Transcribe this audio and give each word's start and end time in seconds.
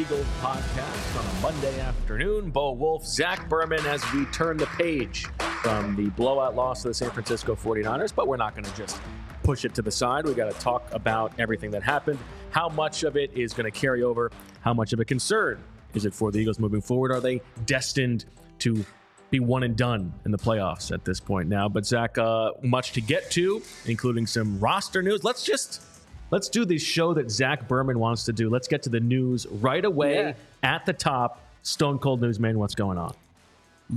Eagles 0.00 0.26
podcast 0.40 1.18
on 1.18 1.26
a 1.26 1.40
Monday 1.42 1.78
afternoon. 1.80 2.50
Bo 2.50 2.70
Wulf, 2.70 3.06
Zach 3.06 3.46
Berman, 3.50 3.84
as 3.84 4.02
we 4.14 4.24
turn 4.26 4.56
the 4.56 4.64
page 4.66 5.26
from 5.62 5.94
the 5.94 6.08
blowout 6.10 6.56
loss 6.56 6.80
to 6.82 6.88
the 6.88 6.94
San 6.94 7.10
Francisco 7.10 7.54
49ers, 7.54 8.14
but 8.14 8.26
we're 8.26 8.38
not 8.38 8.54
going 8.54 8.64
to 8.64 8.74
just 8.74 8.98
push 9.42 9.66
it 9.66 9.74
to 9.74 9.82
the 9.82 9.90
side. 9.90 10.24
We 10.24 10.32
got 10.32 10.50
to 10.50 10.58
talk 10.58 10.88
about 10.92 11.38
everything 11.38 11.70
that 11.72 11.82
happened. 11.82 12.18
How 12.48 12.70
much 12.70 13.02
of 13.02 13.18
it 13.18 13.30
is 13.36 13.52
going 13.52 13.70
to 13.70 13.78
carry 13.78 14.02
over? 14.02 14.30
How 14.62 14.72
much 14.72 14.94
of 14.94 15.00
a 15.00 15.04
concern 15.04 15.62
is 15.92 16.06
it 16.06 16.14
for 16.14 16.32
the 16.32 16.38
Eagles 16.38 16.58
moving 16.58 16.80
forward? 16.80 17.12
Are 17.12 17.20
they 17.20 17.42
destined 17.66 18.24
to 18.60 18.82
be 19.30 19.38
one 19.38 19.64
and 19.64 19.76
done 19.76 20.14
in 20.24 20.30
the 20.30 20.38
playoffs 20.38 20.92
at 20.92 21.04
this 21.04 21.20
point 21.20 21.46
now? 21.46 21.68
But 21.68 21.84
Zach, 21.84 22.16
uh, 22.16 22.52
much 22.62 22.92
to 22.92 23.02
get 23.02 23.30
to, 23.32 23.60
including 23.84 24.26
some 24.26 24.58
roster 24.60 25.02
news. 25.02 25.24
Let's 25.24 25.44
just 25.44 25.82
Let's 26.30 26.48
do 26.48 26.64
the 26.64 26.78
show 26.78 27.12
that 27.14 27.30
Zach 27.30 27.66
Berman 27.68 27.98
wants 27.98 28.24
to 28.26 28.32
do. 28.32 28.48
Let's 28.50 28.68
get 28.68 28.82
to 28.84 28.88
the 28.90 29.00
news 29.00 29.46
right 29.46 29.84
away 29.84 30.14
Yeah. 30.14 30.32
at 30.62 30.86
the 30.86 30.92
top. 30.92 31.42
Stone 31.62 31.98
Cold 31.98 32.20
Newsman, 32.22 32.58
what's 32.58 32.74
going 32.74 32.96
on? 32.96 33.14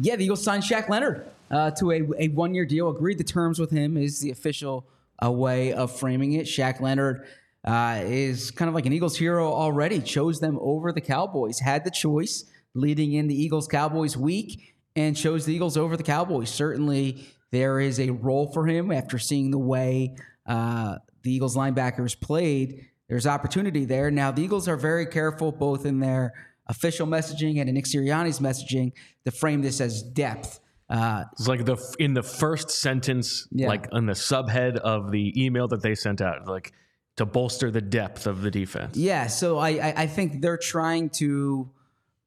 Yeah, 0.01 0.16
the 0.16 0.25
Eagles 0.25 0.43
signed 0.43 0.63
Shaq 0.63 0.89
Leonard 0.89 1.25
uh, 1.51 1.72
to 1.72 1.91
a, 1.91 2.01
a 2.19 2.27
one 2.29 2.53
year 2.53 2.66
deal. 2.66 2.89
Agreed 2.89 3.17
the 3.19 3.23
terms 3.23 3.59
with 3.59 3.69
him 3.72 3.95
is 3.95 4.19
the 4.19 4.31
official 4.31 4.85
uh, 5.23 5.31
way 5.31 5.72
of 5.72 5.95
framing 5.97 6.33
it. 6.33 6.45
Shaq 6.45 6.81
Leonard 6.81 7.25
uh, 7.63 8.01
is 8.03 8.51
kind 8.51 8.67
of 8.67 8.75
like 8.75 8.85
an 8.85 8.91
Eagles 8.93 9.16
hero 9.17 9.53
already. 9.53 10.01
Chose 10.01 10.39
them 10.39 10.57
over 10.61 10.91
the 10.91 10.99
Cowboys. 11.01 11.59
Had 11.59 11.85
the 11.85 11.91
choice 11.91 12.45
leading 12.73 13.13
in 13.13 13.27
the 13.27 13.35
Eagles 13.41 13.67
Cowboys 13.67 14.17
week 14.17 14.73
and 14.95 15.16
chose 15.16 15.45
the 15.45 15.53
Eagles 15.53 15.77
over 15.77 15.95
the 15.95 16.03
Cowboys. 16.03 16.49
Certainly, 16.49 17.23
there 17.51 17.79
is 17.79 17.99
a 17.99 18.09
role 18.09 18.51
for 18.51 18.66
him 18.67 18.91
after 18.91 19.17
seeing 19.19 19.51
the 19.51 19.59
way 19.59 20.16
uh, 20.47 20.97
the 21.23 21.31
Eagles 21.34 21.56
linebackers 21.57 22.19
played. 22.19 22.88
There's 23.09 23.25
opportunity 23.28 23.85
there. 23.85 24.11
Now, 24.11 24.31
the 24.31 24.41
Eagles 24.44 24.67
are 24.67 24.78
very 24.78 25.06
careful 25.06 25.51
both 25.51 25.85
in 25.85 26.00
their 26.00 26.34
official 26.67 27.07
messaging 27.07 27.59
and 27.59 27.67
in 27.67 27.75
Nick 27.75 27.85
Sirianni's 27.85 28.39
messaging 28.39 28.94
to 29.25 29.31
frame 29.31 29.61
this 29.61 29.81
as 29.81 30.01
depth. 30.03 30.59
Uh, 30.89 31.23
It's 31.34 31.47
like 31.47 31.66
the 31.66 31.78
in 32.00 32.13
the 32.13 32.23
first 32.23 32.69
sentence, 32.69 33.47
Yeah. 33.51 33.67
like 33.67 33.88
on 33.91 34.06
the 34.06 34.13
subhead 34.13 34.78
of 34.78 35.11
the 35.11 35.34
email 35.44 35.67
that 35.69 35.81
they 35.81 35.95
sent 35.95 36.22
out, 36.22 36.47
like 36.47 36.73
to 37.17 37.25
bolster 37.25 37.72
the 37.72 37.81
depth 37.81 38.25
of 38.28 38.41
the 38.41 38.50
defense. 38.51 38.97
yeah, 38.97 39.28
so 39.28 39.57
I, 39.57 39.69
I, 39.69 39.94
I 40.03 40.07
think 40.07 40.41
they're 40.41 40.57
trying 40.57 41.09
to 41.11 41.69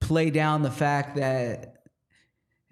play 0.01 0.31
down 0.31 0.63
the 0.63 0.71
fact 0.71 1.17
that 1.17 1.75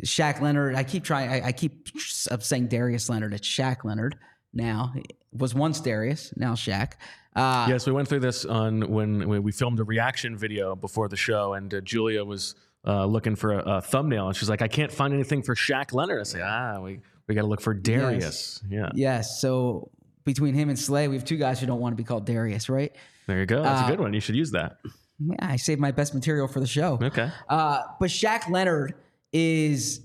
Shaq 0.04 0.40
Leonard. 0.40 0.74
I 0.74 0.84
keep 0.84 1.04
trying. 1.04 1.30
I, 1.30 1.48
I 1.48 1.52
keep 1.52 1.88
saying 1.98 2.68
Darius 2.68 3.08
Leonard. 3.08 3.32
It's 3.34 3.46
Shaq 3.48 3.84
Leonard 3.84 4.16
now. 4.52 4.92
Was 5.36 5.54
once 5.54 5.80
Darius, 5.80 6.32
now 6.36 6.54
Shaq. 6.54 6.92
Uh, 7.34 7.66
Yes, 7.68 7.86
we 7.86 7.92
went 7.92 8.06
through 8.08 8.20
this 8.20 8.44
on 8.44 8.88
when, 8.88 9.28
when 9.28 9.42
we 9.42 9.50
filmed 9.50 9.80
a 9.80 9.84
reaction 9.84 10.36
video 10.36 10.76
before 10.76 11.08
the 11.08 11.16
show, 11.16 11.54
and 11.54 11.72
uh, 11.74 11.80
Julia 11.80 12.24
was 12.24 12.54
uh, 12.86 13.04
looking 13.06 13.34
for 13.34 13.54
a, 13.54 13.58
a 13.78 13.80
thumbnail, 13.80 14.28
and 14.28 14.36
she's 14.36 14.48
like, 14.48 14.62
"I 14.62 14.68
can't 14.68 14.92
find 14.92 15.12
anything 15.12 15.42
for 15.42 15.54
Shaq 15.56 15.92
Leonard." 15.92 16.20
I 16.20 16.24
say, 16.24 16.40
"Ah, 16.42 16.78
we 16.80 17.00
we 17.26 17.34
got 17.34 17.40
to 17.42 17.46
look 17.48 17.60
for 17.60 17.74
Darius." 17.74 18.62
Yeah, 18.68 18.90
Yes. 18.94 19.40
So 19.40 19.90
between 20.24 20.54
him 20.54 20.68
and 20.68 20.78
Slay, 20.78 21.08
we 21.08 21.16
have 21.16 21.24
two 21.24 21.36
guys 21.36 21.58
who 21.58 21.66
don't 21.66 21.80
want 21.80 21.92
to 21.92 21.96
be 21.96 22.04
called 22.04 22.24
Darius, 22.26 22.68
right? 22.68 22.94
there 23.26 23.40
you 23.40 23.46
go. 23.46 23.62
That's 23.62 23.82
Uh, 23.82 23.86
a 23.86 23.90
good 23.90 24.00
one. 24.00 24.12
You 24.14 24.20
should 24.20 24.36
use 24.36 24.50
that. 24.52 24.76
Yeah, 25.18 25.34
I 25.40 25.56
saved 25.56 25.80
my 25.80 25.90
best 25.92 26.14
material 26.14 26.46
for 26.46 26.60
the 26.60 26.66
show. 26.66 26.98
Okay. 27.02 27.30
Uh, 27.48 27.80
but 27.98 28.10
Shaq 28.10 28.48
Leonard 28.50 28.94
is 29.32 30.00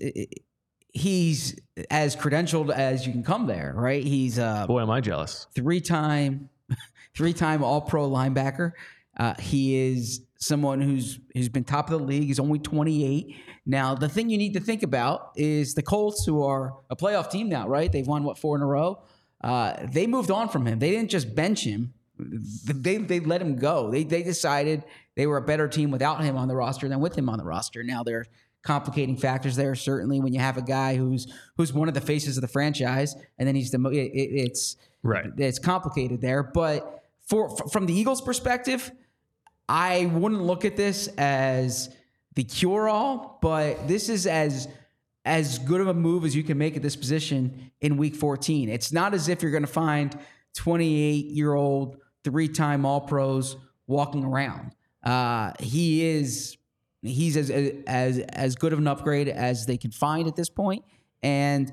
he's 0.92 1.58
as 1.90 2.16
credentialed 2.16 2.70
as 2.70 3.06
you 3.06 3.12
can 3.12 3.22
come 3.22 3.46
there, 3.46 3.72
right? 3.76 4.02
He's 4.02 4.38
a 4.38 4.64
Boy, 4.66 4.82
am 4.82 4.90
I 4.90 5.00
jealous. 5.00 5.46
three-time, 5.54 6.48
three-time 7.14 7.62
All-Pro 7.62 8.08
linebacker. 8.08 8.72
Uh, 9.16 9.34
he 9.38 9.76
is 9.76 10.22
someone 10.38 10.80
who's 10.80 11.18
who's 11.34 11.48
been 11.48 11.64
top 11.64 11.90
of 11.90 11.98
the 11.98 12.04
league. 12.04 12.24
He's 12.24 12.40
only 12.40 12.58
28. 12.58 13.36
Now, 13.66 13.94
the 13.94 14.08
thing 14.08 14.30
you 14.30 14.38
need 14.38 14.54
to 14.54 14.60
think 14.60 14.82
about 14.82 15.32
is 15.36 15.74
the 15.74 15.82
Colts, 15.82 16.24
who 16.24 16.42
are 16.42 16.74
a 16.88 16.96
playoff 16.96 17.30
team 17.30 17.48
now, 17.48 17.68
right? 17.68 17.90
They've 17.92 18.06
won 18.06 18.24
what 18.24 18.38
four 18.38 18.56
in 18.56 18.62
a 18.62 18.66
row. 18.66 19.02
Uh, 19.42 19.74
they 19.92 20.06
moved 20.06 20.30
on 20.30 20.48
from 20.48 20.66
him. 20.66 20.78
They 20.78 20.90
didn't 20.90 21.10
just 21.10 21.34
bench 21.34 21.64
him. 21.64 21.92
They 22.18 22.98
they 22.98 23.20
let 23.20 23.40
him 23.40 23.56
go. 23.56 23.90
They 23.90 24.04
they 24.04 24.22
decided 24.22 24.84
they 25.16 25.26
were 25.26 25.38
a 25.38 25.42
better 25.42 25.68
team 25.68 25.90
without 25.90 26.22
him 26.22 26.36
on 26.36 26.48
the 26.48 26.56
roster 26.56 26.88
than 26.88 27.00
with 27.00 27.16
him 27.16 27.28
on 27.28 27.38
the 27.38 27.44
roster. 27.44 27.82
Now 27.82 28.02
there 28.02 28.18
are 28.20 28.26
complicating 28.62 29.16
factors 29.16 29.56
there. 29.56 29.74
Certainly, 29.74 30.20
when 30.20 30.32
you 30.32 30.40
have 30.40 30.56
a 30.56 30.62
guy 30.62 30.96
who's 30.96 31.32
who's 31.56 31.72
one 31.72 31.88
of 31.88 31.94
the 31.94 32.00
faces 32.00 32.36
of 32.36 32.42
the 32.42 32.48
franchise, 32.48 33.14
and 33.38 33.46
then 33.46 33.54
he's 33.54 33.70
the 33.70 33.80
it, 33.88 34.12
it, 34.12 34.34
it's 34.34 34.76
Right. 35.02 35.30
it's 35.38 35.58
complicated 35.58 36.20
there. 36.20 36.42
But 36.42 37.02
for 37.26 37.56
from 37.68 37.86
the 37.86 37.94
Eagles' 37.94 38.20
perspective, 38.20 38.90
I 39.68 40.06
wouldn't 40.06 40.42
look 40.42 40.64
at 40.64 40.76
this 40.76 41.08
as 41.16 41.94
the 42.34 42.44
cure 42.44 42.88
all, 42.88 43.38
but 43.40 43.88
this 43.88 44.08
is 44.08 44.26
as 44.26 44.68
as 45.24 45.58
good 45.58 45.80
of 45.80 45.88
a 45.88 45.94
move 45.94 46.24
as 46.24 46.34
you 46.34 46.42
can 46.42 46.58
make 46.58 46.76
at 46.76 46.82
this 46.82 46.96
position 46.96 47.70
in 47.80 47.96
week 47.96 48.16
14. 48.16 48.68
It's 48.68 48.92
not 48.92 49.14
as 49.14 49.28
if 49.28 49.42
you're 49.42 49.50
going 49.50 49.62
to 49.64 49.68
find 49.68 50.18
28 50.54 51.26
year 51.26 51.54
old, 51.54 51.96
three 52.24 52.48
time 52.48 52.84
All 52.84 53.00
Pros 53.00 53.56
walking 53.86 54.24
around. 54.24 54.74
Uh, 55.02 55.52
he 55.60 56.04
is 56.04 56.56
he's 57.02 57.36
as 57.36 57.50
as 57.86 58.18
as 58.18 58.54
good 58.56 58.72
of 58.72 58.78
an 58.78 58.86
upgrade 58.88 59.28
as 59.28 59.66
they 59.66 59.76
can 59.76 59.90
find 59.90 60.26
at 60.28 60.36
this 60.36 60.48
point, 60.50 60.84
and 61.22 61.72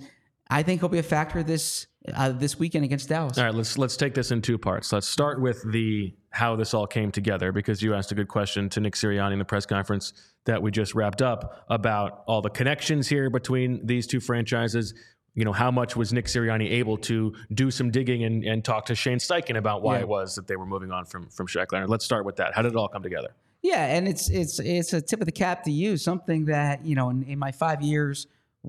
I 0.50 0.64
think 0.64 0.82
he'll 0.82 0.90
be 0.90 1.00
a 1.00 1.04
factor 1.04 1.44
this 1.44 1.88
uh, 2.14 2.32
this 2.32 2.58
weekend 2.58 2.86
against 2.86 3.10
Dallas. 3.10 3.38
All 3.38 3.44
right, 3.46 3.54
let's 3.54 3.78
let's 3.78 3.98
take 3.98 4.14
this 4.14 4.32
in 4.32 4.42
two 4.42 4.58
parts. 4.58 4.94
Let's 4.94 5.08
start 5.08 5.42
with 5.42 5.62
the 5.72 6.14
how 6.32 6.56
this 6.56 6.74
all 6.74 6.88
came 6.88 7.12
together 7.12 7.52
because 7.52 7.82
you 7.82 7.94
asked 7.96 8.12
a 8.12 8.16
good 8.16 8.28
question 8.28 8.70
to 8.70 8.80
Nick 8.80 8.94
Sirianni 8.94 9.34
in 9.34 9.40
the 9.40 9.46
press 9.46 9.66
conference 9.66 10.14
that 10.46 10.62
we 10.62 10.72
just 10.72 10.96
wrapped 10.96 11.22
up 11.22 11.66
about 11.70 12.24
all 12.28 12.42
the 12.42 12.50
connections 12.50 13.08
here 13.08 13.30
between 13.30 13.86
these 13.86 14.08
two 14.08 14.20
franchises. 14.20 14.94
You 15.34 15.46
know, 15.46 15.52
how 15.54 15.70
much 15.70 15.96
was 15.96 16.14
Nick 16.14 16.26
Sirianni 16.26 16.72
able 16.72 16.98
to 17.00 17.34
do 17.54 17.70
some 17.70 17.92
digging 17.92 18.24
and, 18.24 18.44
and 18.44 18.64
talk 18.66 18.86
to 18.88 18.96
Shane 18.96 19.20
Steichen 19.20 19.56
about 19.58 19.84
why 19.84 19.96
Yeah. 19.98 20.02
it 20.02 20.08
was 20.08 20.34
that 20.36 20.48
they 20.48 20.56
were 20.56 20.66
moving 20.66 20.92
on 20.92 21.06
from 21.06 21.28
from 21.30 21.48
Shaq 21.48 21.72
Leonard? 21.72 21.90
Let's 21.90 22.06
start 22.06 22.26
with 22.26 22.38
that. 22.38 22.54
How 22.56 22.62
did 22.62 22.72
it 22.72 22.76
all 22.76 22.88
come 22.88 23.04
together? 23.04 23.36
Yeah, 23.68 23.86
and 23.86 24.08
it's 24.08 24.30
it's 24.30 24.60
it's 24.60 24.94
a 24.94 25.02
tip 25.02 25.20
of 25.20 25.26
the 25.26 25.32
cap 25.34 25.64
to 25.64 25.72
you. 25.72 25.98
Something 25.98 26.46
that 26.46 26.86
you 26.86 26.96
know, 26.96 27.10
in, 27.10 27.24
in 27.24 27.38
my 27.38 27.52
five 27.52 27.82
years 27.82 28.28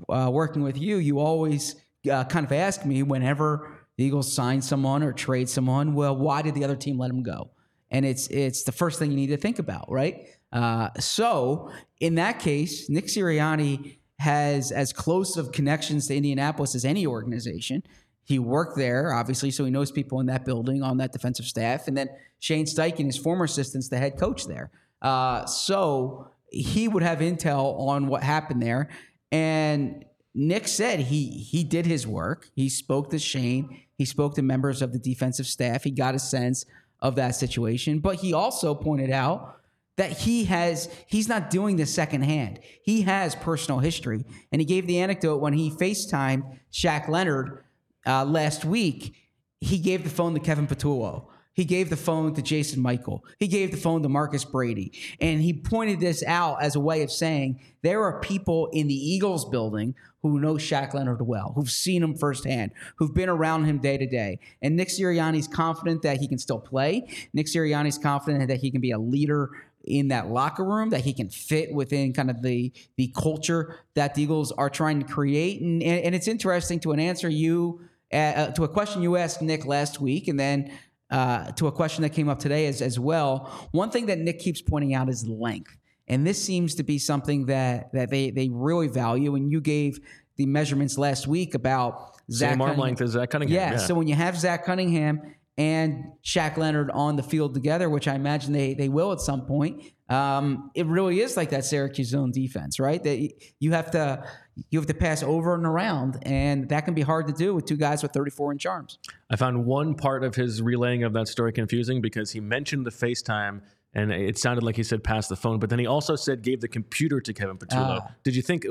uh, 0.09 0.29
working 0.29 0.61
with 0.61 0.77
you, 0.77 0.97
you 0.97 1.19
always 1.19 1.75
uh, 2.11 2.25
kind 2.25 2.45
of 2.45 2.51
ask 2.51 2.85
me 2.85 3.01
whenever 3.03 3.77
the 3.95 4.03
Eagles 4.03 4.31
sign 4.31 4.61
someone 4.61 5.01
or 5.01 5.13
trade 5.13 5.47
someone, 5.47 5.93
well, 5.93 6.17
why 6.17 6.41
did 6.41 6.53
the 6.53 6.65
other 6.65 6.75
team 6.75 6.97
let 6.97 7.09
him 7.09 7.23
go? 7.23 7.51
And 7.89 8.05
it's 8.05 8.27
it's 8.27 8.63
the 8.63 8.73
first 8.73 8.99
thing 8.99 9.09
you 9.09 9.15
need 9.15 9.27
to 9.27 9.37
think 9.37 9.57
about, 9.57 9.89
right? 9.89 10.27
Uh, 10.51 10.89
so 10.99 11.71
in 12.01 12.15
that 12.15 12.39
case, 12.39 12.89
Nick 12.89 13.05
Sirianni 13.05 13.99
has 14.17 14.73
as 14.73 14.91
close 14.91 15.37
of 15.37 15.53
connections 15.53 16.07
to 16.07 16.15
Indianapolis 16.15 16.75
as 16.75 16.83
any 16.83 17.07
organization. 17.07 17.83
He 18.25 18.37
worked 18.37 18.75
there, 18.75 19.13
obviously, 19.13 19.49
so 19.49 19.63
he 19.63 19.71
knows 19.71 19.93
people 19.93 20.19
in 20.19 20.25
that 20.25 20.43
building 20.43 20.83
on 20.83 20.97
that 20.97 21.13
defensive 21.13 21.45
staff. 21.45 21.87
And 21.87 21.95
then 21.95 22.09
Shane 22.39 22.65
Steichen, 22.65 23.05
his 23.05 23.17
former 23.17 23.45
assistant's 23.45 23.87
the 23.87 23.97
head 23.97 24.17
coach 24.19 24.45
there. 24.45 24.71
Uh, 25.01 25.45
so 25.45 26.27
he 26.51 26.87
would 26.87 27.03
have 27.03 27.19
intel 27.19 27.79
on 27.79 28.07
what 28.07 28.23
happened 28.23 28.61
there. 28.61 28.89
And 29.31 30.05
Nick 30.33 30.67
said 30.67 30.99
he 30.99 31.29
he 31.29 31.63
did 31.63 31.85
his 31.85 32.05
work. 32.05 32.49
He 32.55 32.69
spoke 32.69 33.09
to 33.11 33.19
Shane. 33.19 33.81
He 33.95 34.05
spoke 34.05 34.35
to 34.35 34.41
members 34.41 34.81
of 34.81 34.93
the 34.93 34.99
defensive 34.99 35.47
staff. 35.47 35.83
He 35.83 35.91
got 35.91 36.15
a 36.15 36.19
sense 36.19 36.65
of 36.99 37.15
that 37.15 37.35
situation. 37.35 37.99
But 37.99 38.17
he 38.17 38.33
also 38.33 38.75
pointed 38.75 39.11
out 39.11 39.57
that 39.97 40.11
he 40.11 40.45
has 40.45 40.89
he's 41.07 41.27
not 41.27 41.49
doing 41.49 41.75
this 41.75 41.93
secondhand. 41.93 42.59
He 42.83 43.01
has 43.01 43.35
personal 43.35 43.79
history, 43.79 44.23
and 44.51 44.61
he 44.61 44.65
gave 44.65 44.87
the 44.87 44.99
anecdote 44.99 45.37
when 45.37 45.53
he 45.53 45.71
FaceTimed 45.71 46.59
Shaq 46.71 47.09
Leonard 47.09 47.63
uh, 48.05 48.25
last 48.25 48.65
week. 48.65 49.15
He 49.61 49.77
gave 49.77 50.03
the 50.03 50.09
phone 50.09 50.33
to 50.35 50.39
Kevin 50.39 50.67
Patullo. 50.67 51.27
He 51.59 51.65
gave 51.65 51.89
the 51.89 51.97
phone 51.97 52.33
to 52.35 52.41
Jason 52.41 52.81
Michael. 52.81 53.25
He 53.37 53.49
gave 53.49 53.71
the 53.71 53.77
phone 53.77 54.01
to 54.03 54.07
Marcus 54.07 54.45
Brady. 54.45 54.93
And 55.19 55.41
he 55.41 55.51
pointed 55.51 55.99
this 55.99 56.23
out 56.23 56.63
as 56.63 56.77
a 56.77 56.79
way 56.79 57.01
of 57.01 57.11
saying 57.11 57.59
there 57.81 58.01
are 58.01 58.21
people 58.21 58.69
in 58.71 58.87
the 58.87 58.93
Eagles 58.93 59.43
building 59.43 59.93
who 60.21 60.39
know 60.39 60.53
Shaq 60.53 60.93
Leonard 60.93 61.21
well, 61.21 61.51
who've 61.53 61.69
seen 61.69 62.01
him 62.01 62.15
firsthand, 62.15 62.71
who've 62.95 63.13
been 63.13 63.27
around 63.27 63.65
him 63.65 63.79
day 63.79 63.97
to 63.97 64.05
day. 64.05 64.39
And 64.61 64.77
Nick 64.77 64.87
Sirianni's 64.87 65.49
confident 65.49 66.01
that 66.03 66.21
he 66.21 66.29
can 66.29 66.37
still 66.37 66.61
play. 66.61 67.09
Nick 67.33 67.47
Sirianni's 67.47 67.97
confident 67.97 68.47
that 68.47 68.61
he 68.61 68.71
can 68.71 68.79
be 68.79 68.91
a 68.91 68.97
leader 68.97 69.49
in 69.83 70.07
that 70.07 70.29
locker 70.29 70.63
room 70.63 70.91
that 70.91 71.01
he 71.01 71.11
can 71.11 71.27
fit 71.27 71.73
within 71.73 72.13
kind 72.13 72.29
of 72.29 72.41
the 72.41 72.71
the 72.95 73.13
culture 73.17 73.79
that 73.95 74.15
the 74.15 74.23
Eagles 74.23 74.53
are 74.53 74.69
trying 74.69 75.01
to 75.01 75.05
create. 75.05 75.59
And 75.59 75.83
and, 75.83 76.05
and 76.05 76.15
it's 76.15 76.29
interesting 76.29 76.79
to 76.81 76.93
an 76.93 77.01
answer 77.01 77.27
you 77.27 77.81
uh, 78.11 78.47
to 78.47 78.63
a 78.63 78.67
question 78.67 79.01
you 79.01 79.17
asked 79.17 79.41
Nick 79.41 79.65
last 79.65 80.01
week, 80.01 80.27
and 80.27 80.39
then 80.39 80.71
uh, 81.09 81.51
to 81.53 81.67
a 81.67 81.71
question 81.71 82.01
that 82.03 82.09
came 82.09 82.29
up 82.29 82.39
today 82.39 82.67
as 82.67 82.81
as 82.81 82.99
well. 82.99 83.69
One 83.71 83.89
thing 83.91 84.07
that 84.07 84.19
Nick 84.19 84.39
keeps 84.39 84.61
pointing 84.61 84.93
out 84.93 85.09
is 85.09 85.27
length, 85.27 85.75
and 86.07 86.25
this 86.25 86.43
seems 86.43 86.75
to 86.75 86.83
be 86.83 86.97
something 86.99 87.45
that 87.47 87.91
that 87.93 88.09
they 88.09 88.31
they 88.31 88.49
really 88.49 88.87
value. 88.87 89.35
And 89.35 89.51
you 89.51 89.61
gave 89.61 89.99
the 90.37 90.45
measurements 90.45 90.97
last 90.97 91.27
week 91.27 91.53
about 91.55 92.15
Zach 92.31 92.51
Same 92.51 92.61
arm 92.61 92.69
Cunningham. 92.69 92.79
length 92.79 93.01
as 93.01 93.11
Zach 93.11 93.29
Cunningham. 93.29 93.55
Yeah, 93.55 93.71
Yeah. 93.71 93.77
So 93.77 93.95
when 93.95 94.07
you 94.07 94.15
have 94.15 94.37
Zach 94.37 94.65
Cunningham 94.65 95.21
and 95.59 96.05
Shaq 96.23 96.55
Leonard 96.55 96.89
on 96.91 97.17
the 97.17 97.21
field 97.21 97.53
together, 97.53 97.89
which 97.89 98.07
I 98.07 98.15
imagine 98.15 98.53
they 98.53 98.73
they 98.73 98.87
will 98.87 99.11
at 99.11 99.19
some 99.19 99.45
point, 99.45 99.83
um, 100.07 100.71
it 100.73 100.85
really 100.85 101.19
is 101.19 101.35
like 101.35 101.49
that 101.49 101.65
Syracuse 101.65 102.07
zone 102.07 102.31
defense, 102.31 102.79
right? 102.79 103.03
That 103.03 103.29
you 103.59 103.73
have 103.73 103.91
to 103.91 104.23
you 104.69 104.79
have 104.79 104.87
to 104.87 104.93
pass 104.93 105.21
over 105.21 105.53
and 105.53 105.65
around, 105.65 106.17
and 106.23 106.69
that 106.69 106.85
can 106.85 106.93
be 106.93 107.01
hard 107.01 107.27
to 107.27 107.33
do 107.33 107.53
with 107.53 107.65
two 107.65 107.75
guys 107.75 108.01
with 108.01 108.13
34 108.13 108.53
inch 108.53 108.65
arms. 108.65 108.99
I 109.29 109.35
found 109.35 109.65
one 109.65 109.95
part 109.95 110.23
of 110.23 110.33
his 110.33 110.61
relaying 110.61 111.03
of 111.03 111.11
that 111.13 111.27
story 111.27 111.51
confusing 111.51 112.01
because 112.01 112.31
he 112.31 112.39
mentioned 112.39 112.85
the 112.85 112.91
FaceTime 112.91 113.61
and 113.93 114.11
it 114.11 114.37
sounded 114.37 114.63
like 114.63 114.77
he 114.77 114.83
said 114.83 115.03
pass 115.03 115.27
the 115.27 115.35
phone, 115.35 115.59
but 115.59 115.69
then 115.69 115.79
he 115.79 115.87
also 115.87 116.15
said 116.15 116.41
gave 116.41 116.61
the 116.61 116.67
computer 116.69 117.19
to 117.19 117.33
Kevin 117.33 117.57
Patullo. 117.57 117.99
Ah. 118.01 118.11
Did 118.23 118.33
you 118.33 118.41
think 118.41 118.65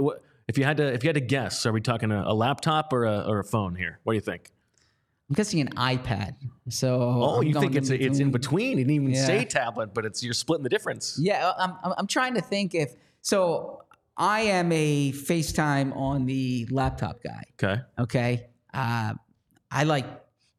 if 0.46 0.56
you 0.56 0.64
had 0.64 0.78
to 0.78 0.86
if 0.86 1.04
you 1.04 1.08
had 1.08 1.16
to 1.16 1.20
guess, 1.20 1.66
are 1.66 1.72
we 1.72 1.82
talking 1.82 2.10
a, 2.12 2.24
a 2.26 2.34
laptop 2.34 2.94
or 2.94 3.04
a, 3.04 3.26
or 3.28 3.40
a 3.40 3.44
phone 3.44 3.74
here? 3.74 3.98
What 4.04 4.14
do 4.14 4.16
you 4.16 4.22
think? 4.22 4.52
I'm 5.28 5.34
guessing 5.34 5.60
an 5.60 5.68
iPad. 5.70 6.34
So 6.70 7.00
Oh, 7.00 7.40
I'm 7.40 7.46
you 7.46 7.52
think 7.60 7.76
it's 7.76 7.90
in 7.90 8.00
it's 8.00 8.18
in 8.18 8.30
between? 8.30 8.78
He 8.78 8.84
didn't 8.84 8.94
even 8.94 9.10
Yeah. 9.10 9.26
say 9.26 9.44
tablet, 9.44 9.92
but 9.92 10.04
it's 10.06 10.22
you're 10.24 10.32
splitting 10.34 10.62
the 10.64 10.70
difference. 10.70 11.18
Yeah, 11.20 11.52
I'm, 11.58 11.72
I'm 11.84 11.92
I'm 11.98 12.06
trying 12.06 12.34
to 12.34 12.40
think 12.40 12.74
if 12.74 12.94
so. 13.20 13.82
I 14.20 14.40
am 14.40 14.72
a 14.72 15.12
FaceTime 15.12 15.94
on 15.96 16.26
the 16.26 16.66
laptop 16.72 17.22
guy. 17.22 17.44
Okay. 17.54 17.80
Okay. 18.00 18.46
Uh, 18.74 19.14
I 19.70 19.84
like 19.84 20.06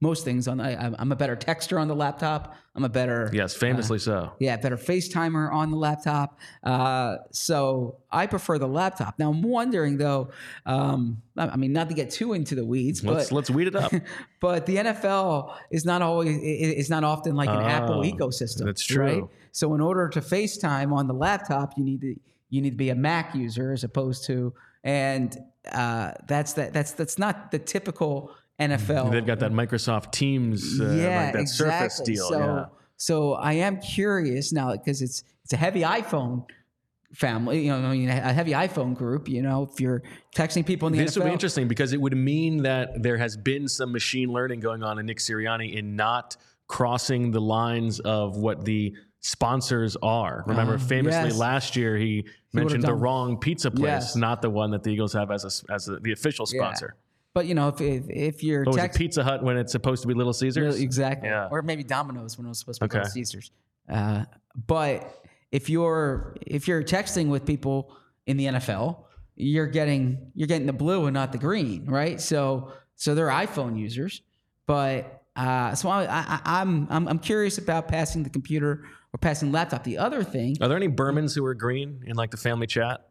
most 0.01 0.23
things 0.23 0.47
on. 0.47 0.61
I, 0.61 0.75
I'm- 0.75 1.11
a 1.11 1.15
better 1.15 1.35
texter 1.35 1.79
on 1.79 1.87
the 1.87 1.95
laptop. 1.95 2.55
I'm 2.75 2.85
a 2.85 2.89
better 2.89 3.29
Yes, 3.33 3.53
famously 3.53 3.99
so. 3.99 4.31
yeah, 4.39 4.55
better 4.55 4.77
FaceTimer 4.77 5.51
on 5.51 5.71
the 5.71 5.75
laptop. 5.75 6.39
Uh, 6.63 7.17
so 7.31 7.97
I 8.09 8.25
prefer 8.27 8.57
the 8.57 8.67
laptop. 8.67 9.19
Now 9.19 9.29
I'm 9.31 9.41
wondering 9.41 9.97
though. 9.97 10.29
Um, 10.65 11.21
I 11.35 11.57
mean, 11.57 11.73
not 11.73 11.89
to 11.89 11.95
get 11.95 12.09
too 12.11 12.31
into 12.33 12.55
the 12.55 12.63
weeds, 12.63 13.03
Let's 13.03 13.29
but 13.29 13.35
let's 13.35 13.49
weed 13.49 13.67
it 13.67 13.75
up. 13.75 13.91
but 14.39 14.65
the 14.65 14.77
NFL 14.77 15.53
is 15.71 15.83
not 15.83 16.01
always 16.01 16.29
i- 16.29 16.39
i- 16.39 16.75
is 16.77 16.89
not 16.89 17.03
often 17.03 17.35
like 17.35 17.49
an 17.49 17.59
Apple 17.59 17.99
Oh, 17.99 18.03
ecosystem. 18.03 18.65
that's 18.65 18.83
true. 18.85 19.03
Right? 19.03 19.23
So 19.51 19.73
in 19.73 19.81
order 19.81 20.07
to 20.09 20.21
FaceTime 20.21 20.93
on 20.93 21.07
the 21.07 21.13
laptop, 21.13 21.73
you 21.75 21.83
need 21.83 21.99
to 22.01 22.15
you 22.49 22.61
need 22.61 22.71
to 22.71 22.77
be 22.77 22.89
a 22.89 22.95
Mac 22.95 23.35
user 23.35 23.73
as 23.73 23.83
opposed 23.83 24.23
to 24.25 24.53
and 24.83 25.37
uh, 25.71 26.13
that's 26.27 26.53
that 26.53 26.71
that's 26.71 26.93
that's 26.93 27.19
not 27.19 27.51
the 27.51 27.59
typical 27.59 28.33
NFL. 28.59 29.11
They've 29.11 29.25
got 29.25 29.39
that 29.39 29.51
Microsoft 29.51 30.11
Teams, 30.11 30.79
uh, 30.79 30.83
like 30.85 31.33
that 31.33 31.49
Surface 31.49 32.01
deal. 32.01 32.27
So, 32.27 32.39
yeah. 32.39 32.65
so 32.97 33.33
I 33.33 33.53
am 33.53 33.79
curious 33.81 34.51
now 34.51 34.71
because 34.73 35.01
it's 35.01 35.23
it's 35.43 35.53
a 35.53 35.57
heavy 35.57 35.81
iPhone 35.81 36.45
family, 37.13 37.65
you 37.65 37.71
know, 37.71 37.87
I 37.87 37.91
mean, 37.93 38.09
a 38.09 38.33
heavy 38.33 38.51
iPhone 38.51 38.95
group. 38.95 39.27
You 39.27 39.41
know, 39.41 39.67
if 39.71 39.79
you're 39.79 40.03
texting 40.35 40.65
people 40.65 40.87
in 40.87 40.93
the 40.93 40.99
This 40.99 41.15
NFL, 41.15 41.21
would 41.21 41.25
be 41.25 41.33
interesting 41.33 41.67
because 41.67 41.93
it 41.93 41.99
would 42.01 42.15
mean 42.15 42.63
that 42.63 43.01
there 43.01 43.17
has 43.17 43.35
been 43.35 43.67
some 43.67 43.91
machine 43.91 44.31
learning 44.31 44.59
going 44.59 44.83
on 44.83 44.99
in 44.99 45.05
Nick 45.05 45.17
Sirianni 45.17 45.73
in 45.73 45.95
not 45.95 46.37
crossing 46.67 47.31
the 47.31 47.41
lines 47.41 47.99
of 48.01 48.37
what 48.37 48.63
the 48.63 48.93
sponsors 49.21 49.97
are. 50.03 50.43
Remember, 50.45 50.75
Ah, 50.75 50.77
famously 50.77 51.29
yes. 51.29 51.37
last 51.37 51.75
year 51.75 51.97
he, 51.97 52.21
would've 52.53 52.53
mentioned 52.53 52.83
the 52.83 52.93
wrong 52.93 53.37
pizza 53.37 53.71
place, 53.71 53.83
Yes. 53.83 54.15
not 54.15 54.41
the 54.41 54.49
one 54.49 54.71
that 54.71 54.83
the 54.83 54.91
Eagles 54.91 55.13
have 55.13 55.31
as 55.31 55.43
a, 55.67 55.73
as 55.73 55.89
a, 55.89 55.97
the 55.97 56.11
official 56.11 56.47
Yeah. 56.53 56.71
But 57.39 57.45
you 57.47 57.55
know, 57.55 57.69
if 57.69 57.79
if, 57.79 58.09
if 58.09 58.43
you're 58.43 58.65
was 58.65 58.75
it, 58.75 58.93
Pizza 58.93 59.23
Hut 59.23 59.41
when 59.41 59.55
it's 59.55 59.71
supposed 59.71 60.01
to 60.01 60.09
be 60.09 60.13
Little 60.13 60.33
Caesars? 60.33 60.77
exactly, 60.81 61.29
Yeah. 61.29 61.47
or 61.49 61.61
maybe 61.61 61.85
Domino's 61.85 62.37
when 62.37 62.45
it 62.45 62.49
was 62.49 62.59
supposed 62.59 62.81
to 62.81 62.85
be 62.85 62.91
Okay. 62.91 62.97
Little 62.97 63.11
Caesars. 63.13 63.51
Uh, 63.87 64.25
but 64.67 65.23
if 65.53 65.69
you're 65.69 66.35
if 66.45 66.67
you're 66.67 66.83
texting 66.83 67.29
with 67.29 67.45
people 67.45 67.95
in 68.25 68.35
the 68.35 68.47
NFL, 68.47 69.05
you're 69.37 69.67
getting 69.67 70.31
you're 70.35 70.49
getting 70.49 70.67
the 70.67 70.73
blue 70.73 71.05
and 71.05 71.13
not 71.13 71.31
the 71.31 71.37
green, 71.37 71.85
right? 71.85 72.19
So 72.19 72.73
so 72.95 73.15
they're 73.15 73.29
iPhone 73.29 73.79
users, 73.79 74.21
but 74.67 75.23
uh, 75.37 75.73
so 75.75 75.87
I, 75.87 76.03
I, 76.09 76.41
I'm 76.43 76.87
I'm 76.89 77.07
I'm 77.07 77.19
curious 77.19 77.57
about 77.57 77.87
passing 77.87 78.23
the 78.23 78.29
computer 78.29 78.83
or 79.13 79.17
passing 79.17 79.53
laptop. 79.53 79.85
The 79.85 79.97
other 79.97 80.25
thing 80.25 80.57
Are 80.59 80.67
there 80.67 80.75
any 80.75 80.89
Bermans 80.89 81.33
who 81.35 81.45
are 81.45 81.53
green 81.55 82.03
in 82.05 82.17
like 82.17 82.31
the 82.31 82.37
family 82.37 82.67
chat? 82.67 83.07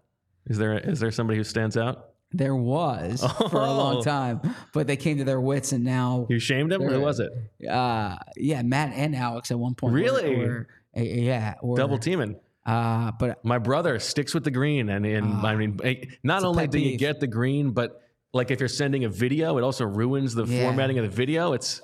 Is 0.48 0.58
there 0.58 0.76
is 0.76 1.00
there 1.00 1.10
somebody 1.10 1.38
who 1.38 1.44
stands 1.44 1.78
out? 1.78 2.10
There 2.32 2.54
was 2.54 3.24
for 3.50 3.60
a 3.62 3.72
long 3.72 3.96
Oh. 3.96 4.02
time, 4.02 4.40
but 4.74 4.86
they 4.86 4.96
came 4.96 5.16
to 5.18 5.24
their 5.24 5.40
wits 5.40 5.72
and 5.72 5.84
now 5.84 6.26
You 6.28 6.38
shamed 6.38 6.70
them. 6.70 6.82
Who 6.82 7.00
was 7.00 7.20
it? 7.20 7.30
uh 7.68 8.16
yeah 8.36 8.62
matt 8.62 8.92
and 8.94 9.16
alex 9.16 9.50
at 9.50 9.58
one 9.58 9.74
point 9.74 9.94
Really? 9.94 10.36
were, 10.36 10.68
uh, 10.96 11.00
yeah 11.00 11.54
were, 11.62 11.76
Double 11.76 11.98
teaming. 11.98 12.36
uh 12.66 13.12
but 13.18 13.44
My 13.44 13.58
brother 13.58 13.98
sticks 13.98 14.34
with 14.34 14.44
the 14.44 14.50
green, 14.50 14.88
and, 14.90 15.04
and 15.06 15.34
I 15.46 15.56
mean, 15.56 15.78
eh, 15.82 16.04
not 16.22 16.44
only 16.44 16.66
do 16.66 16.78
you 16.78 16.96
get 16.98 17.18
the 17.20 17.26
green, 17.26 17.70
but 17.72 18.02
like 18.34 18.50
if 18.50 18.60
you're 18.60 18.68
sending 18.68 19.04
a 19.04 19.08
video, 19.08 19.56
it 19.58 19.62
also 19.64 19.86
ruins 19.86 20.34
the 20.34 20.44
Yeah. 20.44 20.62
formatting 20.64 20.98
of 20.98 21.04
the 21.04 21.10
video. 21.16 21.54
It's 21.54 21.80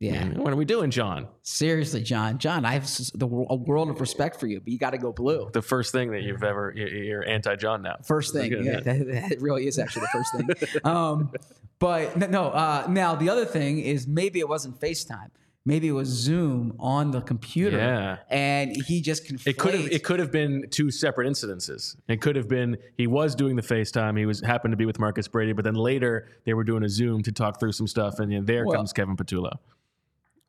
yeah 0.00 0.26
what 0.28 0.52
are 0.52 0.56
we 0.56 0.64
doing, 0.64 0.90
John? 0.90 1.28
seriously 1.42 2.02
john 2.02 2.38
john 2.38 2.64
i 2.64 2.72
have 2.72 2.84
the 3.14 3.26
a 3.26 3.54
world 3.56 3.90
of 3.90 4.00
respect 4.00 4.40
for 4.40 4.46
you 4.46 4.58
but 4.60 4.68
you 4.68 4.78
got 4.78 4.90
to 4.90 4.98
go 4.98 5.12
blue 5.12 5.50
The 5.52 5.62
first 5.62 5.92
thing 5.92 6.10
that 6.12 6.22
you've 6.22 6.42
ever 6.42 6.72
you- 6.74 6.86
you're 6.86 7.26
anti-John 7.28 7.82
now. 7.82 7.96
first 8.04 8.32
thing 8.32 8.50
yeah. 8.64 8.80
That, 8.80 9.06
that 9.06 9.40
really 9.40 9.66
is 9.66 9.78
actually 9.78 10.06
the 10.06 10.08
first 10.08 10.32
thing 10.72 10.80
um 10.84 11.30
but 11.78 12.16
no 12.30 12.44
uh 12.48 12.86
now 12.88 13.14
the 13.14 13.28
other 13.28 13.44
thing 13.44 13.78
is 13.80 14.06
maybe 14.06 14.38
it 14.40 14.48
wasn't 14.48 14.80
facetime 14.80 15.30
maybe 15.66 15.88
it 15.88 15.92
was 15.92 16.08
zoom 16.08 16.74
on 16.78 17.10
the 17.10 17.20
computer 17.20 17.76
Yeah. 17.76 18.16
and 18.30 18.74
he 18.86 19.02
just 19.02 19.26
conflates 19.26 19.46
It 19.48 19.58
could 19.58 19.74
have 19.74 19.86
it 19.92 20.02
could 20.04 20.18
have 20.18 20.32
been 20.32 20.64
two 20.70 20.90
separate 20.90 21.28
incidences. 21.28 21.96
It 22.08 22.22
could 22.22 22.36
have 22.36 22.48
been 22.48 22.78
he 22.96 23.06
was 23.06 23.34
doing 23.34 23.56
the 23.56 23.62
FaceTime. 23.62 24.18
He 24.18 24.24
was 24.24 24.40
happened 24.40 24.72
to 24.72 24.76
be 24.78 24.86
with 24.86 24.98
Marcus 24.98 25.28
Brady, 25.28 25.52
but 25.52 25.64
then 25.64 25.74
later 25.74 26.28
they 26.46 26.54
were 26.54 26.64
doing 26.64 26.82
a 26.84 26.88
Zoom 26.88 27.22
to 27.24 27.32
talk 27.32 27.60
through 27.60 27.72
some 27.72 27.86
stuff, 27.86 28.18
and 28.20 28.32
you 28.32 28.38
know, 28.38 28.44
there 28.46 28.64
Well- 28.64 28.76
comes 28.76 28.92
Kevin 28.94 29.16
Patullo. 29.16 29.52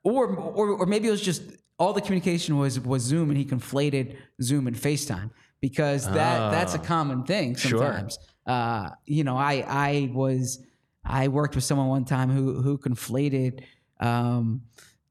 Or, 0.03 0.27
or 0.36 0.70
or 0.70 0.86
maybe 0.86 1.08
it 1.08 1.12
was 1.12 1.22
just 1.22 1.43
all 1.77 1.93
the 1.93 2.01
communication 2.01 2.58
was 2.58 2.79
was 2.79 3.01
Zoom 3.03 3.29
and 3.29 3.38
he 3.38 3.46
conflated 3.46 4.15
Zoom 4.41 4.67
and 4.67 4.75
FaceTime 4.75 5.31
because 5.62 6.05
that 6.05 6.51
that's 6.51 6.74
a 6.74 6.79
common 6.79 7.24
thing 7.24 7.55
Ah. 7.55 7.60
Sure. 7.60 7.79
sometimes. 7.79 8.20
Uh, 8.46 8.89
you 9.05 9.24
know, 9.24 9.38
I 9.38 9.63
I 9.67 10.12
was 10.13 10.60
I 11.05 11.27
worked 11.27 11.55
with 11.55 11.63
someone 11.63 11.88
one 11.88 12.05
time 12.05 12.29
who 12.29 12.62
who 12.62 12.77
conflated 12.77 13.63
um, 14.00 14.62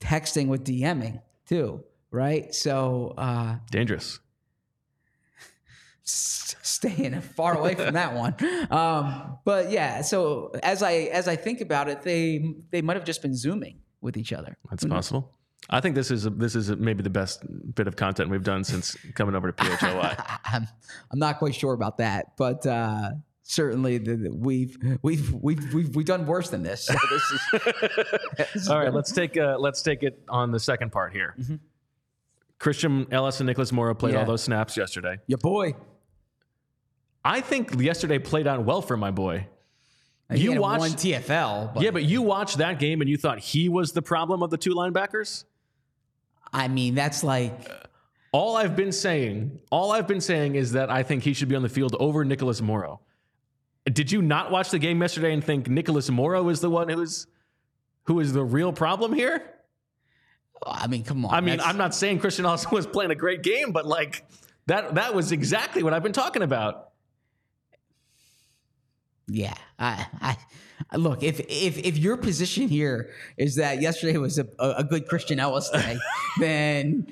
texting 0.00 0.49
with 0.49 0.64
DMing 0.64 1.20
too, 1.47 1.85
right? 2.11 2.52
So 2.54 3.14
uh, 3.16 3.56
Dangerous. 3.70 4.18
staying 6.02 7.20
far 7.20 7.56
away 7.59 7.75
from 7.75 7.94
that 7.94 8.14
one. 8.14 8.35
Um, 8.70 9.38
but 9.44 9.70
yeah, 9.70 10.00
so 10.02 10.52
as 10.62 10.82
I 10.82 10.92
as 11.12 11.26
I 11.28 11.37
think 11.37 11.61
about 11.61 11.88
it, 11.88 12.02
they 12.02 12.54
they 12.70 12.82
might 12.82 12.97
have 12.97 13.04
just 13.04 13.20
been 13.23 13.35
zooming 13.35 13.78
with 14.00 14.16
each 14.16 14.33
other. 14.33 14.57
That's 14.71 14.85
possible. 14.85 15.33
I 15.69 15.80
think 15.80 15.95
this 15.95 16.11
is 16.11 16.25
this 16.25 16.54
is 16.57 16.71
maybe 16.71 17.02
the 17.02 17.11
best 17.11 17.45
bit 17.75 17.87
of 17.87 17.95
content 17.95 18.30
we've 18.30 18.42
done 18.42 18.64
since 18.64 18.97
coming 19.14 19.35
over 19.35 19.52
to 19.52 19.62
PHLY. 19.64 20.38
I'm 20.47 20.66
I'm 21.12 21.19
not 21.19 21.38
quite 21.38 21.54
sure 21.54 21.75
about 21.75 21.99
that, 21.99 22.33
but 22.37 22.66
uh, 22.66 23.11
certainly 23.42 23.99
the, 23.99 24.16
the- 24.16 24.35
we've 24.35 24.76
we've 25.02 25.33
we've 25.35 25.75
we've 25.75 25.95
we've 25.97 26.07
done 26.07 26.26
worse 26.26 26.49
than 26.50 26.62
this. 26.62 26.87
So 26.87 26.95
this 27.11 28.54
is 28.54 28.69
All 28.71 28.78
right, 28.78 28.92
let's 28.92 29.12
take 29.12 29.37
uh, 29.37 29.57
let's 29.59 29.83
take 29.83 30.02
it 30.02 30.23
on 30.28 30.50
the 30.50 30.59
second 30.59 30.92
part 30.92 31.12
here. 31.12 31.37
Christian 32.59 33.07
Ellis 33.12 33.40
and 33.40 33.47
Nicholas 33.47 33.71
Morrow 33.71 33.95
played 33.95 34.14
Yeah. 34.14 34.21
all 34.21 34.26
those 34.26 34.42
snaps 34.42 34.76
yesterday. 34.76 35.19
your 35.26 35.38
boy. 35.38 35.75
I 37.25 37.42
think 37.42 37.78
yesterday 37.80 38.19
played 38.19 38.47
out 38.47 38.64
well 38.64 38.80
for 38.83 38.97
my 38.97 39.11
boy. 39.11 39.47
You 40.32 40.60
watched- 40.60 40.80
one 40.80 40.90
TFL, 40.92 41.75
but 41.75 41.82
Yeah, 41.82 41.90
but 41.90 42.04
you 42.04 42.22
watched 42.22 42.58
that 42.58 42.78
game 42.78 43.00
and 43.00 43.10
you 43.10 43.16
thought 43.16 43.38
he 43.38 43.68
was 43.68 43.92
the 43.92 44.02
problem 44.02 44.42
of 44.42 44.50
the 44.50 44.56
two 44.56 44.75
linebackers? 44.75 45.44
I 46.52 46.68
mean 46.68 46.94
that's 46.94 47.22
like 47.22 47.68
uh, 47.70 47.75
All 48.32 48.56
I've 48.56 48.76
been 48.76 48.92
saying, 48.92 49.60
all 49.70 49.92
I've 49.92 50.06
been 50.06 50.20
saying 50.20 50.54
is 50.54 50.72
that 50.72 50.90
I 50.90 51.02
think 51.02 51.22
he 51.22 51.32
should 51.32 51.49
be 51.49 51.56
on 51.56 51.62
the 51.62 51.68
field 51.68 51.96
over 51.99 52.25
Nicholas 52.25 52.60
Morrow. 52.60 53.00
Did 53.92 54.12
you 54.12 54.20
not 54.22 54.50
watch 54.50 54.70
the 54.70 54.78
game 54.78 55.00
yesterday 55.00 55.32
and 55.32 55.42
think 55.42 55.68
Nicholas 55.68 56.10
Morrow 56.10 56.49
is 56.49 56.60
the 56.60 56.70
one 56.70 56.88
who's 56.88 57.26
who 58.04 58.20
is 58.20 58.32
the 58.32 58.44
real 58.44 58.72
problem 58.72 59.12
here? 59.12 59.42
I 60.64 60.87
mean 60.87 61.04
come 61.04 61.25
on. 61.25 61.34
I 61.34 61.40
mean, 61.40 61.60
I'm 61.60 61.76
not 61.76 61.94
saying 61.94 62.18
Christian 62.20 62.44
Ellis 62.44 62.70
was 62.70 62.87
playing 62.87 63.10
a 63.10 63.14
great 63.16 63.42
game, 63.42 63.72
but 63.72 63.87
like 63.87 64.25
that 64.66 64.94
that 64.96 65.14
was 65.14 65.32
exactly 65.32 65.82
what 65.82 65.92
I've 65.94 66.02
been 66.02 66.12
talking 66.12 66.42
about. 66.42 66.89
Yeah, 69.32 69.54
I, 69.78 70.37
I, 70.90 70.96
look. 70.96 71.22
If 71.22 71.40
if 71.40 71.78
if 71.78 71.96
your 71.96 72.16
position 72.16 72.68
here 72.68 73.10
is 73.37 73.56
that 73.56 73.80
yesterday 73.80 74.18
was 74.18 74.38
a, 74.38 74.46
a, 74.58 74.82
good 74.82 75.06
Christian 75.06 75.38
Ellis 75.38 75.70
day, 75.70 75.99
then 76.40 77.06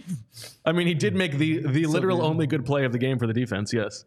I 0.64 0.72
mean, 0.72 0.87
he 0.87 0.94
did 0.94 1.14
make 1.14 1.32
the 1.38 1.60
the 1.60 1.87
literal 1.87 2.18
good. 2.18 2.25
only 2.25 2.46
good 2.46 2.66
play 2.66 2.84
of 2.84 2.92
the 2.92 2.98
game 2.98 3.18
for 3.18 3.26
the 3.26 3.32
defense. 3.32 3.72
Yes, 3.72 4.04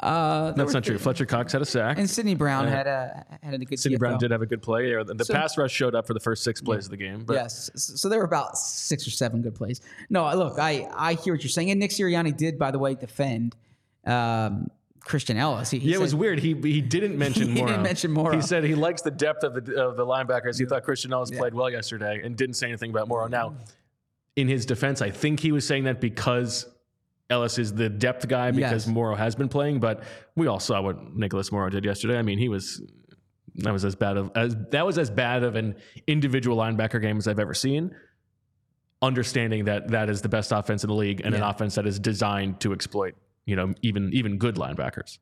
uh, 0.00 0.52
that's 0.52 0.72
not 0.72 0.84
true. 0.84 0.98
Fletcher 0.98 1.26
Cox 1.26 1.52
had 1.52 1.62
a 1.62 1.66
sack. 1.66 1.98
And 1.98 2.08
Sydney 2.08 2.34
Brown 2.34 2.66
had 2.66 2.86
a 2.86 3.24
had 3.42 3.54
a 3.54 3.58
good. 3.58 3.78
Sydney 3.78 3.98
Brown 3.98 4.18
did 4.18 4.30
have 4.30 4.42
a 4.42 4.46
good 4.46 4.62
play. 4.62 4.94
The, 4.94 5.14
the 5.14 5.24
So- 5.24 5.34
pass 5.34 5.58
rush 5.58 5.72
showed 5.72 5.94
up 5.94 6.06
for 6.06 6.14
the 6.14 6.20
first 6.20 6.42
six 6.42 6.60
plays 6.60 6.86
of 6.86 6.90
the 6.90 6.96
game. 6.96 7.24
But 7.24 7.34
Yes, 7.34 7.70
so 7.74 8.08
there 8.08 8.18
were 8.18 8.24
about 8.24 8.56
six 8.56 9.06
or 9.06 9.10
seven 9.10 9.42
good 9.42 9.54
plays. 9.54 9.80
No, 10.10 10.32
look, 10.34 10.58
I 10.58 10.88
I 10.94 11.14
hear 11.14 11.34
what 11.34 11.42
you're 11.42 11.50
saying, 11.50 11.70
and 11.70 11.80
Nick 11.80 11.90
Sirianni 11.90 12.36
did, 12.36 12.58
by 12.58 12.70
the 12.70 12.78
way, 12.78 12.94
defend 12.94 13.56
um, 14.06 14.70
Christian 15.04 15.36
Ellis. 15.36 15.70
He, 15.70 15.78
he 15.78 15.90
Yeah, 15.90 15.96
it 15.96 16.00
was 16.00 16.14
weird. 16.14 16.38
He 16.38 16.54
he 16.54 16.80
didn't 16.80 17.18
mention 17.18 17.48
He 17.54 17.54
Morrow. 17.54 17.68
didn't 17.68 17.82
mention 17.82 18.10
Morrow. 18.10 18.34
He 18.34 18.42
said 18.42 18.64
he 18.64 18.74
likes 18.74 19.02
the 19.02 19.10
depth 19.10 19.44
of 19.44 19.54
the 19.54 19.82
of 19.82 19.96
the 19.96 20.06
linebackers. 20.06 20.58
He 20.58 20.64
thought 20.64 20.82
Christian 20.82 21.12
Ellis 21.12 21.30
played 21.30 21.54
well 21.54 21.70
yesterday 21.70 22.20
and 22.24 22.36
didn't 22.36 22.54
say 22.54 22.68
anything 22.68 22.90
about 22.90 23.08
Morrow. 23.08 23.28
Now, 23.28 23.50
mm. 23.50 23.72
in 24.36 24.48
his 24.48 24.64
defense, 24.66 25.02
I 25.02 25.10
think 25.10 25.40
he 25.40 25.52
was 25.52 25.66
saying 25.66 25.84
that 25.84 26.00
because 26.00 26.66
Ellis 27.30 27.58
is 27.58 27.72
the 27.72 27.88
depth 27.88 28.28
guy 28.28 28.50
because 28.50 28.86
Yes. 28.86 28.94
Morrow 28.94 29.14
has 29.14 29.34
been 29.34 29.48
playing. 29.48 29.80
But 29.80 30.02
we 30.36 30.46
all 30.46 30.60
saw 30.60 30.80
what 30.82 31.14
Nicholas 31.14 31.50
Morrow 31.52 31.70
did 31.70 31.84
yesterday. 31.84 32.18
I 32.18 32.22
mean, 32.22 32.38
he 32.38 32.48
was 32.48 32.82
that 33.56 33.72
was 33.72 33.84
as 33.84 33.94
bad 33.94 34.16
of 34.16 34.30
as 34.34 34.56
that 34.70 34.84
was 34.84 34.98
as 34.98 35.10
bad 35.10 35.42
of 35.42 35.54
an 35.54 35.76
individual 36.06 36.56
linebacker 36.56 37.00
game 37.00 37.18
as 37.18 37.28
I've 37.28 37.38
ever 37.38 37.54
seen. 37.54 37.94
Understanding 39.02 39.66
that 39.66 39.88
that 39.88 40.08
is 40.08 40.22
the 40.22 40.28
best 40.28 40.50
offense 40.50 40.82
in 40.82 40.88
the 40.88 40.94
league 40.94 41.20
and 41.24 41.34
an 41.34 41.42
offense 41.42 41.74
that 41.74 41.86
is 41.86 41.98
designed 41.98 42.60
to 42.60 42.72
exploit, 42.72 43.14
you 43.46 43.56
know, 43.56 43.72
even 43.82 44.10
even 44.12 44.38
good 44.38 44.56
linebackers. 44.56 45.18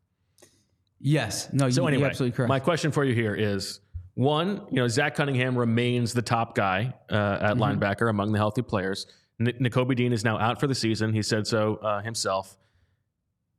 Yes, 1.01 1.49
no, 1.53 1.69
So 1.69 1.83
you, 1.83 1.89
anyway, 1.89 2.01
you're 2.03 2.11
absolutely 2.11 2.37
correct. 2.37 2.49
my 2.49 2.61
question 2.61 2.93
for 2.93 3.05
you 3.05 3.13
here 3.15 3.35
is 3.35 3.81
one, 4.15 4.67
you 4.71 4.77
know, 4.77 4.87
Zach 4.89 5.17
Cunningham 5.17 5.59
remains 5.59 6.13
the 6.13 6.23
top 6.23 6.55
guy 6.55 6.95
uh, 7.11 7.15
at 7.15 7.41
Mm-hmm. 7.57 7.63
linebacker 7.63 8.09
among 8.09 8.31
the 8.33 8.39
healthy 8.39 8.63
players. 8.63 9.07
N- 9.41 9.53
Nakobe 9.61 9.97
Dean 9.97 10.13
is 10.13 10.23
now 10.23 10.39
out 10.39 10.61
for 10.61 10.67
the 10.69 10.75
season. 10.75 11.13
He 11.13 11.23
said 11.23 11.47
so 11.47 11.77
uh, 11.77 12.03
himself. 12.03 12.57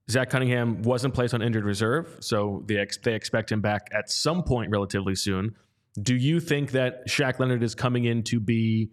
Zach 0.09 0.29
Cunningham 0.29 0.81
wasn't 0.83 1.13
placed 1.13 1.33
on 1.33 1.41
injured 1.41 1.65
reserve, 1.65 2.17
so 2.19 2.63
they, 2.67 2.77
ex- 2.77 2.97
they 2.97 3.13
expect 3.13 3.51
him 3.51 3.61
back 3.61 3.87
at 3.93 4.09
some 4.09 4.43
point 4.43 4.69
relatively 4.71 5.15
soon. 5.15 5.55
Do 6.01 6.15
you 6.15 6.39
think 6.39 6.71
that 6.71 7.07
Shaq 7.07 7.39
Leonard 7.39 7.63
is 7.63 7.73
coming 7.75 8.05
in 8.05 8.23
to 8.23 8.39
be, 8.39 8.91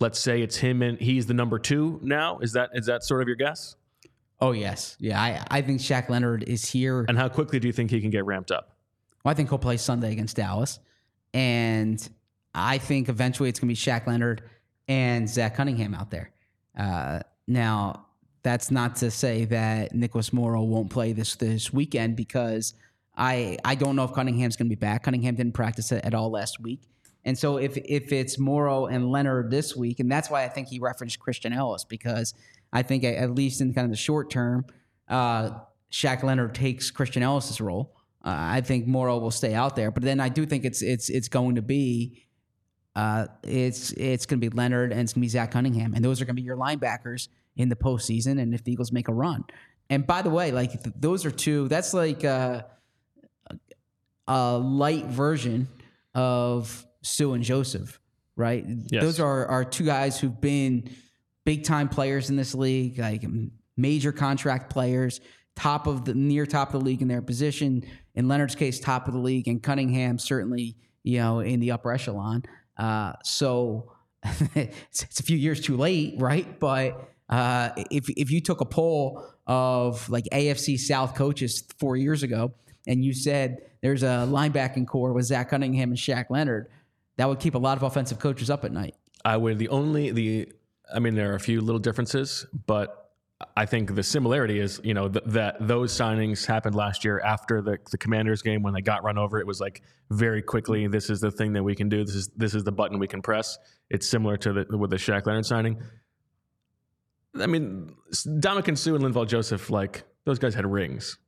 let's 0.00 0.18
say 0.18 0.42
it's 0.42 0.56
him 0.56 0.82
and 0.82 0.98
he's 1.00 1.26
the 1.26 1.34
number 1.34 1.58
two 1.58 2.00
now? 2.02 2.38
Is 2.40 2.52
that 2.52 2.70
is 2.74 2.86
that 2.86 3.02
sort 3.04 3.22
of 3.22 3.28
your 3.28 3.36
guess? 3.36 3.76
Oh 4.44 4.52
yes, 4.52 4.96
yeah, 5.00 5.20
I 5.20 5.58
I 5.58 5.62
think 5.62 5.80
Shaq 5.80 6.08
Leonard 6.08 6.44
is 6.44 6.68
here. 6.68 7.04
And 7.08 7.16
how 7.16 7.28
quickly 7.28 7.58
do 7.58 7.66
you 7.66 7.72
think 7.72 7.90
he 7.90 8.00
can 8.00 8.10
get 8.10 8.24
ramped 8.24 8.50
up? 8.50 8.76
Well, 9.24 9.32
I 9.32 9.34
think 9.34 9.48
he'll 9.48 9.58
play 9.58 9.78
Sunday 9.78 10.12
against 10.12 10.36
Dallas, 10.36 10.78
and 11.32 12.06
I 12.54 12.78
think 12.78 13.08
eventually 13.08 13.48
it's 13.48 13.58
going 13.58 13.68
to 13.68 13.72
be 13.72 13.76
Shaq 13.76 14.06
Leonard 14.06 14.42
and 14.86 15.28
Zach 15.28 15.56
Cunningham 15.56 15.94
out 15.94 16.10
there. 16.10 16.30
Uh, 16.78 17.20
now, 17.46 18.06
that's 18.42 18.70
not 18.70 18.96
to 18.96 19.10
say 19.10 19.46
that 19.46 19.94
Nicholas 19.94 20.32
Morrow 20.32 20.62
won't 20.62 20.90
play 20.90 21.12
this 21.12 21.36
this 21.36 21.72
weekend 21.72 22.16
because 22.16 22.74
I 23.16 23.56
I 23.64 23.74
don't 23.74 23.96
know 23.96 24.04
if 24.04 24.12
Cunningham's 24.12 24.56
going 24.56 24.68
to 24.68 24.76
be 24.76 24.80
back. 24.80 25.04
Cunningham 25.04 25.36
didn't 25.36 25.54
practice 25.54 25.90
at, 25.90 26.04
at 26.04 26.14
all 26.14 26.30
last 26.30 26.60
week, 26.60 26.82
and 27.24 27.38
so 27.38 27.56
if 27.56 27.78
if 27.78 28.12
it's 28.12 28.38
Morrow 28.38 28.86
and 28.86 29.10
Leonard 29.10 29.50
this 29.50 29.74
week, 29.74 30.00
and 30.00 30.12
that's 30.12 30.28
why 30.28 30.44
I 30.44 30.48
think 30.48 30.68
he 30.68 30.78
referenced 30.78 31.18
Christian 31.18 31.54
Ellis 31.54 31.84
because 31.84 32.34
I 32.74 32.82
think 32.82 33.04
at, 33.04 33.30
least 33.30 33.60
in 33.60 33.72
kind 33.72 33.84
of 33.84 33.92
the 33.92 33.96
short 33.96 34.30
term, 34.30 34.66
uh, 35.08 35.50
Shaq 35.92 36.24
Leonard 36.24 36.56
takes 36.56 36.90
Christian 36.90 37.22
Ellis's 37.22 37.60
role. 37.60 37.94
Uh, 38.22 38.34
I 38.36 38.60
think 38.62 38.86
Morrow 38.88 39.18
will 39.18 39.30
stay 39.30 39.54
out 39.54 39.76
there, 39.76 39.92
but 39.92 40.02
then 40.02 40.18
I 40.18 40.28
do 40.28 40.44
think 40.44 40.64
it's 40.64 40.82
it's 40.82 41.08
it's 41.08 41.28
going 41.28 41.54
to 41.54 41.62
be 41.62 42.26
uh, 42.96 43.26
it's 43.44 43.92
it's 43.92 44.26
going 44.26 44.40
to 44.40 44.50
be 44.50 44.54
Leonard 44.54 44.90
and 44.90 45.02
it's 45.02 45.12
going 45.12 45.20
to 45.20 45.24
be 45.26 45.28
Zach 45.28 45.52
Cunningham, 45.52 45.94
and 45.94 46.04
those 46.04 46.20
are 46.20 46.24
going 46.24 46.34
to 46.34 46.42
be 46.42 46.44
your 46.44 46.56
linebackers 46.56 47.28
in 47.56 47.68
the 47.68 47.76
postseason. 47.76 48.40
And 48.40 48.54
if 48.54 48.64
the 48.64 48.72
Eagles 48.72 48.90
make 48.90 49.08
a 49.08 49.12
run, 49.12 49.44
and 49.88 50.06
by 50.06 50.22
the 50.22 50.30
way, 50.30 50.50
like 50.50 50.82
th- 50.82 50.96
those 50.98 51.24
are 51.24 51.30
two. 51.30 51.68
That's 51.68 51.94
like 51.94 52.24
a, 52.24 52.66
a 54.26 54.58
light 54.58 55.06
version 55.06 55.68
of 56.14 56.84
Suh 57.02 57.32
and 57.32 57.44
Joseph, 57.44 58.00
right? 58.36 58.64
Yes. 58.66 59.02
Those 59.02 59.20
are 59.20 59.46
are 59.46 59.64
two 59.64 59.84
guys 59.84 60.18
who've 60.18 60.40
been 60.40 60.90
big 61.44 61.64
time 61.64 61.88
players 61.88 62.30
in 62.30 62.36
this 62.36 62.54
league, 62.54 62.98
like 62.98 63.24
major 63.76 64.12
contract 64.12 64.70
players, 64.70 65.20
top 65.56 65.86
of 65.86 66.04
the 66.04 66.14
near 66.14 66.46
top 66.46 66.74
of 66.74 66.80
the 66.80 66.86
league 66.86 67.02
in 67.02 67.08
their 67.08 67.22
position. 67.22 67.84
In 68.14 68.28
Leonard's 68.28 68.54
case, 68.54 68.80
top 68.80 69.08
of 69.08 69.14
the 69.14 69.20
league, 69.20 69.48
and 69.48 69.62
Cunningham 69.62 70.18
certainly, 70.18 70.76
you 71.02 71.18
know, 71.18 71.40
in 71.40 71.60
the 71.60 71.72
upper 71.72 71.92
echelon. 71.92 72.44
Uh, 72.76 73.12
so 73.22 73.92
it's, 74.54 75.02
it's 75.02 75.20
a 75.20 75.22
few 75.22 75.36
years 75.36 75.60
too 75.60 75.76
late, 75.76 76.14
right? 76.18 76.58
But 76.58 77.08
uh, 77.28 77.70
if 77.90 78.08
if 78.10 78.30
you 78.30 78.40
took 78.40 78.60
a 78.60 78.64
poll 78.64 79.24
of 79.46 80.08
like 80.08 80.24
AFC 80.32 80.78
South 80.78 81.14
coaches 81.14 81.64
four 81.78 81.96
years 81.96 82.22
ago, 82.22 82.52
and 82.86 83.04
you 83.04 83.14
said 83.14 83.58
there's 83.82 84.02
a 84.02 84.26
linebacking 84.28 84.86
core 84.86 85.12
with 85.12 85.26
Zach 85.26 85.50
Cunningham 85.50 85.90
and 85.90 85.98
Shaq 85.98 86.26
Leonard, 86.30 86.68
that 87.16 87.28
would 87.28 87.40
keep 87.40 87.54
a 87.54 87.58
lot 87.58 87.76
of 87.76 87.82
offensive 87.82 88.18
coaches 88.18 88.50
up 88.50 88.64
at 88.64 88.72
night. 88.72 88.94
I 89.24 89.36
would 89.36 89.58
the 89.58 89.68
only 89.68 90.10
the 90.10 90.48
I 90.94 91.00
mean 91.00 91.14
there 91.14 91.32
are 91.32 91.34
a 91.34 91.40
few 91.40 91.60
little 91.60 91.78
differences, 91.78 92.46
but 92.66 93.10
I 93.56 93.66
think 93.66 93.94
the 93.94 94.02
similarity 94.02 94.60
is 94.60 94.80
you 94.84 94.94
know 94.94 95.08
th- 95.08 95.24
that 95.26 95.56
those 95.60 95.92
signings 95.92 96.46
happened 96.46 96.74
last 96.74 97.04
year 97.04 97.20
after 97.20 97.60
the 97.60 97.78
the 97.90 97.98
Commanders 97.98 98.42
game 98.42 98.62
when 98.62 98.72
they 98.72 98.80
got 98.80 99.02
run 99.02 99.18
over. 99.18 99.38
It 99.38 99.46
was 99.46 99.60
like 99.60 99.82
very 100.10 100.40
quickly. 100.40 100.86
This 100.86 101.10
is 101.10 101.20
the 101.20 101.30
thing 101.30 101.52
that 101.54 101.62
we 101.62 101.74
can 101.74 101.88
do. 101.88 102.04
This 102.04 102.14
is 102.14 102.28
this 102.36 102.54
is 102.54 102.64
the 102.64 102.72
button 102.72 102.98
we 102.98 103.08
can 103.08 103.22
press. 103.22 103.58
It's 103.90 104.08
similar 104.08 104.36
to 104.38 104.52
the 104.52 104.78
with 104.78 104.90
the 104.90 104.96
Shaq 104.96 105.26
Leonard 105.26 105.46
signing. 105.46 105.82
I 107.40 107.46
mean, 107.46 107.94
Ndamukong 108.12 108.78
Suh 108.78 108.94
and 108.94 109.04
Linval 109.04 109.26
Joseph, 109.26 109.68
like 109.68 110.04
those 110.24 110.38
guys 110.38 110.54
had 110.54 110.66
rings. 110.66 111.18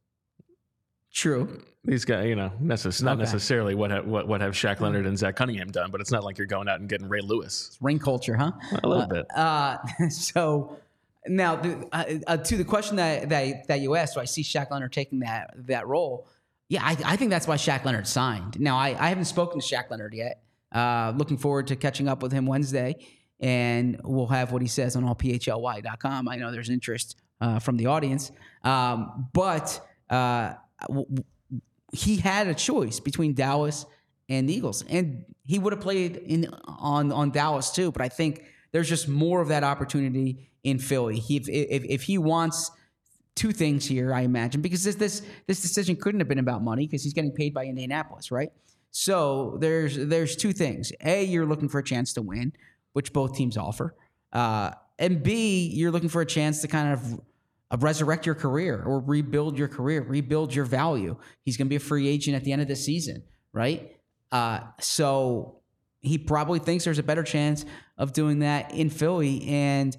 True. 1.12 1.64
These 1.86 2.04
guys, 2.04 2.26
you 2.26 2.34
know, 2.34 2.50
necess- 2.62 3.02
not 3.02 3.12
Okay. 3.12 3.20
necessarily 3.22 3.74
what 3.74 3.90
have, 3.92 4.06
what 4.06 4.26
what 4.28 4.40
have 4.40 4.52
Shaq 4.54 4.80
Leonard 4.80 5.06
and 5.06 5.16
Zach 5.16 5.36
Cunningham 5.36 5.70
done, 5.70 5.90
but 5.90 6.00
it's 6.00 6.10
not 6.10 6.24
like 6.24 6.36
you're 6.36 6.46
going 6.46 6.68
out 6.68 6.80
and 6.80 6.88
getting 6.88 7.08
Ray 7.08 7.20
Lewis 7.20 7.68
It's 7.68 7.78
Ring 7.80 7.98
culture, 7.98 8.34
huh? 8.36 8.52
a 8.82 8.88
little 8.88 9.06
bit. 9.06 9.26
Uh, 9.34 9.76
so 10.10 10.76
now 11.28 11.56
the, 11.56 11.88
uh, 11.92 12.04
uh, 12.26 12.36
to 12.38 12.56
the 12.56 12.64
question 12.64 12.96
that, 12.96 13.28
that 13.28 13.68
that 13.68 13.80
you 13.80 13.94
asked, 13.94 14.14
so 14.14 14.20
I 14.20 14.24
see 14.24 14.42
Shaq 14.42 14.70
Leonard 14.70 14.92
taking 14.92 15.20
that 15.20 15.54
that 15.66 15.86
role. 15.86 16.26
Yeah, 16.68 16.82
I, 16.84 16.96
I 17.04 17.16
think 17.16 17.30
that's 17.30 17.46
why 17.46 17.56
Shaq 17.56 17.84
Leonard 17.84 18.08
signed. 18.08 18.58
Now 18.58 18.76
I, 18.76 18.88
I 18.98 19.08
haven't 19.08 19.26
spoken 19.26 19.60
to 19.60 19.64
Shaq 19.66 19.88
Leonard 19.90 20.12
yet. 20.14 20.42
Uh, 20.72 21.12
looking 21.16 21.36
forward 21.38 21.68
to 21.68 21.76
catching 21.76 22.08
up 22.08 22.20
with 22.22 22.32
him 22.32 22.44
Wednesday, 22.46 22.96
and 23.38 24.00
we'll 24.02 24.26
have 24.26 24.50
what 24.50 24.60
he 24.62 24.68
says 24.68 24.96
on 24.96 25.04
allphly.com. 25.04 26.28
I 26.28 26.36
know 26.36 26.50
there's 26.50 26.68
interest 26.70 27.16
uh, 27.40 27.60
from 27.60 27.76
the 27.76 27.86
audience, 27.86 28.32
um, 28.64 29.28
but 29.32 29.80
uh, 30.10 30.54
w- 30.88 31.06
he 31.92 32.16
had 32.16 32.48
a 32.48 32.54
choice 32.54 33.00
between 33.00 33.34
Dallas 33.34 33.86
and 34.28 34.50
Eagles, 34.50 34.84
and 34.88 35.24
he 35.44 35.58
would 35.58 35.72
have 35.72 35.82
played 35.82 36.16
in 36.16 36.48
on 36.66 37.12
on 37.12 37.30
Dallas 37.30 37.70
too. 37.70 37.92
But 37.92 38.02
I 38.02 38.08
think 38.08 38.44
there's 38.72 38.88
just 38.88 39.08
more 39.08 39.40
of 39.40 39.48
that 39.48 39.64
opportunity 39.64 40.50
in 40.64 40.78
Philly. 40.78 41.18
He, 41.18 41.36
if, 41.36 41.48
if 41.48 41.84
if 41.84 42.02
he 42.02 42.18
wants 42.18 42.70
two 43.36 43.52
things 43.52 43.86
here, 43.86 44.12
I 44.12 44.22
imagine, 44.22 44.62
because 44.62 44.82
this 44.82 44.96
this 44.96 45.22
this 45.46 45.62
decision 45.62 45.96
couldn't 45.96 46.20
have 46.20 46.28
been 46.28 46.40
about 46.40 46.62
money 46.62 46.86
because 46.86 47.04
he's 47.04 47.14
getting 47.14 47.32
paid 47.32 47.54
by 47.54 47.66
Indianapolis, 47.66 48.30
right? 48.30 48.50
So 48.90 49.58
there's 49.60 49.96
there's 49.96 50.36
two 50.36 50.52
things. 50.52 50.92
A, 51.04 51.24
you're 51.24 51.46
looking 51.46 51.68
for 51.68 51.78
a 51.78 51.84
chance 51.84 52.14
to 52.14 52.22
win, 52.22 52.52
which 52.94 53.12
both 53.12 53.36
teams 53.36 53.56
offer, 53.56 53.94
uh, 54.32 54.72
and 54.98 55.22
B, 55.22 55.70
you're 55.72 55.90
looking 55.90 56.08
for 56.08 56.22
a 56.22 56.26
chance 56.26 56.62
to 56.62 56.68
kind 56.68 56.92
of 56.92 57.20
resurrect 57.78 58.26
your 58.26 58.34
career 58.34 58.82
or 58.84 59.00
rebuild 59.00 59.58
your 59.58 59.68
career, 59.68 60.02
rebuild 60.02 60.54
your 60.54 60.64
value. 60.64 61.16
He's 61.42 61.56
going 61.56 61.66
to 61.66 61.70
be 61.70 61.76
a 61.76 61.80
free 61.80 62.08
agent 62.08 62.36
at 62.36 62.44
the 62.44 62.52
end 62.52 62.62
of 62.62 62.68
the 62.68 62.76
season, 62.76 63.24
right? 63.52 63.96
Uh, 64.30 64.60
so 64.80 65.60
he 66.00 66.18
probably 66.18 66.58
thinks 66.58 66.84
there's 66.84 66.98
a 66.98 67.02
better 67.02 67.22
chance 67.22 67.64
of 67.98 68.12
doing 68.12 68.40
that 68.40 68.72
in 68.72 68.90
Philly. 68.90 69.46
And 69.48 69.96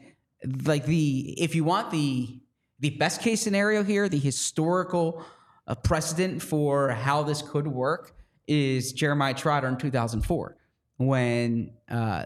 like 0.63 0.85
the 0.85 1.35
if 1.41 1.55
you 1.55 1.63
want 1.63 1.91
the 1.91 2.39
the 2.79 2.91
best 2.91 3.21
case 3.21 3.41
scenario 3.41 3.83
here, 3.83 4.07
the 4.07 4.19
historical 4.19 5.25
uh, 5.65 5.75
precedent 5.75 6.41
for 6.41 6.89
how 6.89 7.23
this 7.23 7.41
could 7.41 7.67
work 7.67 8.15
is 8.47 8.93
Jeremiah 8.93 9.33
Trotter 9.33 9.67
in 9.67 9.77
2004 9.77 10.55
when 10.97 11.71
uh, 11.89 12.23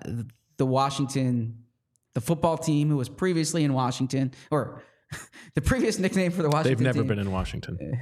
the 0.57 0.65
Washington, 0.65 1.63
the 2.13 2.21
football 2.21 2.57
team 2.57 2.89
who 2.89 2.97
was 2.97 3.09
previously 3.09 3.63
in 3.63 3.73
Washington, 3.73 4.33
or 4.51 4.83
the 5.55 5.61
previous 5.61 5.99
nickname 5.99 6.31
for 6.31 6.41
the 6.41 6.49
Washington 6.49 6.77
They've 6.77 6.85
never 6.85 6.99
team, 6.99 7.07
been 7.07 7.19
in 7.19 7.31
Washington. 7.31 7.99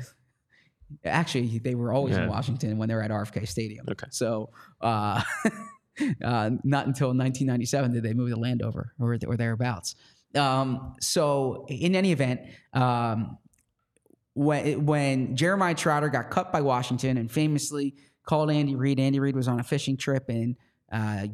Actually, 1.05 1.59
they 1.59 1.75
were 1.75 1.93
always 1.93 2.17
in 2.17 2.27
Washington 2.27 2.77
when 2.77 2.89
they 2.89 2.95
were 2.95 3.03
at 3.03 3.11
RFK 3.11 3.47
Stadium. 3.47 3.85
Okay. 3.89 4.07
So, 4.09 4.49
uh, 4.81 5.21
uh, 6.23 6.49
not 6.63 6.87
until 6.87 7.09
1997 7.09 7.93
did 7.93 8.03
they 8.03 8.13
move 8.13 8.29
to 8.31 8.35
Landover 8.35 8.93
or, 8.99 9.17
or 9.27 9.37
thereabouts. 9.37 9.95
Um, 10.35 10.95
so, 10.99 11.65
in 11.69 11.95
any 11.95 12.11
event, 12.11 12.41
um, 12.73 13.37
when 14.33 14.85
when 14.85 15.35
Jeremiah 15.35 15.75
Trotter 15.75 16.09
got 16.09 16.29
cut 16.29 16.51
by 16.51 16.61
Washington 16.61 17.17
and 17.17 17.29
famously 17.31 17.95
called 18.25 18.51
Andy 18.51 18.75
Reid, 18.75 18.99
Andy 18.99 19.19
Reid 19.19 19.35
was 19.35 19.47
on 19.47 19.59
a 19.59 19.63
fishing 19.63 19.97
trip 19.97 20.29
in 20.29 20.55
uh, 20.91 21.27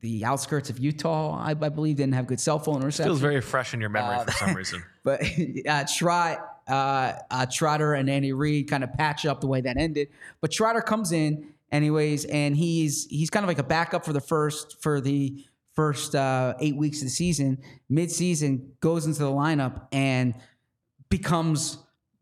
the 0.00 0.24
outskirts 0.24 0.70
of 0.70 0.78
Utah. 0.78 1.38
I, 1.38 1.50
I 1.50 1.68
believe 1.68 1.96
didn't 1.96 2.14
have 2.14 2.26
good 2.26 2.40
cell 2.40 2.58
phone 2.58 2.82
reception. 2.82 3.10
Feels 3.10 3.20
very 3.20 3.40
fresh 3.40 3.74
in 3.74 3.80
your 3.80 3.90
memory 3.90 4.24
for 4.24 4.32
some 4.32 4.54
reason. 4.56 4.82
But 5.02 5.22
uh, 5.68 5.84
Trot, 5.94 6.60
uh, 6.68 7.12
uh, 7.30 7.46
Trotter 7.52 7.94
and 7.94 8.08
Andy 8.08 8.32
Reid 8.32 8.68
kind 8.68 8.84
of 8.84 8.92
patch 8.94 9.26
up 9.26 9.40
the 9.40 9.46
way 9.46 9.60
that 9.60 9.76
ended. 9.76 10.08
But 10.40 10.52
Trotter 10.52 10.80
comes 10.80 11.12
in 11.12 11.52
anyways, 11.70 12.24
and 12.24 12.56
he's 12.56 13.06
he's 13.06 13.30
kind 13.30 13.44
of 13.44 13.48
like 13.48 13.58
a 13.58 13.64
backup 13.64 14.04
for 14.04 14.12
the 14.12 14.20
first 14.20 14.82
for 14.82 15.00
the 15.00 15.44
first 15.74 16.14
uh, 16.14 16.54
eight 16.60 16.76
weeks 16.76 16.98
of 16.98 17.04
the 17.04 17.10
season. 17.10 17.58
Mid-season 17.88 18.72
goes 18.80 19.06
into 19.06 19.20
the 19.20 19.30
lineup 19.30 19.86
and 19.92 20.34
becomes 21.08 21.78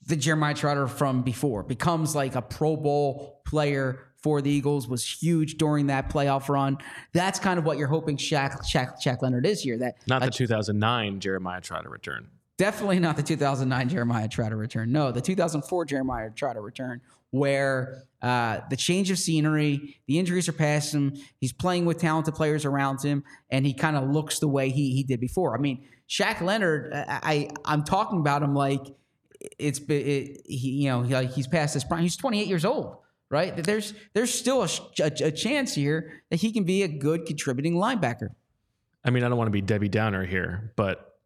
the 0.06 0.16
Jeremiah 0.16 0.54
Trotter 0.54 0.86
from 0.86 1.22
before. 1.22 1.62
Becomes 1.62 2.14
like 2.14 2.34
a 2.34 2.42
Pro 2.42 2.76
Bowl 2.76 3.40
player 3.46 4.00
for 4.28 4.42
the 4.42 4.50
Eagles. 4.50 4.86
Was 4.86 5.02
huge 5.02 5.56
during 5.56 5.86
that 5.86 6.10
playoff 6.10 6.50
run. 6.50 6.76
That's 7.14 7.38
kind 7.38 7.58
of 7.58 7.64
what 7.64 7.78
you're 7.78 7.88
hoping 7.88 8.18
Shaq 8.18 8.60
Shaq, 8.62 9.02
Shaq 9.02 9.22
Leonard 9.22 9.46
is 9.46 9.62
here. 9.62 9.78
That 9.78 9.96
Not 10.06 10.20
the 10.20 10.30
2009 10.30 11.20
Jeremiah 11.20 11.62
Trotter 11.62 11.84
to 11.84 11.88
return. 11.88 12.28
Definitely 12.58 12.98
not 12.98 13.16
the 13.16 13.22
2009 13.22 13.88
Jeremiah 13.88 14.28
Trotter 14.28 14.50
to 14.50 14.56
return. 14.56 14.92
No, 14.92 15.12
the 15.12 15.22
2004 15.22 15.86
Jeremiah 15.86 16.28
Trotter 16.28 16.58
to 16.58 16.60
return, 16.60 17.00
where 17.30 18.02
uh, 18.20 18.58
the 18.68 18.76
change 18.76 19.10
of 19.10 19.18
scenery, 19.18 19.96
the 20.06 20.18
injuries 20.18 20.46
are 20.46 20.52
past 20.52 20.92
him. 20.92 21.14
He's 21.40 21.54
playing 21.54 21.86
with 21.86 21.98
talented 21.98 22.34
players 22.34 22.66
around 22.66 23.00
him, 23.00 23.24
and 23.50 23.64
he 23.64 23.72
kind 23.72 23.96
of 23.96 24.10
looks 24.10 24.40
the 24.40 24.48
way 24.48 24.68
he 24.68 24.92
he 24.92 25.04
did 25.04 25.20
before. 25.20 25.56
I 25.56 25.58
mean, 25.58 25.88
Shaq 26.06 26.42
Leonard, 26.42 26.92
I, 26.92 27.20
I 27.22 27.50
I'm 27.64 27.82
talking 27.82 28.18
about 28.18 28.42
him 28.42 28.54
like 28.54 28.94
it's 29.58 29.78
be- 29.78 29.96
it, 29.96 30.42
he 30.44 30.82
you 30.82 30.90
know 30.90 31.02
he, 31.02 31.14
like 31.14 31.32
he's 31.32 31.46
past 31.46 31.72
his 31.72 31.84
prime. 31.84 32.02
He's 32.02 32.16
28 32.16 32.46
years 32.46 32.66
old, 32.66 32.98
right? 33.30 33.56
There's 33.56 33.94
there's 34.14 34.32
still 34.32 34.62
a, 34.62 34.68
a, 35.00 35.26
a 35.26 35.32
chance 35.32 35.74
here 35.74 36.22
that 36.30 36.36
he 36.36 36.52
can 36.52 36.64
be 36.64 36.82
a 36.82 36.88
good 36.88 37.26
contributing 37.26 37.74
linebacker. 37.74 38.28
I 39.04 39.10
mean, 39.10 39.24
I 39.24 39.28
don't 39.28 39.38
want 39.38 39.48
to 39.48 39.52
be 39.52 39.60
Debbie 39.60 39.88
Downer 39.88 40.24
here, 40.24 40.72
but 40.76 41.18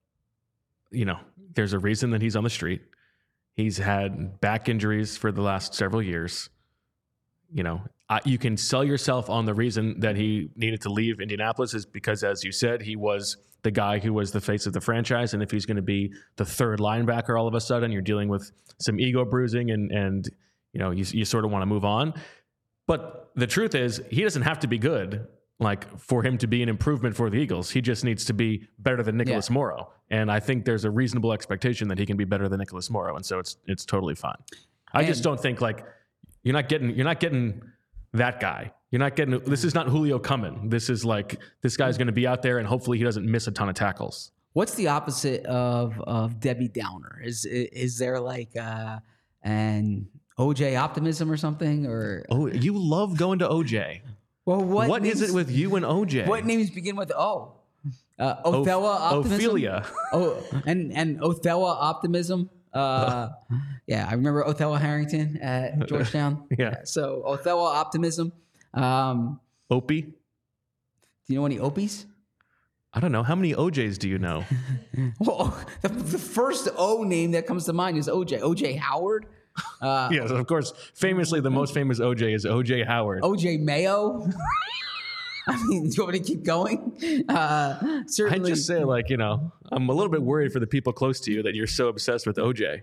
you 0.91 1.05
know, 1.05 1.19
there's 1.55 1.73
a 1.73 1.79
reason 1.79 2.11
that 2.11 2.23
he's 2.23 2.37
on 2.37 2.45
the 2.45 2.51
street. 2.51 2.83
He's 3.55 3.79
had 3.79 4.41
back 4.41 4.69
injuries 4.69 5.17
for 5.17 5.33
the 5.33 5.43
last 5.43 5.75
several 5.75 6.03
years. 6.03 6.49
You 7.53 7.63
know, 7.63 7.83
you 8.25 8.39
can 8.39 8.57
sell 8.57 8.85
yourself 8.85 9.29
on 9.29 9.45
the 9.45 9.55
reason 9.55 10.01
that 10.01 10.17
he 10.17 10.51
needed 10.57 10.83
to 10.83 10.91
leave 10.91 11.21
Indianapolis 11.21 11.75
is 11.75 11.87
because, 11.87 12.25
as 12.25 12.45
you 12.45 12.53
said, 12.53 12.83
he 12.83 12.97
was 12.97 13.37
the 13.63 13.71
guy 13.71 13.99
who 13.99 14.13
was 14.13 14.33
the 14.33 14.41
face 14.41 14.67
of 14.67 14.73
the 14.73 14.81
franchise. 14.81 15.35
And 15.35 15.43
if 15.43 15.51
he's 15.51 15.67
going 15.67 15.77
to 15.77 15.83
be 15.83 16.13
the 16.37 16.45
third 16.45 16.81
linebacker 16.81 17.39
all 17.39 17.47
of 17.47 17.55
a 17.55 17.61
sudden, 17.61 17.93
you're 17.93 18.03
dealing 18.03 18.29
with 18.29 18.51
some 18.81 18.99
ego 18.99 19.25
bruising 19.25 19.71
and, 19.71 19.91
and 19.93 20.29
you 20.73 20.79
know, 20.79 20.91
you, 20.91 21.05
you 21.11 21.25
sort 21.25 21.45
of 21.45 21.51
want 21.51 21.63
to 21.63 21.67
move 21.67 21.85
on. 21.85 22.15
But 22.87 23.31
the 23.37 23.47
truth 23.47 23.75
is, 23.75 24.03
he 24.11 24.23
doesn't 24.23 24.43
have 24.43 24.61
to 24.61 24.67
be 24.67 24.79
good 24.79 25.27
like 25.61 25.99
for 25.99 26.23
him 26.25 26.37
to 26.39 26.47
be 26.47 26.63
an 26.63 26.69
improvement 26.69 27.15
for 27.15 27.31
the 27.31 27.37
Eagles. 27.39 27.71
He 27.71 27.81
just 27.81 28.05
needs 28.05 28.25
to 28.25 28.33
be 28.35 28.67
better 28.79 29.03
than 29.03 29.17
Nicholas 29.17 29.49
Yeah. 29.49 29.55
Morrow. 29.55 29.93
And 30.11 30.31
I 30.31 30.41
think 30.41 30.65
there's 30.65 30.85
a 30.85 30.91
reasonable 30.91 31.33
expectation 31.33 31.89
that 31.89 31.99
he 31.99 32.05
can 32.05 32.17
be 32.17 32.25
better 32.25 32.49
than 32.49 32.59
Nicholas 32.59 32.91
Morrow. 32.91 33.17
And 33.17 33.25
so 33.25 33.39
it's 33.39 33.57
it's 33.67 33.85
totally 33.85 34.15
fine. 34.15 34.37
I 34.93 35.05
just 35.05 35.23
don't 35.23 35.41
think 35.41 35.61
like 35.61 35.87
you're 36.43 36.53
not 36.53 36.69
getting 36.69 36.91
you're 36.91 37.05
not 37.05 37.21
getting 37.21 37.63
that 38.13 38.41
guy. 38.41 38.73
You're 38.91 38.99
not 38.99 39.17
getting 39.17 39.39
this 39.45 39.65
is 39.65 39.75
not 39.75 39.87
Julio 39.89 40.19
coming. 40.19 40.69
This 40.69 40.91
is 40.91 41.05
like 41.05 41.41
this 41.63 41.77
guy's 41.77 41.97
going 41.97 42.09
to 42.09 42.13
be 42.13 42.27
out 42.27 42.43
there 42.43 42.59
and 42.59 42.67
hopefully 42.67 42.99
he 42.99 43.05
doesn't 43.05 43.25
miss 43.25 43.47
a 43.47 43.53
ton 43.53 43.69
of 43.71 43.75
tackles. 43.75 44.33
What's 44.53 44.75
the 44.75 44.89
opposite 44.89 45.47
of 45.47 45.99
of 46.01 46.41
Debbie 46.41 46.69
Downer? 46.69 47.23
Is 47.25 47.47
is 47.47 47.97
there 47.99 48.21
like 48.21 48.55
uh, 48.57 48.99
an 49.43 50.09
OJ 50.39 50.77
optimism 50.81 51.31
or 51.31 51.37
something? 51.37 51.87
Or 51.87 52.25
Oh, 52.31 52.47
you 52.47 52.77
love 52.79 53.17
going 53.17 53.39
to 53.41 53.49
OJ. 53.49 54.01
well, 54.47 54.61
what 54.65 54.89
what 54.89 55.05
is 55.05 55.21
names- 55.21 55.31
it 55.31 55.35
with 55.35 55.51
you 55.51 55.77
and 55.77 55.85
OJ? 55.85 56.27
what 56.27 56.45
names 56.45 56.71
begin 56.71 56.97
with 56.97 57.13
O? 57.13 57.55
Uh, 58.19 58.37
Othello 58.45 58.87
optimism. 58.89 59.33
Ophelia. 59.35 59.87
Oh, 60.13 60.43
and 60.67 60.93
and 60.93 61.21
Othello 61.23 61.67
optimism. 61.67 62.51
Uh, 62.73 63.31
yeah, 63.87 64.07
I 64.09 64.15
remember 64.15 64.47
Othello 64.47 64.77
Harrington 64.77 65.39
at 65.43 65.87
Georgetown. 65.89 66.47
Yeah. 66.59 66.85
So 66.85 67.23
Othello 67.27 67.65
optimism. 67.65 68.33
Um, 68.75 69.41
Opie? 69.71 70.03
do 70.03 70.13
you 71.35 71.39
know 71.41 71.47
any 71.47 71.59
Opies? 71.59 72.07
I 72.95 73.01
don't 73.01 73.11
know. 73.13 73.23
How 73.23 73.35
many 73.35 73.55
OJs 73.55 73.99
do 73.99 74.09
you 74.09 74.19
know? 74.19 74.45
Well, 75.19 75.57
the, 75.81 75.89
the 75.89 76.19
first 76.19 76.69
O 76.77 77.05
name 77.05 77.31
that 77.33 77.47
comes 77.47 77.65
to 77.65 77.73
mind 77.73 77.97
is 77.97 78.07
OJ. 78.07 78.41
OJ 78.43 78.79
Howard. 78.79 79.27
Uh, 79.81 80.09
yes, 80.13 80.31
of 80.31 80.47
course. 80.47 80.73
Famously, 80.95 81.41
the 81.41 81.51
most 81.51 81.75
famous 81.75 82.01
OJ 82.01 82.35
is 82.35 82.45
OJ 82.45 82.87
Howard. 82.87 83.23
OJ 83.23 83.61
Mayo. 83.61 84.27
I 85.47 85.67
mean, 85.67 85.89
do 85.89 85.97
you 85.97 86.03
want 86.05 86.13
me 86.13 86.21
to 86.21 86.25
keep 86.25 86.45
going? 86.45 87.25
Uh, 87.29 87.79
I 87.83 88.03
certainly. 88.07 88.53
just 88.53 88.67
say, 88.67 88.85
like, 88.85 89.11
you 89.11 89.17
know, 89.17 89.53
I'm 89.73 89.89
a 89.89 89.93
little 89.93 90.11
bit 90.11 90.23
worried 90.23 90.53
for 90.53 90.61
the 90.61 90.67
people 90.67 90.93
close 90.93 91.21
to 91.21 91.33
you 91.33 91.43
that 91.43 91.55
you're 91.55 91.67
so 91.67 91.89
obsessed 91.89 92.27
with 92.27 92.37
OJ. 92.37 92.83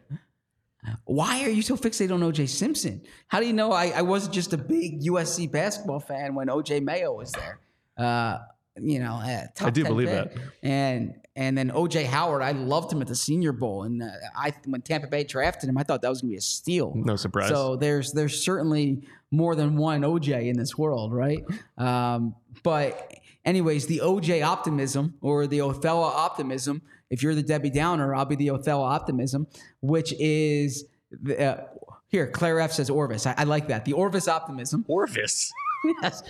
why 1.06 1.44
are 1.44 1.50
you 1.50 1.62
so 1.62 1.78
fixated 1.78 2.14
on 2.14 2.20
OJ 2.20 2.50
Simpson? 2.50 3.02
How 3.28 3.40
do 3.40 3.48
you 3.48 3.54
know 3.54 3.72
I, 3.72 3.88
I 3.96 4.02
wasn't 4.02 4.34
just 4.34 4.54
a 4.54 4.58
big 4.58 5.02
USC 5.04 5.50
basketball 5.50 6.02
fan 6.02 6.36
when 6.36 6.48
OJ 6.48 6.84
Mayo 6.84 7.14
was 7.14 7.32
there? 7.32 7.60
Uh, 7.98 8.40
you 8.76 9.00
know, 9.00 9.14
uh, 9.14 9.48
top 9.56 9.68
I 9.68 9.70
do 9.72 9.84
10 9.84 9.92
believe 9.92 10.08
pick. 10.10 10.34
that. 10.34 10.42
And 10.64 11.16
and 11.36 11.58
then 11.58 11.70
OJ 11.72 12.06
Howard, 12.06 12.42
I 12.42 12.52
loved 12.52 12.92
him 12.92 13.02
at 13.02 13.08
the 13.08 13.16
Senior 13.16 13.52
Bowl, 13.52 13.84
and 13.84 14.04
uh, 14.04 14.08
I 14.36 14.54
when 14.66 14.82
Tampa 14.82 15.08
Bay 15.08 15.24
drafted 15.24 15.70
him, 15.70 15.78
I 15.78 15.84
thought 15.84 16.02
that 16.02 16.10
was 16.10 16.22
going 16.22 16.30
to 16.30 16.34
be 16.34 16.38
a 16.38 16.42
steal. 16.42 16.94
No 16.96 17.16
surprise. 17.16 17.50
So 17.50 17.76
there's 17.76 18.12
there's 18.12 18.44
certainly 18.44 19.04
more 19.32 19.56
than 19.56 19.78
one 19.78 20.02
OJ 20.02 20.50
in 20.50 20.58
this 20.58 20.78
world, 20.78 21.14
right? 21.14 21.44
Um, 21.78 22.36
but 22.64 23.14
anyways, 23.46 23.88
the 23.88 24.02
OJ 24.04 24.44
optimism 24.44 25.16
or 25.22 25.48
the 25.48 25.62
Othello 25.62 26.04
optimism. 26.04 26.82
If 27.10 27.24
you're 27.24 27.36
the 27.36 27.44
Debbie 27.44 27.72
Downer, 27.72 28.14
I'll 28.14 28.26
be 28.26 28.36
the 28.36 28.52
Othello 28.52 28.84
optimism, 28.84 29.48
which 29.82 30.14
is 30.20 30.86
the, 31.12 31.42
uh, 31.42 31.64
here. 32.08 32.28
Claire 32.28 32.60
F 32.60 32.74
says 32.74 32.90
Orvis. 32.90 33.26
I, 33.26 33.34
I 33.38 33.44
like 33.46 33.68
that. 33.70 33.86
The 33.86 33.94
Orvis 33.94 34.28
optimism. 34.28 34.86
Orvis. 34.88 35.52
yes. 36.02 36.22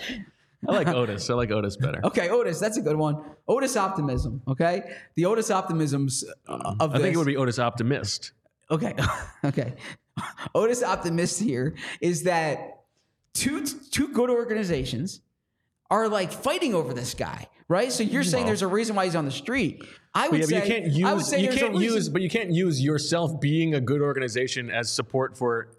I 0.68 0.72
like 0.72 0.88
Otis. 0.88 1.30
I 1.30 1.34
like 1.34 1.50
Otis 1.50 1.76
better. 1.76 2.00
Okay, 2.04 2.28
Otis. 2.28 2.58
That's 2.60 2.76
a 2.76 2.82
good 2.82 2.96
one. 2.96 3.22
Otis 3.48 3.76
optimism. 3.76 4.42
Okay, 4.46 4.94
the 5.14 5.24
Otis 5.26 5.50
optimisms 5.50 6.22
uh, 6.48 6.74
of 6.80 6.94
I 6.94 6.98
think 6.98 7.14
it 7.14 7.16
would 7.16 7.26
be 7.26 7.36
Otis 7.36 7.58
Optimist. 7.58 8.32
Okay. 8.70 8.94
okay. 9.44 9.74
Otis 10.54 10.82
optimist 10.82 11.40
here 11.40 11.74
is 12.00 12.24
that 12.24 12.82
two 13.32 13.64
two 13.64 14.08
good 14.08 14.28
organizations 14.30 15.22
are 15.90 16.08
like 16.08 16.30
fighting 16.30 16.74
over 16.74 16.92
this 16.92 17.14
guy, 17.14 17.48
right? 17.68 17.90
So 17.90 18.02
you're 18.02 18.22
saying 18.22 18.42
Well- 18.44 18.48
there's 18.50 18.62
a 18.62 18.66
reason 18.68 18.94
why 18.94 19.06
he's 19.06 19.16
on 19.16 19.24
the 19.24 19.30
street. 19.30 19.82
I 20.14 20.28
would 20.28 20.40
Yeah, 20.40 20.46
but 20.46 20.54
you 20.54 20.60
say 20.60 20.68
can't 20.68 21.04
I 21.06 21.12
would 21.14 21.20
use 21.20 21.28
say 21.28 21.40
you 21.40 21.48
can't 21.48 21.74
a 21.74 21.78
reason. 21.78 21.96
use 21.96 22.08
but 22.10 22.22
you 22.22 22.28
can't 22.28 22.52
use 22.52 22.82
yourself 22.82 23.40
being 23.40 23.74
a 23.74 23.80
good 23.80 24.02
organization 24.02 24.70
as 24.70 24.92
support 24.92 25.38
for 25.38 25.72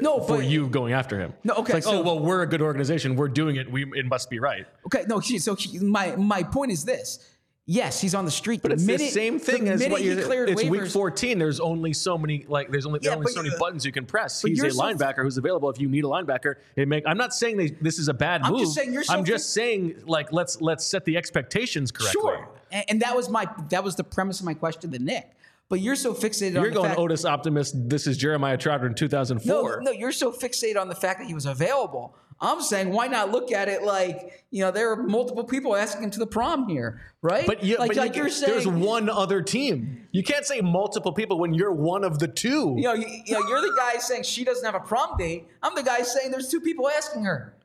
No, 0.00 0.20
for 0.20 0.38
but- 0.38 0.46
you 0.46 0.68
going 0.68 0.92
after 0.92 1.18
him. 1.18 1.32
No, 1.44 1.54
okay, 1.54 1.76
It's 1.78 1.86
like, 1.86 1.94
so- 1.94 2.00
oh 2.00 2.02
well, 2.02 2.18
we're 2.20 2.42
a 2.42 2.46
good 2.46 2.62
organization. 2.62 3.16
We're 3.16 3.28
doing 3.28 3.56
it. 3.56 3.70
We 3.70 3.84
it 3.94 4.06
must 4.06 4.30
be 4.30 4.38
right. 4.38 4.66
Okay, 4.86 5.04
no. 5.08 5.18
he- 5.18 5.38
So 5.38 5.54
he- 5.54 5.78
my 5.78 6.16
my 6.16 6.42
point 6.42 6.72
is 6.72 6.84
this: 6.84 7.28
Yes, 7.64 8.00
he's 8.00 8.12
on 8.14 8.24
the 8.24 8.30
street. 8.32 8.60
But 8.60 8.72
it's 8.72 8.82
minute, 8.82 8.98
the 8.98 9.08
same 9.10 9.38
thing 9.38 9.68
as 9.68 9.86
what 9.86 10.02
you're. 10.02 10.20
cleared 10.22 10.50
It's 10.50 10.64
week 10.64 10.88
14. 10.88 11.38
There's 11.38 11.60
only 11.60 11.92
so 11.92 12.18
many 12.18 12.44
like. 12.48 12.70
There's 12.72 12.86
only 12.86 12.98
there 12.98 13.10
Yeah, 13.10 13.14
are 13.14 13.16
only 13.18 13.24
but 13.26 13.32
so 13.34 13.42
many 13.42 13.52
you- 13.54 13.58
buttons 13.58 13.86
you 13.86 13.92
can 13.92 14.04
press. 14.04 14.42
He's 14.42 14.60
a 14.62 14.70
so- 14.72 14.82
linebacker 14.82 15.22
who's 15.22 15.38
available 15.38 15.70
if 15.70 15.78
you 15.80 15.88
need 15.88 16.02
a 16.04 16.08
linebacker. 16.08 16.56
It 16.74 16.88
make. 16.88 17.04
I'm 17.06 17.16
not 17.18 17.32
saying 17.32 17.56
they, 17.58 17.68
this 17.70 17.98
is 18.00 18.08
a 18.08 18.14
bad 18.14 18.42
I'm 18.42 18.52
move. 18.52 18.62
just 18.62 18.74
saying 18.74 18.92
you're 18.92 19.04
so 19.04 19.14
I'm 19.14 19.24
just 19.24 19.52
saying 19.52 20.02
like 20.06 20.32
let's 20.32 20.60
let's 20.60 20.84
set 20.84 21.04
the 21.04 21.16
expectations 21.16 21.92
correctly. 21.92 22.20
Sure, 22.20 22.48
and, 22.72 22.84
and 22.88 23.02
that 23.02 23.14
was 23.14 23.28
my 23.30 23.46
that 23.68 23.84
was 23.84 23.94
the 23.94 24.04
premise 24.04 24.40
of 24.40 24.46
my 24.46 24.54
question 24.54 24.90
to 24.90 24.98
Nick. 24.98 25.30
But 25.72 25.80
you're 25.80 25.96
so 25.96 26.12
fixated 26.12 26.48
on 26.48 26.64
You're 26.64 26.64
the 26.64 26.74
going 26.74 26.88
fact, 26.90 27.00
Otis 27.00 27.24
Optimist. 27.24 27.88
This 27.88 28.06
is 28.06 28.18
Jeremiah 28.18 28.58
Trotter 28.58 28.86
in 28.86 28.94
2004. 28.94 29.80
No, 29.80 29.90
no, 29.90 29.90
you're 29.90 30.12
so 30.12 30.30
fixated 30.30 30.78
on 30.78 30.88
the 30.88 30.94
fact 30.94 31.20
that 31.20 31.26
he 31.26 31.32
was 31.32 31.46
available. 31.46 32.14
I'm 32.42 32.60
saying, 32.60 32.90
why 32.90 33.06
not 33.06 33.30
look 33.30 33.52
at 33.52 33.70
it 33.70 33.82
like 33.82 34.44
you 34.50 34.62
know 34.62 34.70
there 34.70 34.92
are 34.92 35.02
multiple 35.02 35.44
people 35.44 35.74
asking 35.74 36.04
him 36.04 36.10
to 36.10 36.18
the 36.18 36.26
prom 36.26 36.68
here, 36.68 37.00
right? 37.22 37.46
But, 37.46 37.64
you, 37.64 37.78
like, 37.78 37.88
but 37.88 37.96
like 37.96 38.14
you- 38.14 38.20
you're 38.20 38.30
saying, 38.30 38.52
there's 38.52 38.68
one 38.68 39.08
other 39.08 39.40
team. 39.40 40.06
You 40.12 40.22
can't 40.22 40.44
say 40.44 40.60
multiple 40.60 41.14
people 41.14 41.38
when 41.38 41.54
you're 41.54 41.72
one 41.72 42.04
of 42.04 42.18
the 42.18 42.28
two. 42.28 42.74
you 42.76 42.82
know, 42.82 42.92
you, 42.92 43.06
you 43.24 43.32
know, 43.32 43.40
you're 43.48 43.62
the 43.62 43.74
guy 43.74 43.98
saying 43.98 44.24
she 44.24 44.44
doesn't 44.44 44.66
have 44.66 44.74
a 44.74 44.86
prom 44.86 45.16
date. 45.16 45.46
I'm 45.62 45.74
the 45.74 45.82
guy 45.82 46.02
saying 46.02 46.32
there's 46.32 46.50
two 46.50 46.60
people 46.60 46.86
asking 46.90 47.24
her. 47.24 47.56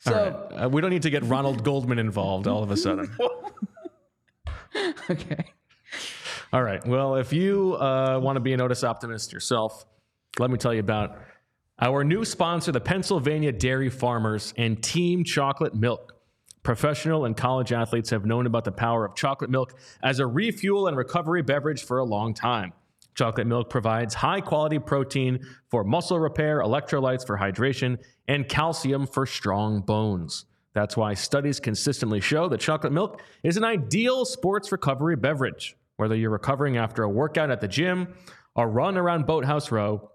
So 0.00 0.12
right. 0.12 0.64
Uh, 0.64 0.68
we 0.68 0.82
don't 0.82 0.90
need 0.90 1.00
to 1.00 1.10
get 1.10 1.22
Ronald 1.22 1.64
Goldman 1.64 1.98
involved 1.98 2.46
all 2.46 2.62
of 2.62 2.70
a 2.70 2.76
sudden. 2.76 3.10
okay, 5.08 5.46
All 6.54 6.62
right. 6.62 6.86
Well, 6.86 7.16
if 7.16 7.32
you 7.32 7.74
uh, 7.80 8.20
want 8.22 8.36
to 8.36 8.40
be 8.40 8.52
an 8.52 8.60
Otis 8.60 8.84
optimist 8.84 9.32
yourself, 9.32 9.84
let 10.38 10.52
me 10.52 10.56
tell 10.56 10.72
you 10.72 10.78
about 10.78 11.18
our 11.80 12.04
new 12.04 12.24
sponsor, 12.24 12.70
the 12.70 12.80
Pennsylvania 12.80 13.50
Dairy 13.50 13.90
Farmers 13.90 14.54
and 14.56 14.80
Team 14.80 15.24
Chocolate 15.24 15.74
Milk. 15.74 16.14
Professional 16.62 17.24
and 17.24 17.36
college 17.36 17.72
athletes 17.72 18.08
have 18.10 18.24
known 18.24 18.46
about 18.46 18.62
the 18.62 18.70
power 18.70 19.04
of 19.04 19.16
chocolate 19.16 19.50
milk 19.50 19.76
as 20.04 20.20
a 20.20 20.26
refuel 20.28 20.86
and 20.86 20.96
recovery 20.96 21.42
beverage 21.42 21.82
for 21.82 21.98
a 21.98 22.04
long 22.04 22.32
time. 22.32 22.72
Chocolate 23.16 23.48
milk 23.48 23.68
provides 23.68 24.14
high 24.14 24.40
quality 24.40 24.78
protein 24.78 25.44
for 25.70 25.82
muscle 25.82 26.20
repair, 26.20 26.60
electrolytes 26.60 27.26
for 27.26 27.36
hydration, 27.36 27.98
and 28.28 28.48
calcium 28.48 29.08
for 29.08 29.26
strong 29.26 29.80
bones. 29.80 30.44
That's 30.72 30.96
why 30.96 31.14
studies 31.14 31.58
consistently 31.58 32.20
show 32.20 32.48
that 32.48 32.60
chocolate 32.60 32.92
milk 32.92 33.22
is 33.42 33.56
an 33.56 33.64
ideal 33.64 34.24
sports 34.24 34.70
recovery 34.70 35.16
beverage. 35.16 35.74
Whether 35.96 36.16
you're 36.16 36.30
recovering 36.30 36.76
after 36.76 37.02
a 37.02 37.08
workout 37.08 37.50
at 37.50 37.60
the 37.60 37.68
gym, 37.68 38.14
a 38.56 38.66
run 38.66 38.96
around 38.96 39.26
Boathouse 39.26 39.70
Row, 39.70 40.10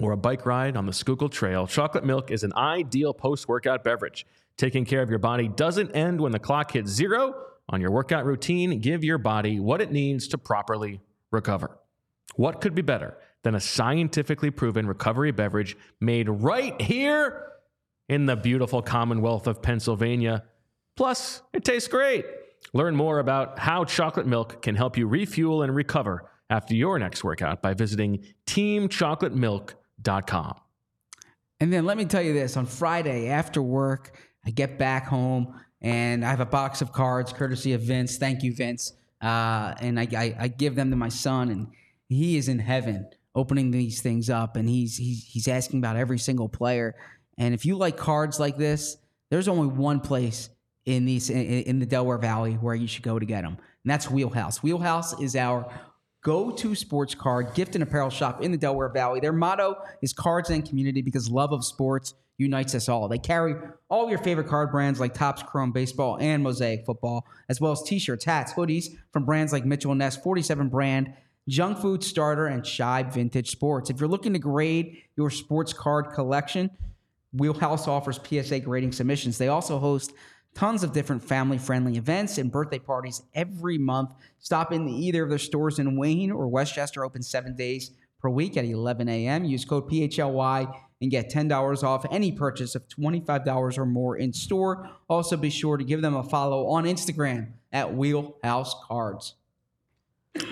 or 0.00 0.12
a 0.12 0.16
bike 0.16 0.46
ride 0.46 0.76
on 0.76 0.86
the 0.86 0.92
Schuylkill 0.92 1.28
Trail, 1.28 1.66
chocolate 1.66 2.04
milk 2.04 2.30
is 2.30 2.44
an 2.44 2.52
ideal 2.56 3.12
post 3.12 3.46
workout 3.46 3.84
beverage. 3.84 4.26
Taking 4.56 4.84
care 4.84 5.02
of 5.02 5.10
your 5.10 5.18
body 5.18 5.48
doesn't 5.48 5.92
end 5.92 6.20
when 6.20 6.32
the 6.32 6.38
clock 6.38 6.72
hits 6.72 6.90
zero. 6.90 7.34
On 7.68 7.80
your 7.80 7.90
workout 7.90 8.24
routine, 8.24 8.80
give 8.80 9.04
your 9.04 9.18
body 9.18 9.60
what 9.60 9.80
it 9.80 9.92
needs 9.92 10.28
to 10.28 10.38
properly 10.38 11.00
recover. 11.30 11.78
What 12.36 12.60
could 12.60 12.74
be 12.74 12.82
better 12.82 13.16
than 13.42 13.54
a 13.54 13.60
scientifically 13.60 14.50
proven 14.50 14.86
recovery 14.86 15.30
beverage 15.30 15.76
made 16.00 16.28
right 16.28 16.80
here 16.80 17.52
in 18.08 18.26
the 18.26 18.36
beautiful 18.36 18.82
Commonwealth 18.82 19.46
of 19.46 19.62
Pennsylvania? 19.62 20.44
Plus, 20.96 21.42
it 21.52 21.64
tastes 21.64 21.88
great. 21.88 22.24
Learn 22.72 22.96
more 22.96 23.18
about 23.18 23.58
how 23.58 23.84
chocolate 23.84 24.26
milk 24.26 24.62
can 24.62 24.74
help 24.74 24.96
you 24.96 25.06
refuel 25.06 25.62
and 25.62 25.74
recover 25.74 26.30
after 26.48 26.74
your 26.74 26.98
next 26.98 27.22
workout 27.24 27.60
by 27.62 27.74
visiting 27.74 28.24
teamchocolatemilk.com. 28.46 30.54
And 31.60 31.72
then 31.72 31.86
let 31.86 31.96
me 31.96 32.04
tell 32.04 32.22
you 32.22 32.32
this 32.32 32.56
on 32.56 32.66
Friday 32.66 33.28
after 33.28 33.62
work, 33.62 34.16
I 34.44 34.50
get 34.50 34.78
back 34.78 35.06
home 35.06 35.60
and 35.80 36.24
I 36.24 36.30
have 36.30 36.40
a 36.40 36.46
box 36.46 36.82
of 36.82 36.92
cards 36.92 37.32
courtesy 37.32 37.72
of 37.72 37.82
Vince. 37.82 38.16
Thank 38.16 38.42
you, 38.42 38.54
Vince. 38.54 38.92
Uh, 39.20 39.74
and 39.80 40.00
I, 40.00 40.08
I, 40.16 40.36
I 40.40 40.48
give 40.48 40.74
them 40.74 40.90
to 40.90 40.96
my 40.96 41.08
son, 41.08 41.50
and 41.50 41.68
he 42.08 42.36
is 42.36 42.48
in 42.48 42.58
heaven 42.58 43.08
opening 43.34 43.70
these 43.70 44.02
things 44.02 44.28
up. 44.28 44.56
And 44.56 44.68
he's, 44.68 44.96
he's, 44.96 45.24
he's 45.24 45.48
asking 45.48 45.78
about 45.78 45.96
every 45.96 46.18
single 46.18 46.48
player. 46.48 46.94
And 47.38 47.54
if 47.54 47.64
you 47.64 47.76
like 47.76 47.96
cards 47.96 48.38
like 48.38 48.56
this, 48.56 48.96
there's 49.30 49.48
only 49.48 49.68
one 49.68 50.00
place 50.00 50.50
in 50.86 51.04
these 51.04 51.30
in, 51.30 51.46
in 51.46 51.78
the 51.78 51.86
Delaware 51.86 52.18
Valley 52.18 52.54
where 52.54 52.74
you 52.74 52.86
should 52.86 53.02
go 53.02 53.18
to 53.18 53.26
get 53.26 53.42
them, 53.42 53.56
and 53.58 53.90
that's 53.90 54.10
Wheelhouse. 54.10 54.62
Wheelhouse 54.62 55.18
is 55.20 55.36
our 55.36 55.70
go-to 56.22 56.74
sports 56.74 57.14
card 57.14 57.52
gift 57.54 57.74
and 57.74 57.82
apparel 57.82 58.10
shop 58.10 58.42
in 58.42 58.52
the 58.52 58.58
Delaware 58.58 58.88
Valley. 58.88 59.20
Their 59.20 59.32
motto 59.32 59.76
is 60.02 60.12
cards 60.12 60.50
and 60.50 60.66
community 60.66 61.02
because 61.02 61.28
love 61.28 61.52
of 61.52 61.64
sports 61.64 62.14
unites 62.38 62.74
us 62.74 62.88
all. 62.88 63.08
They 63.08 63.18
carry 63.18 63.54
all 63.88 64.08
your 64.08 64.18
favorite 64.18 64.48
card 64.48 64.70
brands 64.70 65.00
like 65.00 65.14
Topps 65.14 65.42
Chrome 65.42 65.72
Baseball 65.72 66.18
and 66.20 66.42
Mosaic 66.42 66.86
Football, 66.86 67.26
as 67.48 67.60
well 67.60 67.72
as 67.72 67.82
t-shirts, 67.82 68.24
hats, 68.24 68.52
hoodies 68.52 68.86
from 69.12 69.24
brands 69.24 69.52
like 69.52 69.64
Mitchell 69.64 69.94
Ness, 69.94 70.16
47 70.16 70.68
brand, 70.68 71.12
Junk 71.48 71.78
Food 71.78 72.04
Starter, 72.04 72.46
and 72.46 72.62
Shibe 72.62 73.12
Vintage 73.12 73.50
Sports. 73.50 73.90
If 73.90 73.98
you're 73.98 74.08
looking 74.08 74.32
to 74.32 74.38
grade 74.38 75.02
your 75.16 75.30
sports 75.30 75.72
card 75.72 76.12
collection, 76.14 76.70
Wheelhouse 77.32 77.88
offers 77.88 78.20
PSA 78.22 78.60
grading 78.60 78.92
submissions. 78.92 79.38
They 79.38 79.48
also 79.48 79.78
host 79.78 80.12
tons 80.54 80.82
of 80.82 80.92
different 80.92 81.22
family 81.22 81.58
friendly 81.58 81.96
events 81.96 82.38
and 82.38 82.50
birthday 82.50 82.78
parties 82.78 83.22
every 83.34 83.78
month. 83.78 84.10
Stop 84.38 84.72
in 84.72 84.88
either 84.88 85.22
of 85.22 85.28
their 85.28 85.38
stores 85.38 85.78
in 85.78 85.96
Wayne 85.96 86.30
or 86.30 86.48
West 86.48 86.74
Chester, 86.74 87.04
open 87.04 87.22
seven 87.22 87.56
days 87.56 87.92
per 88.20 88.28
week 88.28 88.56
at 88.56 88.64
11 88.64 89.08
a.m. 89.08 89.44
Use 89.44 89.64
code 89.64 89.88
PHLY 89.88 90.72
and 91.00 91.10
get 91.10 91.30
$10 91.30 91.82
off 91.82 92.06
any 92.10 92.30
purchase 92.30 92.74
of 92.74 92.86
$25 92.88 93.76
or 93.76 93.84
more 93.84 94.16
in 94.16 94.32
store. 94.32 94.88
Also, 95.08 95.36
be 95.36 95.50
sure 95.50 95.76
to 95.76 95.84
give 95.84 96.00
them 96.00 96.14
a 96.14 96.22
follow 96.22 96.68
on 96.68 96.84
Instagram 96.84 97.48
at 97.72 97.92
Wheelhouse 97.94 98.74
Cards. 98.84 99.34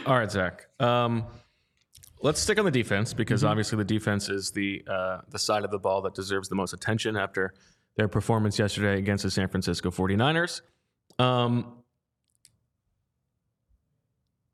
All 0.05 0.19
right, 0.19 0.31
Zach. 0.31 0.67
Um, 0.81 1.25
let's 2.21 2.41
stick 2.41 2.59
on 2.59 2.65
the 2.65 2.71
defense 2.71 3.15
because 3.15 3.45
obviously 3.45 3.79
the 3.79 3.85
defense 3.85 4.29
is 4.29 4.51
the 4.51 4.83
uh, 4.87 5.21
the 5.29 5.39
side 5.39 5.65
of 5.65 5.71
the 5.71 5.79
ball 5.79 6.03
that 6.03 6.15
deserves 6.15 6.49
the 6.49 6.55
most 6.55 6.73
attention 6.73 7.17
after 7.17 7.55
their 7.97 8.09
performance 8.09 8.59
yesterday 8.59 8.99
against 8.99 9.25
the 9.25 9.31
San 9.31 9.49
Francisco 9.49 9.91
49ers. 9.91 10.63
Um, 11.19 11.75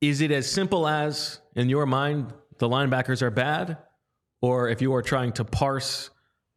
is 0.01 0.21
it 0.21 0.31
as 0.31 0.51
simple 0.51 0.87
as, 0.87 1.41
in 1.55 1.69
your 1.69 1.87
mind, 1.87 2.33
the 2.59 2.69
linebackers 2.69 3.23
are 3.23 3.31
bad? 3.31 3.79
Or 4.43 4.69
if 4.69 4.83
you 4.83 4.95
are 4.95 5.03
trying 5.03 5.33
to 5.33 5.45
parse 5.45 6.11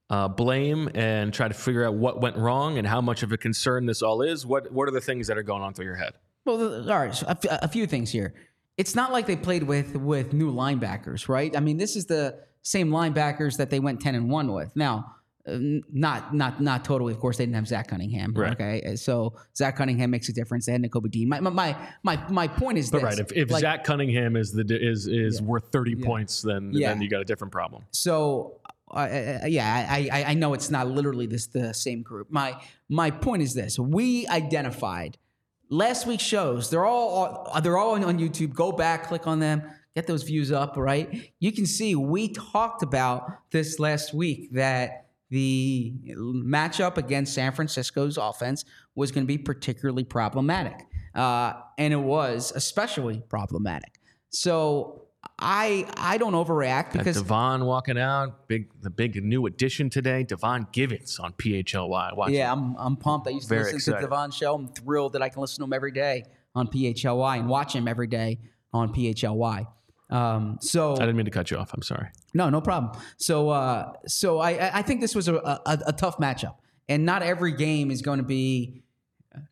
uh, 0.10 0.28
blame 0.28 0.90
and 0.96 1.34
try 1.34 1.48
to 1.48 1.54
figure 1.54 1.86
out 1.86 1.94
what 1.94 2.20
went 2.22 2.36
wrong 2.36 2.78
and 2.78 2.88
how 2.88 3.02
much 3.02 3.24
of 3.24 3.32
a 3.32 3.38
concern 3.38 3.86
this 3.86 4.02
all 4.02 4.22
is, 4.22 4.46
what, 4.46 4.72
what 4.72 4.88
are 4.88 4.92
the 4.92 5.02
things 5.02 5.28
that 5.28 5.38
are 5.38 5.44
going 5.44 5.62
on 5.62 5.74
through 5.74 5.86
your 5.86 5.96
head? 5.96 6.14
Well, 6.46 6.90
all 6.90 7.00
right, 7.00 7.14
so 7.14 7.28
a, 7.28 7.32
f- 7.32 7.60
a 7.64 7.68
few 7.68 7.86
things 7.86 8.12
here. 8.12 8.34
It's 8.78 8.96
not 8.96 9.12
like 9.12 9.28
they 9.28 9.36
played 9.36 9.64
with 9.64 9.96
with 9.98 10.32
new 10.32 10.52
linebackers, 10.54 11.28
right? 11.28 11.56
I 11.56 11.60
mean, 11.60 11.78
this 11.78 11.96
is 11.96 12.06
the 12.06 12.40
same 12.62 12.90
linebackers 12.90 13.58
that 13.58 13.70
they 13.70 13.80
went 13.80 14.00
ten 14.00 14.16
and 14.16 14.30
one 14.30 14.54
with. 14.54 14.74
Now, 14.76 15.16
not 15.48 16.34
not 16.34 16.62
not 16.62 16.86
totally. 16.86 17.14
Of 17.14 17.20
course, 17.20 17.38
they 17.38 17.46
didn't 17.46 17.56
have 17.56 17.68
Zach 17.68 17.88
Cunningham. 17.88 18.34
Right. 18.34 18.52
Okay, 18.52 18.96
so 18.96 19.34
Zach 19.56 19.78
Cunningham 19.78 20.12
makes 20.12 20.30
a 20.30 20.34
difference. 20.34 20.66
They 20.66 20.74
had 20.74 20.84
Nakobe 20.84 21.10
Dean. 21.10 21.30
My 21.30 21.40
my 21.40 21.76
my 22.04 22.20
my, 22.30 22.48
point 22.48 22.78
is 22.78 22.92
But 22.92 23.00
this: 23.00 23.04
right, 23.04 23.20
if, 23.20 23.32
if 23.32 23.52
like, 23.52 23.62
Zach 23.62 23.84
Cunningham 23.84 24.36
is 24.36 24.52
the 24.52 24.66
is 24.70 25.08
is 25.08 25.42
worth 25.42 25.72
thirty 25.72 25.96
points, 25.96 26.42
then 26.42 26.72
Yeah. 26.74 26.90
then 26.90 27.02
you 27.02 27.10
got 27.10 27.22
a 27.22 27.26
different 27.26 27.52
problem. 27.52 27.84
So, 27.92 28.60
uh, 28.92 28.96
uh, 28.96 29.40
yeah, 29.48 29.88
I, 29.90 30.10
I 30.12 30.24
I 30.32 30.34
know 30.34 30.54
it's 30.54 30.70
not 30.70 30.88
literally 30.88 31.26
this 31.26 31.48
the 31.48 31.74
same 31.74 32.02
group. 32.04 32.28
My 32.30 32.62
my 32.90 33.10
point 33.10 33.42
is 33.42 33.54
this: 33.54 33.80
we 33.80 34.28
identified 34.28 35.18
last 35.70 36.06
week's 36.06 36.24
shows. 36.24 36.70
They're 36.70 36.86
all 36.86 37.50
they're 37.64 37.78
all 37.78 37.96
on, 37.96 38.04
on 38.04 38.20
YouTube. 38.20 38.54
Go 38.54 38.72
back, 38.72 39.08
click 39.08 39.26
on 39.26 39.40
them, 39.40 39.64
get 39.96 40.06
those 40.06 40.24
views 40.24 40.52
up. 40.52 40.78
Right, 40.78 41.32
you 41.40 41.52
can 41.52 41.66
see 41.66 41.96
we 41.96 42.28
talked 42.30 42.84
about 42.84 43.50
this 43.52 43.80
last 43.80 44.14
week 44.14 44.52
that 44.54 45.06
the 45.30 45.94
matchup 46.18 46.98
against 46.98 47.34
San 47.34 47.52
Francisco's 47.52 48.18
offense 48.18 48.66
was 48.96 49.12
going 49.12 49.26
to 49.26 49.28
be 49.28 49.38
particularly 49.38 50.04
problematic, 50.04 50.86
uh, 51.16 51.54
and 51.78 51.94
it 51.94 51.98
was 51.98 52.52
especially 52.56 53.22
problematic. 53.30 54.00
So. 54.30 55.06
I 55.38 55.86
I 55.98 56.18
don't 56.18 56.32
overreact 56.32 56.94
Got 56.94 57.00
because 57.00 57.18
Devon 57.18 57.66
walking 57.66 57.98
out, 57.98 58.48
big 58.48 58.70
the 58.82 58.90
big 58.90 59.22
new 59.22 59.48
addition 59.48 59.90
today, 59.90 60.24
Devon 60.24 60.68
Givens 60.72 61.20
on 61.20 61.34
PHLY. 61.34 62.16
Watch 62.16 62.32
Yeah, 62.32 62.52
I'm 62.52 62.76
I'm 62.78 62.96
pumped. 62.96 63.28
I 63.28 63.32
used 63.32 63.50
to 63.50 63.50
Very 63.50 63.64
listen 63.66 63.78
excited. 63.78 63.98
to 63.98 64.08
Devon 64.08 64.32
Show. 64.32 64.56
I'm 64.56 64.70
thrilled 64.70 65.14
that 65.14 65.22
I 65.22 65.28
can 65.28 65.42
listen 65.42 65.60
to 65.60 65.66
him 65.66 65.74
every 65.74 65.92
day 65.92 66.24
on 66.56 66.68
PHLY 66.68 67.40
and 67.40 67.50
watch 67.50 67.74
him 67.74 67.88
every 67.88 68.08
day 68.08 68.40
on 68.74 68.94
PHLY. 68.94 69.68
Um, 70.10 70.58
so 70.62 70.94
I 70.94 71.00
didn't 71.00 71.18
mean 71.18 71.26
to 71.26 71.32
cut 71.32 71.52
you 71.52 71.58
off. 71.58 71.72
I'm 71.74 71.82
sorry. 71.84 72.08
no, 72.34 72.50
no 72.50 72.62
problem. 72.62 73.00
So 73.18 73.50
uh, 73.50 73.94
so 74.08 74.40
I 74.40 74.80
I- 74.80 74.82
think 74.82 75.02
this 75.02 75.14
was 75.16 75.28
a, 75.28 75.36
a 75.36 75.78
a 75.88 75.94
tough 75.94 76.18
matchup, 76.18 76.56
and 76.88 77.06
not 77.06 77.22
every 77.22 77.52
game 77.52 77.92
is 77.92 78.02
going 78.02 78.18
to 78.18 78.26
be 78.26 78.84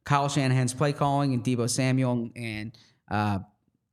Kyle 0.04 0.30
Shanahan's 0.30 0.74
play 0.74 0.93
calling 0.93 1.34
and 1.34 1.43
Deebo 1.43 1.70
Samuel 1.70 2.30
and 2.36 2.76
uh, 3.12 3.39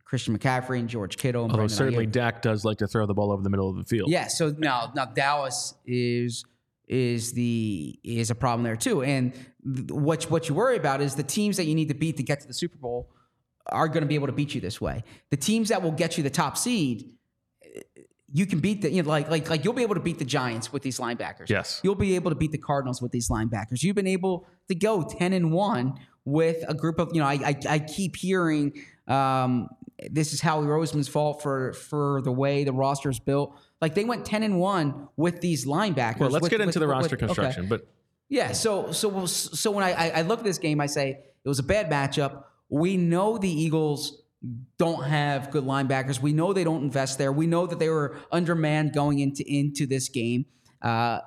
Christian 0.05 0.39
McCaffrey 0.39 0.79
and 0.79 0.89
George 0.89 1.19
Kittle. 1.19 1.43
And 1.45 1.53
Although 1.53 1.63
Brandon 1.63 1.77
certainly 1.77 2.07
Aiyuk. 2.07 2.13
Dak 2.13 2.41
does 2.43 2.65
like 2.65 2.79
to 2.79 2.87
throw 2.87 3.05
the 3.07 3.15
ball 3.15 3.31
over 3.31 3.43
the 3.43 3.51
middle 3.51 3.69
of 3.69 3.77
the 3.77 3.85
field. 3.85 4.09
Yeah, 4.11 4.29
so 4.29 4.55
now 4.57 4.91
now 4.97 5.05
Dallas 5.05 5.75
is 5.85 6.45
is 6.89 7.33
the 7.33 7.99
is 8.03 8.31
a 8.31 8.35
problem 8.35 8.63
there 8.65 8.77
too. 8.77 9.03
And 9.03 9.35
what 9.91 10.25
what 10.31 10.49
you 10.49 10.55
worry 10.55 10.77
about 10.79 11.03
is 11.03 11.15
the 11.15 11.23
teams 11.23 11.59
that 11.59 11.65
you 11.65 11.75
need 11.75 11.89
to 11.89 11.95
beat 11.95 12.17
to 12.17 12.23
get 12.23 12.41
to 12.41 12.47
the 12.47 12.55
Super 12.55 12.79
Bowl 12.79 13.11
are 13.67 13.89
going 13.89 14.03
to 14.03 14.07
be 14.07 14.15
able 14.15 14.27
to 14.27 14.33
beat 14.33 14.55
you 14.55 14.61
this 14.61 14.81
way. 14.81 15.03
The 15.31 15.37
teams 15.37 15.69
that 15.71 15.83
will 15.83 15.93
get 15.93 16.17
you 16.17 16.23
the 16.23 16.31
top 16.31 16.57
seed, 16.57 17.11
you 18.33 18.47
can 18.47 18.59
beat 18.61 18.83
the 18.83 18.91
you 18.91 19.03
know 19.03 19.09
like 19.09 19.31
like 19.31 19.49
like 19.49 19.65
you'll 19.65 19.75
be 19.75 19.83
able 19.83 19.95
to 19.95 20.01
beat 20.01 20.19
the 20.19 20.25
Giants 20.25 20.73
with 20.73 20.83
these 20.83 20.99
linebackers. 20.99 21.49
Yes. 21.49 21.81
You'll 21.85 21.95
be 21.95 22.15
able 22.17 22.31
to 22.31 22.35
beat 22.37 22.53
the 22.53 22.59
Cardinals 22.59 23.01
with 23.01 23.13
these 23.13 23.29
linebackers. 23.29 23.83
You've 23.83 23.97
been 23.97 24.07
able 24.07 24.47
to 24.69 24.75
go 24.75 25.03
10 25.03 25.33
and 25.33 25.53
1 25.53 25.95
with 26.25 26.65
a 26.69 26.75
group 26.75 26.99
of, 26.99 27.11
you 27.15 27.21
know, 27.21 27.27
I 27.27 27.35
I, 27.35 27.57
I 27.69 27.79
keep 27.79 28.17
hearing 28.17 28.73
um, 29.07 29.69
this 30.11 30.33
is 30.33 30.41
Howie 30.41 30.67
Roseman's 30.67 31.09
fault 31.09 31.43
for 31.43 31.73
for 31.75 32.23
the 32.23 32.33
way 32.33 32.65
the 32.65 32.73
roster 32.73 33.09
is 33.11 33.21
built. 33.21 33.57
Like 33.81 33.95
they 33.95 34.05
went 34.05 34.25
10 34.27 34.43
and 34.43 34.59
1 34.59 35.09
with 35.17 35.41
these 35.41 35.67
linebackers. 35.67 36.19
Well, 36.21 36.31
let's 36.31 36.43
with- 36.43 36.51
get 36.51 36.61
into 36.61 36.81
with- 36.81 36.89
the 36.89 36.89
roster 36.89 37.17
with- 37.17 37.23
okay. 37.23 37.27
construction, 37.27 37.69
but 37.69 37.87
Yeah, 38.29 38.53
so 38.53 38.91
so 38.93 39.27
so 39.27 39.71
when 39.71 39.85
I 39.85 40.11
I 40.11 40.23
look 40.23 40.41
at 40.41 40.45
this 40.45 40.59
game, 40.59 40.81
I 40.81 40.87
say 40.87 41.21
it 41.45 41.49
was 41.49 41.59
a 41.61 41.63
bad 41.63 41.89
matchup. 41.91 42.45
We 42.75 42.97
know 42.97 43.39
the 43.39 43.49
Eagles 43.49 44.21
don't 44.79 45.05
have 45.05 45.53
good 45.53 45.63
linebackers. 45.63 46.21
We 46.21 46.33
know 46.33 46.53
they 46.53 46.65
don't 46.65 46.83
invest 46.83 47.19
there. 47.19 47.31
We 47.31 47.47
know 47.47 47.67
that 47.67 47.79
they 47.79 47.89
were 47.89 48.17
undermanned 48.33 48.93
going 48.93 49.21
into 49.21 49.45
into 49.47 49.87
this 49.87 50.09
game. 50.09 50.47
Uh, 50.83 51.21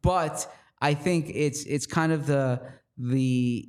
but 0.00 0.50
I 0.80 0.94
think 0.94 1.30
it's 1.34 1.64
it's 1.64 1.84
kind 1.84 2.10
of 2.10 2.26
the 2.26 2.62
the 2.96 3.68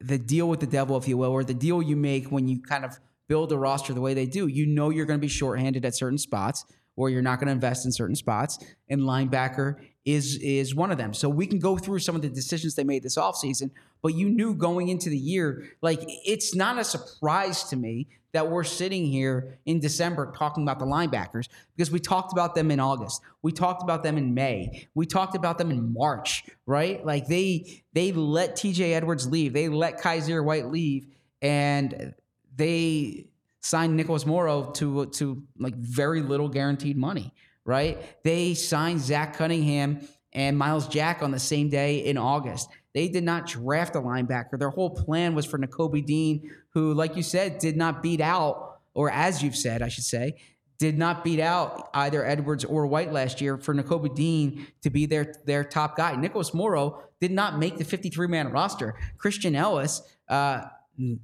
the 0.00 0.18
deal 0.18 0.48
with 0.48 0.60
the 0.60 0.68
devil, 0.68 0.96
if 0.96 1.08
you 1.08 1.16
will, 1.16 1.32
or 1.32 1.42
the 1.42 1.52
deal 1.52 1.82
you 1.82 1.96
make 1.96 2.28
when 2.28 2.46
you 2.46 2.62
kind 2.62 2.84
of 2.84 3.00
build 3.26 3.50
a 3.50 3.58
roster 3.58 3.92
the 3.92 4.00
way 4.00 4.14
they 4.14 4.26
do. 4.26 4.46
You 4.46 4.64
know 4.64 4.90
you're 4.90 5.04
going 5.04 5.18
to 5.18 5.26
be 5.26 5.28
shorthanded 5.28 5.84
at 5.84 5.96
certain 5.96 6.16
spots, 6.18 6.64
or 6.94 7.10
you're 7.10 7.22
not 7.22 7.40
going 7.40 7.48
to 7.48 7.52
invest 7.52 7.86
in 7.86 7.90
certain 7.90 8.14
spots, 8.14 8.56
and 8.88 9.00
linebacker 9.00 9.80
is 10.08 10.36
is 10.36 10.74
one 10.74 10.90
of 10.90 10.96
them. 10.96 11.12
So 11.12 11.28
we 11.28 11.46
can 11.46 11.58
go 11.58 11.76
through 11.76 11.98
some 11.98 12.16
of 12.16 12.22
the 12.22 12.30
decisions 12.30 12.74
they 12.74 12.84
made 12.84 13.02
this 13.02 13.16
offseason, 13.16 13.70
but 14.02 14.14
you 14.14 14.30
knew 14.30 14.54
going 14.54 14.88
into 14.88 15.10
the 15.10 15.18
year, 15.18 15.68
like 15.82 16.00
it's 16.02 16.54
not 16.54 16.78
a 16.78 16.84
surprise 16.84 17.64
to 17.64 17.76
me 17.76 18.08
that 18.32 18.50
we're 18.50 18.64
sitting 18.64 19.06
here 19.06 19.58
in 19.66 19.80
December 19.80 20.32
talking 20.36 20.62
about 20.62 20.78
the 20.78 20.84
linebackers 20.86 21.48
because 21.76 21.90
we 21.90 21.98
talked 21.98 22.32
about 22.32 22.54
them 22.54 22.70
in 22.70 22.80
August. 22.80 23.20
We 23.42 23.52
talked 23.52 23.82
about 23.82 24.02
them 24.02 24.16
in 24.16 24.32
May. 24.32 24.88
We 24.94 25.04
talked 25.04 25.34
about 25.34 25.58
them 25.58 25.70
in 25.70 25.92
March, 25.92 26.44
right? 26.64 27.04
Like 27.04 27.26
they 27.26 27.82
they 27.92 28.12
let 28.12 28.56
TJ 28.56 28.92
Edwards 28.92 29.26
leave. 29.28 29.52
They 29.52 29.68
let 29.68 30.00
Kyzir 30.00 30.42
White 30.42 30.66
leave 30.66 31.06
and 31.42 32.14
they 32.56 33.26
signed 33.60 33.94
Nicholas 33.94 34.24
Morrow 34.24 34.70
to 34.76 35.06
to 35.06 35.42
like 35.58 35.74
very 35.76 36.22
little 36.22 36.48
guaranteed 36.48 36.96
money, 36.96 37.34
right? 37.68 38.02
They 38.24 38.54
signed 38.54 39.00
Zach 39.00 39.36
Cunningham 39.36 40.00
and 40.32 40.56
Myles 40.56 40.88
Jack 40.88 41.22
on 41.22 41.30
the 41.30 41.38
same 41.38 41.68
day 41.68 41.98
in 41.98 42.16
August. 42.16 42.70
They 42.94 43.08
did 43.08 43.24
not 43.24 43.46
draft 43.46 43.94
a 43.94 44.00
linebacker. 44.00 44.58
Their 44.58 44.70
whole 44.70 44.90
plan 44.90 45.34
was 45.34 45.44
for 45.44 45.58
Nakobe 45.58 46.04
Dean, 46.04 46.50
who, 46.70 46.94
like 46.94 47.14
you 47.14 47.22
said, 47.22 47.58
did 47.58 47.76
not 47.76 48.02
beat 48.02 48.22
out, 48.22 48.78
or 48.94 49.10
as 49.10 49.42
you've 49.42 49.54
said, 49.54 49.82
I 49.82 49.88
should 49.88 50.04
say, 50.04 50.36
did 50.78 50.96
not 50.96 51.22
beat 51.22 51.40
out 51.40 51.90
either 51.92 52.24
Edwards 52.24 52.64
or 52.64 52.86
White 52.86 53.12
last 53.12 53.40
year 53.40 53.58
for 53.58 53.74
Nakobe 53.74 54.14
Dean 54.14 54.66
to 54.80 54.88
be 54.88 55.04
their 55.04 55.34
their 55.44 55.62
top 55.62 55.96
guy. 55.96 56.16
Nicholas 56.16 56.54
Morrow 56.54 57.02
did 57.20 57.32
not 57.32 57.58
make 57.58 57.76
the 57.76 57.84
53 57.84 58.28
man 58.28 58.50
roster. 58.50 58.94
Christian 59.18 59.54
Ellis 59.54 60.00
uh, 60.28 60.62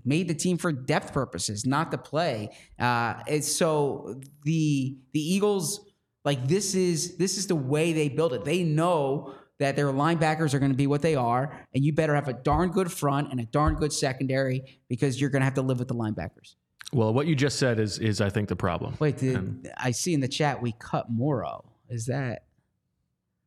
made 0.05 0.29
the 0.29 0.35
team 0.35 0.59
for 0.59 0.73
depth 0.73 1.13
purposes, 1.15 1.65
not 1.65 1.91
to 1.93 1.99
play. 1.99 2.51
Uh, 2.79 3.15
and 3.29 3.43
so 3.45 4.21
the 4.43 4.99
the 5.13 5.21
Eagles 5.21 5.81
like 6.25 6.47
this 6.49 6.75
is 6.75 7.17
this 7.17 7.37
is 7.39 7.47
the 7.47 7.55
way 7.57 7.93
they 7.93 8.09
build 8.09 8.33
it. 8.33 8.45
They 8.45 8.63
know 8.65 9.35
that 9.59 9.77
their 9.77 9.87
linebackers 9.87 10.53
are 10.55 10.59
going 10.59 10.73
to 10.73 10.77
be 10.77 10.87
what 10.87 11.01
they 11.03 11.15
are, 11.15 11.65
and 11.75 11.85
you 11.85 11.93
better 11.93 12.15
have 12.15 12.29
a 12.29 12.33
darn 12.33 12.71
good 12.71 12.91
front 12.91 13.31
and 13.31 13.39
a 13.41 13.45
darn 13.47 13.75
good 13.77 13.93
secondary 13.93 14.63
because 14.89 15.21
you're 15.21 15.31
going 15.31 15.41
to 15.41 15.45
have 15.45 15.55
to 15.55 15.63
live 15.63 15.79
with 15.79 15.89
the 15.89 15.95
linebackers. 15.95 16.57
well, 16.93 17.15
what 17.15 17.27
you 17.27 17.35
just 17.37 17.59
said 17.59 17.79
is 17.79 17.99
is 17.99 18.21
I 18.21 18.31
think 18.31 18.49
the 18.49 18.57
problem. 18.57 18.95
Wait, 18.99 19.17
did, 19.19 19.71
I 19.77 19.91
see 19.93 20.13
in 20.15 20.21
the 20.21 20.29
chat 20.29 20.61
we 20.61 20.73
cut 20.79 21.11
Morrow. 21.11 21.65
Is 21.89 22.07
that 22.07 22.45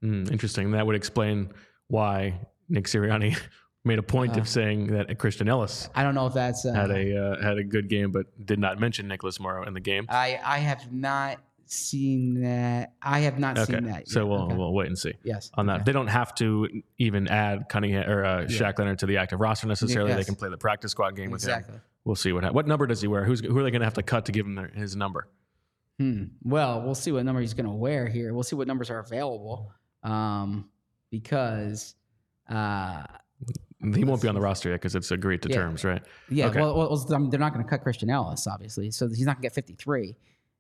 Mm, 0.03 0.29
interesting. 0.31 0.71
That 0.71 0.85
would 0.85 0.95
explain 0.95 1.49
why 1.87 2.39
Nick 2.69 2.85
Sirianni 2.85 3.35
made 3.83 3.97
a 3.97 4.03
point 4.03 4.37
Uh. 4.37 4.41
of 4.41 4.47
saying 4.47 4.87
that 4.93 5.17
Christian 5.17 5.49
Ellis 5.49 5.89
I 5.95 6.03
don't 6.03 6.13
know 6.13 6.27
if 6.27 6.35
that's 6.35 6.65
uh, 6.65 6.71
had 6.73 6.91
a 6.91 7.17
uh, 7.17 7.41
had 7.41 7.57
a 7.57 7.63
good 7.63 7.89
game, 7.89 8.11
but 8.11 8.27
did 8.45 8.59
not 8.59 8.79
mention 8.79 9.07
Nicholas 9.07 9.39
Morrow 9.39 9.65
in 9.65 9.73
the 9.73 9.79
game. 9.79 10.05
I 10.09 10.39
I 10.43 10.59
have 10.59 10.93
not 10.93 11.39
seen 11.71 12.41
that. 12.41 12.93
I 13.01 13.19
have 13.19 13.39
not 13.39 13.57
Okay, 13.57 13.73
seen 13.73 13.83
that. 13.85 14.07
so 14.07 14.19
yet. 14.21 14.27
we'll 14.27 14.41
Okay. 14.43 14.55
we'll 14.55 14.73
wait 14.73 14.87
and 14.87 14.97
see 14.97 15.13
yes 15.23 15.51
on 15.55 15.65
that. 15.67 15.75
okay. 15.75 15.83
They 15.85 15.91
don't 15.91 16.07
have 16.07 16.33
to 16.35 16.67
even 16.97 17.27
add 17.27 17.69
Cunningham 17.69 18.09
or 18.09 18.25
uh, 18.25 18.41
Shaq 18.45 18.77
Leonard 18.79 18.99
to 18.99 19.05
the 19.05 19.17
active 19.17 19.39
roster 19.39 19.67
necessarily. 19.67 20.13
They 20.13 20.23
can 20.23 20.35
play 20.35 20.49
the 20.49 20.57
practice 20.57 20.91
squad 20.91 21.15
game 21.15 21.31
with 21.31 21.43
him. 21.43 21.49
exactly. 21.49 21.79
We'll 22.05 22.15
see 22.15 22.31
what 22.31 22.43
ha- 22.43 22.51
what 22.51 22.67
number 22.67 22.87
does 22.87 23.01
he 23.01 23.07
wear? 23.07 23.23
Who's 23.25 23.41
who 23.41 23.57
are 23.57 23.63
they 23.63 23.71
going 23.71 23.81
to 23.81 23.85
have 23.85 23.95
to 23.95 24.03
cut 24.03 24.25
to 24.25 24.31
give 24.31 24.45
him 24.45 24.55
their, 24.55 24.67
his 24.69 24.95
number? 24.95 25.27
Hmm. 25.99 26.25
Well, 26.43 26.81
we'll 26.83 26.95
see 26.95 27.11
what 27.11 27.25
number 27.25 27.41
he's 27.41 27.53
going 27.53 27.65
to 27.65 27.71
wear 27.73 28.07
here. 28.07 28.33
We'll 28.33 28.43
see 28.43 28.55
what 28.55 28.67
numbers 28.67 28.89
are 28.89 28.99
available, 28.99 29.71
um, 30.03 30.69
because 31.11 31.95
uh, 32.49 33.03
He 33.93 34.03
won't 34.03 34.21
be 34.21 34.27
on 34.27 34.35
the 34.35 34.41
roster 34.41 34.69
yet 34.69 34.75
because 34.75 34.95
it's 34.95 35.11
agreed 35.11 35.41
to 35.41 35.49
Yeah. 35.49 35.55
terms, 35.55 35.83
right? 35.83 36.01
yeah, 36.29 36.47
Okay. 36.47 36.61
well, 36.61 36.75
well, 36.77 36.95
they're 37.29 37.39
not 37.39 37.53
going 37.53 37.63
to 37.65 37.69
cut 37.69 37.81
Christian 37.83 38.09
Ellis, 38.09 38.47
obviously, 38.47 38.89
so 38.91 39.07
he's 39.07 39.25
not 39.25 39.35
going 39.37 39.41
to 39.41 39.47
get 39.47 39.53
53. 39.55 40.15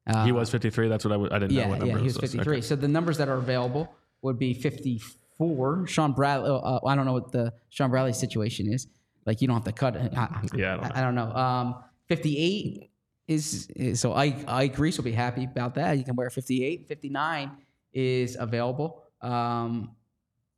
Uh, 0.07 0.25
he 0.25 0.31
was 0.31 0.49
53. 0.49 0.87
That's 0.87 1.03
what 1.05 1.11
I, 1.11 1.15
w- 1.15 1.31
I 1.31 1.39
didn't 1.39 1.53
know 1.53 1.61
yeah, 1.61 1.67
what 1.67 1.79
number 1.79 1.93
yeah, 1.95 1.97
he 1.99 2.03
was 2.05 2.15
this 2.15 2.31
53. 2.31 2.57
Okay. 2.57 2.61
So 2.61 2.75
the 2.75 2.87
numbers 2.87 3.17
that 3.17 3.27
are 3.29 3.35
available 3.37 3.93
would 4.21 4.39
be 4.39 4.53
54. 4.53 5.87
Shaun 5.87 6.13
Bradley. 6.13 6.49
Uh, 6.49 6.79
I 6.85 6.95
don't 6.95 7.05
know 7.05 7.13
what 7.13 7.31
the 7.31 7.53
Shaun 7.69 7.89
Bradley 7.89 8.13
situation 8.13 8.71
is. 8.71 8.87
Like 9.25 9.41
you 9.41 9.47
don't 9.47 9.55
have 9.57 9.65
to 9.65 9.71
cut. 9.73 9.95
it. 9.97 10.13
I, 10.17 10.41
Yeah, 10.55 10.77
I 10.77 10.77
don't 10.77 10.81
know. 10.81 10.91
I, 10.93 10.99
I 10.99 11.01
don't 11.01 11.15
know. 11.15 11.31
Um, 11.35 11.75
58 12.07 12.89
is, 13.27 13.67
is 13.75 13.99
so 13.99 14.13
I 14.13 14.35
Ike 14.47 14.77
Reese 14.79 14.95
will 14.97 15.03
be 15.03 15.11
happy 15.11 15.43
about 15.43 15.75
that. 15.75 15.97
You 15.97 16.03
can 16.05 16.15
wear 16.15 16.29
58. 16.29 16.87
59 16.87 17.51
is 17.93 18.37
available. 18.39 19.03
Um, 19.21 19.91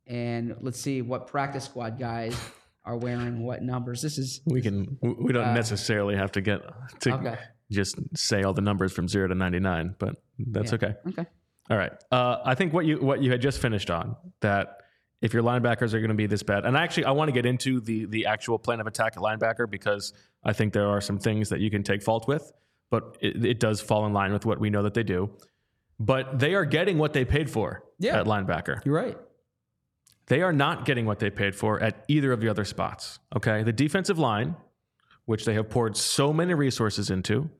and 0.06 0.56
let's 0.60 0.80
see 0.80 1.02
what 1.02 1.26
practice 1.26 1.64
squad 1.64 1.98
guys 1.98 2.36
are 2.84 2.96
wearing 2.96 3.42
what 3.44 3.62
numbers. 3.62 4.02
This 4.02 4.18
is 4.18 4.40
We 4.46 4.60
can. 4.62 4.96
we- 5.02 5.12
We 5.14 5.32
don't 5.32 5.48
Uh, 5.48 5.54
necessarily 5.54 6.14
have 6.16 6.32
to 6.32 6.40
get 6.40 6.60
to 7.00 7.14
okay. 7.14 7.38
Just 7.70 7.96
say 8.16 8.42
all 8.42 8.52
the 8.52 8.60
numbers 8.62 8.92
from 8.92 9.08
zero 9.08 9.28
to 9.28 9.34
99, 9.34 9.94
but 9.98 10.16
that's 10.38 10.72
Yeah. 10.72 10.76
okay. 10.76 10.94
Okay. 11.08 11.26
All 11.70 11.76
right. 11.76 11.92
Uh, 12.10 12.38
I 12.44 12.54
think 12.54 12.72
what 12.72 12.84
you 12.86 12.98
what 12.98 13.22
you 13.22 13.30
had 13.30 13.40
just 13.40 13.60
finished 13.60 13.90
on 13.90 14.16
that 14.40 14.78
if 15.22 15.32
your 15.34 15.42
linebackers 15.42 15.92
are 15.94 16.00
going 16.00 16.08
to 16.08 16.14
be 16.14 16.26
this 16.26 16.42
bad, 16.42 16.64
and 16.64 16.76
actually 16.76 17.04
I 17.04 17.12
want 17.12 17.28
to 17.28 17.32
get 17.32 17.46
into 17.46 17.80
the 17.80 18.06
the 18.06 18.26
actual 18.26 18.58
plan 18.58 18.80
of 18.80 18.86
attack 18.86 19.12
at 19.16 19.22
linebacker 19.22 19.70
because 19.70 20.12
I 20.42 20.52
think 20.52 20.72
there 20.72 20.88
are 20.88 21.00
some 21.00 21.18
things 21.18 21.48
that 21.50 21.60
you 21.60 21.70
can 21.70 21.82
take 21.84 22.02
fault 22.02 22.26
with, 22.26 22.50
but 22.90 23.16
it, 23.20 23.44
it 23.44 23.60
does 23.60 23.80
fall 23.80 24.04
in 24.06 24.12
line 24.12 24.32
with 24.32 24.44
what 24.46 24.58
we 24.58 24.68
know 24.70 24.82
that 24.82 24.94
they 24.94 25.02
do. 25.04 25.30
But 26.00 26.38
they 26.38 26.54
are 26.54 26.64
getting 26.64 26.96
what 26.98 27.12
they 27.12 27.24
paid 27.24 27.50
for 27.50 27.84
Yeah. 27.98 28.18
at 28.20 28.26
linebacker. 28.26 28.84
You're 28.84 28.94
right. 28.96 29.18
They 30.26 30.42
are 30.42 30.52
not 30.52 30.84
getting 30.86 31.06
what 31.06 31.18
they 31.18 31.28
paid 31.30 31.54
for 31.54 31.80
at 31.80 32.04
either 32.08 32.32
of 32.32 32.40
the 32.40 32.48
other 32.48 32.64
spots. 32.64 33.18
Okay. 33.36 33.62
The 33.62 33.72
defensive 33.72 34.18
line, 34.18 34.56
which 35.26 35.44
they 35.44 35.54
have 35.54 35.68
poured 35.68 35.96
so 35.96 36.32
many 36.32 36.54
resources 36.54 37.10
into, 37.10 37.50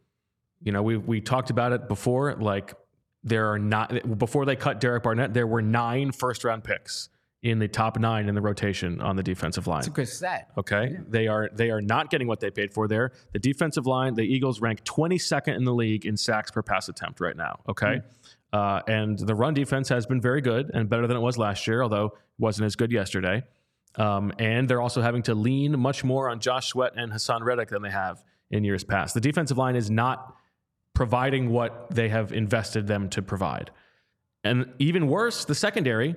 you 0.62 0.72
know, 0.72 0.82
we, 0.82 0.96
we 0.96 1.20
talked 1.20 1.50
about 1.50 1.72
it 1.72 1.88
before. 1.88 2.34
Like, 2.34 2.74
there 3.22 3.52
are 3.52 3.58
not, 3.58 4.18
before 4.18 4.44
they 4.44 4.56
cut 4.56 4.80
Derek 4.80 5.02
Barnett, 5.02 5.34
there 5.34 5.46
were 5.46 5.62
nine 5.62 6.12
first 6.12 6.44
round 6.44 6.64
picks 6.64 7.08
in 7.42 7.58
the 7.58 7.68
top 7.68 7.98
nine 7.98 8.28
in 8.28 8.34
the 8.34 8.40
rotation 8.40 9.00
on 9.00 9.16
the 9.16 9.22
defensive 9.22 9.66
line. 9.66 9.78
It's 9.78 9.88
a 9.88 9.90
good 9.90 10.08
stat. 10.08 10.50
Okay, 10.58 10.98
they 11.08 11.26
are 11.26 11.48
they 11.52 11.70
are 11.70 11.80
not 11.80 12.10
getting 12.10 12.28
what 12.28 12.40
they 12.40 12.50
paid 12.50 12.72
for 12.74 12.86
there. 12.86 13.12
The 13.32 13.38
defensive 13.38 13.86
line, 13.86 14.14
the 14.14 14.22
Eagles 14.22 14.60
rank 14.60 14.84
22nd 14.84 15.56
in 15.56 15.64
the 15.64 15.72
league 15.72 16.04
in 16.04 16.16
sacks 16.16 16.50
per 16.50 16.62
pass 16.62 16.88
attempt 16.88 17.20
right 17.20 17.36
now. 17.36 17.60
Okay, 17.68 18.02
uh, 18.52 18.82
and 18.86 19.18
the 19.18 19.34
run 19.34 19.54
defense 19.54 19.88
has 19.88 20.06
been 20.06 20.20
very 20.20 20.40
good 20.40 20.70
and 20.74 20.88
better 20.88 21.06
than 21.06 21.16
it 21.16 21.20
was 21.20 21.38
last 21.38 21.66
year, 21.66 21.82
although 21.82 22.06
it 22.06 22.12
wasn't 22.38 22.66
as 22.66 22.76
good 22.76 22.92
yesterday. 22.92 23.42
Um, 23.96 24.32
and 24.38 24.68
they're 24.68 24.80
also 24.80 25.02
having 25.02 25.22
to 25.22 25.34
lean 25.34 25.78
much 25.78 26.04
more 26.04 26.30
on 26.30 26.38
Josh 26.40 26.68
Sweat 26.68 26.92
and 26.94 27.10
Haason 27.10 27.42
Reddick 27.42 27.70
than 27.70 27.82
they 27.82 27.90
have 27.90 28.22
in 28.50 28.64
years 28.64 28.84
past. 28.84 29.14
The 29.14 29.20
defensive 29.20 29.58
line 29.58 29.74
is 29.74 29.90
not 29.90 30.36
providing 30.94 31.50
what 31.50 31.90
they 31.90 32.08
have 32.08 32.32
invested 32.32 32.86
them 32.86 33.08
to 33.10 33.22
provide. 33.22 33.70
And 34.44 34.72
even 34.78 35.06
worse, 35.06 35.44
the 35.44 35.54
secondary, 35.54 36.16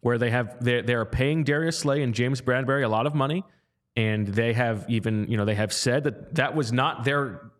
where 0.00 0.18
they 0.18 0.30
have 0.30 0.62
they 0.64 0.80
they 0.80 0.94
are 0.94 1.04
paying 1.04 1.44
Darius 1.44 1.78
Slay 1.78 2.02
and 2.02 2.14
James 2.14 2.40
Bradberry 2.40 2.84
a 2.84 2.88
lot 2.88 3.06
of 3.06 3.14
money, 3.14 3.44
and 3.96 4.26
they 4.26 4.52
have 4.54 4.86
even 4.88 5.26
you 5.28 5.36
know 5.36 5.44
they 5.44 5.54
have 5.54 5.72
said 5.72 6.04
that 6.04 6.34
that 6.36 6.54
was 6.54 6.72
not 6.72 7.04
their 7.04 7.50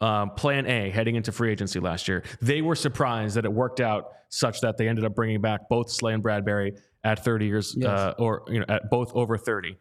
uh, 0.00 0.26
plan 0.26 0.66
A 0.66 0.90
heading 0.90 1.16
into 1.16 1.32
free 1.32 1.50
agency 1.50 1.80
last 1.80 2.06
year. 2.06 2.22
They 2.40 2.62
were 2.62 2.76
surprised 2.76 3.36
that 3.36 3.44
it 3.44 3.52
worked 3.52 3.80
out 3.80 4.12
such 4.28 4.60
that 4.60 4.76
they 4.76 4.88
ended 4.88 5.04
up 5.04 5.14
bringing 5.14 5.40
back 5.40 5.68
both 5.68 5.90
Slay 5.90 6.12
and 6.12 6.22
Bradbury 6.22 6.74
at 7.02 7.24
30 7.24 7.46
years 7.46 7.76
uh, 7.84 8.14
or 8.18 8.44
you 8.48 8.60
know 8.60 8.66
at 8.68 8.90
both 8.90 9.12
over 9.14 9.36
30. 9.36 9.76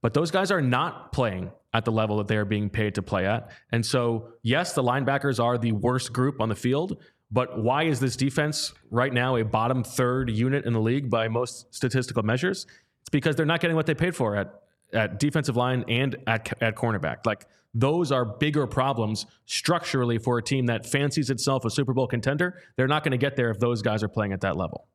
But 0.00 0.14
those 0.14 0.32
guys 0.32 0.50
are 0.50 0.62
not 0.62 1.12
playing 1.12 1.52
at 1.74 1.84
the 1.84 1.92
level 1.92 2.18
that 2.18 2.28
they 2.28 2.36
are 2.36 2.44
being 2.44 2.68
paid 2.68 2.94
to 2.94 3.02
play 3.02 3.26
at. 3.26 3.50
And 3.70 3.84
so, 3.84 4.28
yes, 4.42 4.74
the 4.74 4.82
linebackers 4.82 5.42
are 5.42 5.56
the 5.56 5.72
worst 5.72 6.12
group 6.12 6.40
on 6.40 6.48
the 6.48 6.54
field, 6.54 6.98
But 7.32 7.58
why 7.62 7.84
is 7.84 7.98
this 7.98 8.14
defense 8.14 8.74
right 8.90 9.12
now 9.12 9.36
a 9.36 9.44
bottom 9.44 9.82
third 9.82 10.30
unit 10.30 10.66
in 10.66 10.74
the 10.74 10.80
league 10.80 11.08
by 11.08 11.28
most 11.28 11.74
statistical 11.74 12.22
measures? 12.22 12.66
It's 13.00 13.08
because 13.08 13.34
they're 13.36 13.46
not 13.46 13.60
getting 13.60 13.74
what 13.74 13.86
they 13.86 13.94
paid 13.94 14.14
for 14.14 14.36
at 14.36 14.54
at 14.92 15.18
defensive 15.18 15.56
line 15.56 15.86
and 15.88 16.16
at 16.26 16.52
at 16.62 16.76
cornerback. 16.76 17.24
Like 17.24 17.46
those 17.72 18.12
are 18.12 18.26
bigger 18.26 18.66
problems 18.66 19.24
structurally 19.46 20.18
for 20.18 20.36
a 20.36 20.42
team 20.42 20.66
that 20.66 20.84
fancies 20.84 21.30
itself 21.30 21.64
a 21.64 21.70
Super 21.70 21.94
Bowl 21.94 22.06
contender. 22.06 22.60
They're 22.76 22.86
not 22.86 23.02
going 23.02 23.12
to 23.12 23.18
get 23.18 23.34
there 23.34 23.50
if 23.50 23.58
those 23.58 23.80
guys 23.80 24.02
are 24.02 24.08
playing 24.08 24.34
at 24.34 24.42
that 24.42 24.58
level. 24.58 24.86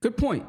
Good 0.00 0.16
point. 0.16 0.44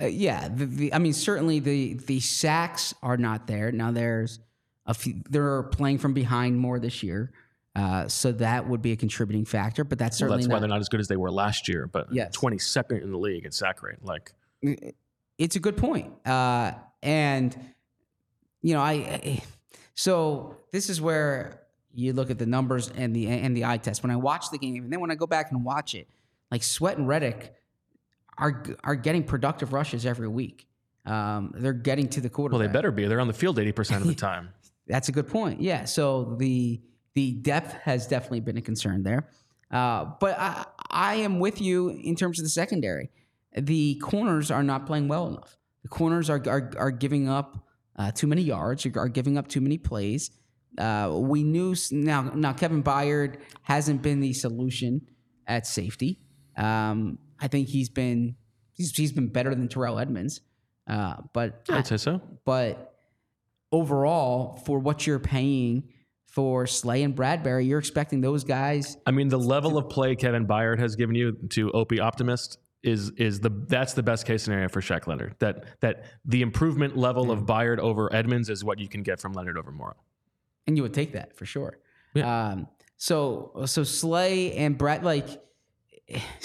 Uh, 0.00 0.06
yeah, 0.06 0.48
the, 0.48 0.66
the, 0.66 0.94
I 0.94 0.98
mean, 0.98 1.12
certainly 1.12 1.58
the 1.58 1.94
the 1.94 2.20
sacks 2.20 2.94
are 3.02 3.16
not 3.16 3.46
there 3.46 3.70
now. 3.72 3.90
There's 3.90 4.40
a 4.86 4.94
few. 4.94 5.22
They're 5.28 5.64
playing 5.64 5.98
from 5.98 6.14
behind 6.14 6.58
more 6.58 6.78
this 6.78 7.02
year, 7.02 7.32
uh, 7.76 8.08
so 8.08 8.32
that 8.32 8.68
would 8.68 8.80
be 8.80 8.92
a 8.92 8.96
contributing 8.96 9.44
factor. 9.44 9.84
But 9.84 9.98
that's 9.98 10.20
Well, 10.20 10.30
certainly 10.30 10.42
that's 10.44 10.48
why 10.48 10.54
not, 10.54 10.60
they're 10.60 10.68
not 10.68 10.80
as 10.80 10.88
good 10.88 11.00
as 11.00 11.08
they 11.08 11.16
were 11.16 11.30
last 11.30 11.68
year, 11.68 11.86
but 11.86 12.12
Yes. 12.12 12.36
22nd 12.36 13.02
in 13.02 13.10
the 13.10 13.18
league 13.18 13.44
in 13.44 13.52
sack 13.52 13.82
rate. 13.82 14.02
Like 14.02 14.32
it's 15.38 15.56
a 15.56 15.60
good 15.60 15.76
point. 15.76 16.12
Uh, 16.26 16.72
and 17.02 17.56
you 18.62 18.74
know, 18.74 18.80
I, 18.80 18.92
I 18.92 19.42
so 19.94 20.56
this 20.72 20.88
is 20.88 21.00
where 21.00 21.62
you 21.92 22.12
look 22.12 22.30
at 22.30 22.38
the 22.38 22.46
numbers 22.46 22.88
and 22.88 23.14
the 23.14 23.26
and 23.26 23.56
the 23.56 23.64
eye 23.64 23.76
test. 23.76 24.02
When 24.02 24.10
I 24.10 24.16
watch 24.16 24.50
the 24.50 24.58
game, 24.58 24.84
and 24.84 24.92
then 24.92 25.00
when 25.00 25.10
I 25.10 25.14
go 25.14 25.26
back 25.26 25.50
and 25.50 25.64
watch 25.64 25.94
it, 25.94 26.08
like 26.50 26.62
Sweat 26.62 26.96
and 26.96 27.06
Reddick 27.06 27.54
are 28.40 28.64
are 28.82 28.96
getting 28.96 29.22
productive 29.22 29.72
rushes 29.72 30.06
every 30.06 30.28
week. 30.28 30.66
Um, 31.06 31.52
they're 31.54 31.72
getting 31.72 32.08
to 32.10 32.20
the 32.20 32.28
quarterback. 32.28 32.58
well, 32.58 32.68
they 32.68 32.72
better 32.72 32.90
be. 32.90 33.06
They're 33.06 33.20
on 33.20 33.26
the 33.26 33.32
field 33.32 33.56
80% 33.58 33.96
of 33.96 34.06
the 34.06 34.14
time. 34.14 34.50
That's 34.86 35.08
a 35.08 35.12
good 35.12 35.28
point. 35.28 35.60
Yeah. 35.60 35.84
So 35.84 36.36
the 36.38 36.80
the 37.14 37.32
depth 37.32 37.74
has 37.84 38.06
definitely 38.06 38.40
been 38.40 38.56
a 38.56 38.62
concern 38.62 39.02
there. 39.02 39.28
Uh, 39.70 40.06
but 40.18 40.38
I, 40.38 40.66
I 40.90 41.14
am 41.16 41.38
with 41.38 41.60
you 41.60 41.90
in 41.90 42.16
terms 42.16 42.38
of 42.40 42.44
the 42.44 42.50
secondary. 42.50 43.10
The 43.56 43.96
corners 43.96 44.50
are 44.50 44.62
not 44.62 44.86
playing 44.86 45.08
well 45.08 45.28
enough. 45.28 45.56
The 45.82 45.88
corners 45.88 46.28
are 46.28 46.42
are, 46.48 46.72
are 46.76 46.90
giving 46.90 47.28
up 47.28 47.66
uh, 47.96 48.10
too 48.10 48.26
many 48.26 48.42
yards. 48.42 48.86
Are 48.86 49.08
giving 49.08 49.38
up 49.38 49.48
too 49.48 49.60
many 49.60 49.78
plays. 49.78 50.30
Uh, 50.78 51.10
we 51.12 51.44
knew 51.44 51.74
now. 51.90 52.22
Now 52.34 52.52
Kevin 52.52 52.82
Byard 52.82 53.40
hasn't 53.62 54.02
been 54.02 54.20
the 54.20 54.32
solution 54.32 55.02
at 55.46 55.66
safety. 55.66 56.18
Um, 56.56 57.18
I 57.40 57.48
think 57.48 57.68
he's 57.68 57.88
been 57.88 58.36
he's, 58.72 58.96
he's 58.96 59.12
been 59.12 59.28
better 59.28 59.54
than 59.54 59.68
Terrell 59.68 59.98
Edmunds. 59.98 60.40
Uh, 60.86 61.16
but 61.32 61.62
I'd 61.68 61.86
say 61.86 61.96
so. 61.96 62.20
but 62.44 62.94
overall, 63.70 64.56
for 64.66 64.78
what 64.78 65.06
you're 65.06 65.18
paying 65.20 65.84
for 66.26 66.66
Slay 66.66 67.02
and 67.02 67.14
Bradberry, 67.14 67.66
you're 67.66 67.78
expecting 67.78 68.20
those 68.20 68.44
guys. 68.44 68.96
I 69.06 69.10
mean, 69.10 69.28
the 69.28 69.38
level 69.38 69.78
of 69.78 69.88
play 69.88 70.16
Kevin 70.16 70.46
Byard 70.46 70.78
has 70.78 70.96
given 70.96 71.14
you 71.14 71.32
to 71.50 71.70
Opie 71.72 72.00
Optimist 72.00 72.58
is 72.82 73.10
is 73.18 73.40
the 73.40 73.50
that's 73.68 73.92
the 73.92 74.02
best 74.02 74.26
case 74.26 74.42
scenario 74.42 74.68
for 74.68 74.80
Shaq 74.80 75.06
Leonard. 75.06 75.36
That 75.38 75.80
that 75.80 76.04
the 76.24 76.42
improvement 76.42 76.96
level 76.96 77.30
of 77.30 77.40
Byard 77.40 77.78
over 77.78 78.12
Edmunds 78.14 78.48
is 78.48 78.64
what 78.64 78.78
you 78.78 78.88
can 78.88 79.02
get 79.02 79.20
from 79.20 79.32
Leonard 79.32 79.58
over 79.58 79.70
Morrow. 79.70 79.96
and 80.66 80.76
you 80.76 80.82
would 80.82 80.94
take 80.94 81.12
that 81.12 81.36
for 81.36 81.44
sure. 81.46 81.78
Um, 82.16 82.66
so 82.96 83.52
so 83.66 83.84
Slay 83.84 84.54
and 84.54 84.76
Brad, 84.78 85.04
like, 85.04 85.28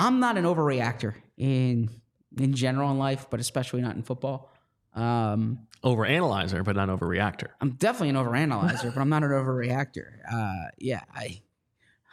I'm 0.00 0.18
not 0.20 0.36
an 0.38 0.44
overreactor 0.44 1.14
in 1.36 1.90
in 2.38 2.54
general 2.54 2.90
in 2.90 2.98
life, 2.98 3.26
but 3.30 3.40
especially 3.40 3.82
not 3.82 3.96
in 3.96 4.02
football. 4.02 4.50
Um, 4.94 5.66
Over 5.84 6.04
analyzer, 6.06 6.62
but 6.62 6.74
not 6.76 6.88
over 6.90 7.06
reactor. 7.06 7.50
I'm 7.60 7.72
definitely 7.72 8.10
an 8.10 8.16
overanalyzer, 8.16 8.92
but 8.94 9.00
I'm 9.00 9.08
not 9.08 9.22
an 9.22 9.30
overreactor. 9.30 10.06
Uh, 10.30 10.70
yeah, 10.78 11.02
I 11.14 11.40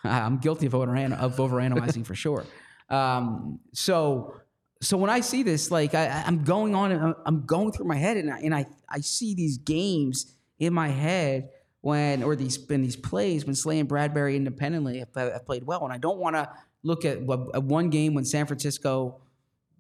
I'm 0.04 0.38
guilty 0.38 0.66
of 0.68 0.74
overan- 0.74 1.18
of 1.18 1.36
overanalyzing 1.38 2.06
for 2.06 2.16
sure. 2.16 2.46
Um, 2.90 3.60
so 3.74 4.36
so 4.82 4.96
when 4.98 5.10
I 5.10 5.22
see 5.22 5.42
this, 5.44 5.72
like 5.72 5.96
I, 5.96 6.24
I'm 6.28 6.44
going 6.44 6.76
on, 6.76 6.92
I'm- 6.92 7.16
I'm 7.26 7.46
going 7.46 7.72
through 7.72 7.88
my 7.88 7.96
head, 7.98 8.18
and 8.18 8.32
I, 8.32 8.40
and 8.40 8.54
I 8.54 8.66
I 8.90 9.00
see 9.00 9.34
these 9.34 9.58
games 9.58 10.36
in 10.60 10.74
my 10.74 10.90
head 10.90 11.50
when 11.82 12.22
or 12.24 12.36
these 12.36 12.58
in 12.70 12.82
these 12.82 12.96
plays 12.96 13.46
when 13.46 13.56
Slay 13.56 13.80
and 13.80 13.90
Bradberry 13.90 14.36
independently 14.36 15.00
have, 15.00 15.14
have 15.16 15.46
played 15.46 15.64
well, 15.66 15.84
and 15.84 15.92
I 15.94 15.98
don't 15.98 16.20
want 16.20 16.36
to 16.36 16.50
look 16.88 17.06
at, 17.06 17.18
at 17.18 17.64
one 17.64 17.90
game 17.90 18.14
when 18.14 18.26
San 18.26 18.46
Francisco 18.46 19.20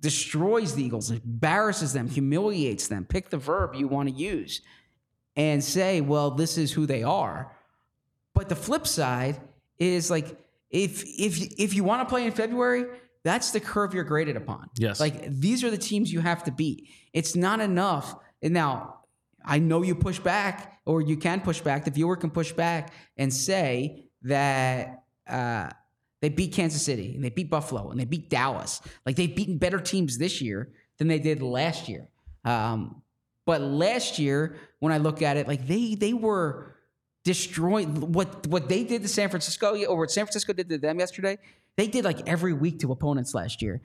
destroys 0.02 0.76
the 0.76 0.84
Eagles, 0.84 1.10
embarrasses 1.10 1.94
them, 1.94 2.08
humiliates 2.08 2.88
them. 2.88 3.06
Pick 3.06 3.30
the 3.30 3.38
verb 3.38 3.74
you 3.74 3.88
want 3.88 4.10
to 4.10 4.16
use 4.16 4.62
and 5.36 5.64
say, 5.64 6.02
well, 6.02 6.32
this 6.32 6.58
is 6.58 6.72
who 6.72 6.86
they 6.86 7.04
are. 7.04 7.52
But 8.34 8.50
the 8.50 8.56
flip 8.56 8.86
side 8.86 9.40
is 9.80 10.12
like 10.12 10.38
if 10.70 11.04
if 11.04 11.42
if 11.58 11.74
you 11.74 11.84
want 11.84 12.08
to 12.08 12.12
play 12.14 12.26
in 12.26 12.32
February, 12.32 12.86
that's 13.24 13.52
the 13.52 13.60
curve 13.60 13.94
you're 13.94 14.04
graded 14.04 14.36
upon. 14.36 14.70
Yes. 14.78 15.00
Like 15.00 15.28
these 15.30 15.64
are 15.64 15.72
the 15.72 15.78
teams 15.78 16.12
you 16.12 16.20
have 16.20 16.44
to 16.44 16.52
beat. 16.52 16.90
It's 17.14 17.36
not 17.36 17.60
enough. 17.62 18.16
And 18.44 18.54
now 18.54 19.00
I 19.44 19.60
know 19.60 19.82
you 19.82 19.96
push 19.96 20.20
back, 20.20 20.80
or 20.86 21.02
you 21.02 21.18
can 21.18 21.42
push 21.42 21.62
back. 21.62 21.86
The 21.86 21.92
viewer 21.92 22.16
can 22.16 22.30
push 22.30 22.52
back 22.52 22.94
and 23.18 23.34
say 23.34 24.04
that 24.24 25.04
uh, 25.28 25.70
they 26.22 26.30
beat 26.30 26.54
Kansas 26.54 26.82
City 26.82 27.14
and 27.16 27.24
they 27.24 27.30
beat 27.30 27.50
Buffalo 27.50 27.90
and 27.90 28.00
they 28.00 28.06
beat 28.06 28.30
Dallas. 28.30 28.82
Like 29.06 29.16
they've 29.16 29.36
beaten 29.36 29.58
better 29.58 29.80
teams 29.80 30.18
this 30.18 30.42
year 30.42 30.72
than 30.98 31.08
they 31.08 31.20
did 31.20 31.42
last 31.42 31.88
year. 31.88 32.08
Um, 32.44 33.02
but 33.46 33.62
last 33.62 34.20
year, 34.20 34.58
when 34.80 34.92
I 34.92 34.98
look 34.98 35.22
at 35.22 35.38
it, 35.38 35.48
like 35.48 35.68
they 35.68 35.96
they 35.96 36.14
were 36.14 36.76
destroying 37.24 38.12
what 38.14 38.48
what 38.48 38.68
they 38.68 38.84
did 38.84 39.04
to 39.04 39.08
San 39.08 39.30
Francisco 39.30 39.76
or 39.86 39.98
what 39.98 40.12
San 40.12 40.26
Francisco 40.26 40.54
did 40.54 40.70
to 40.70 40.78
them 40.78 41.00
yesterday. 41.00 41.38
They 41.76 41.88
did 41.88 42.04
like 42.04 42.28
every 42.28 42.54
week 42.54 42.80
to 42.80 42.92
opponents 42.92 43.34
last 43.34 43.62
year, 43.62 43.82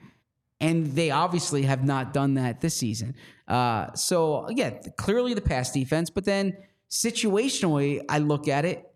and 0.59 0.87
they 0.93 1.11
obviously 1.11 1.63
have 1.63 1.83
not 1.83 2.13
done 2.13 2.33
that 2.33 2.61
this 2.61 2.75
season. 2.75 3.15
Uh, 3.47 3.93
so 3.93 4.49
yeah, 4.49 4.71
clearly 4.97 5.33
the 5.33 5.41
pass 5.41 5.71
defense, 5.71 6.09
but 6.09 6.25
then 6.25 6.57
situationally, 6.89 8.03
I 8.09 8.19
look 8.19 8.47
at 8.47 8.65
it 8.65 8.92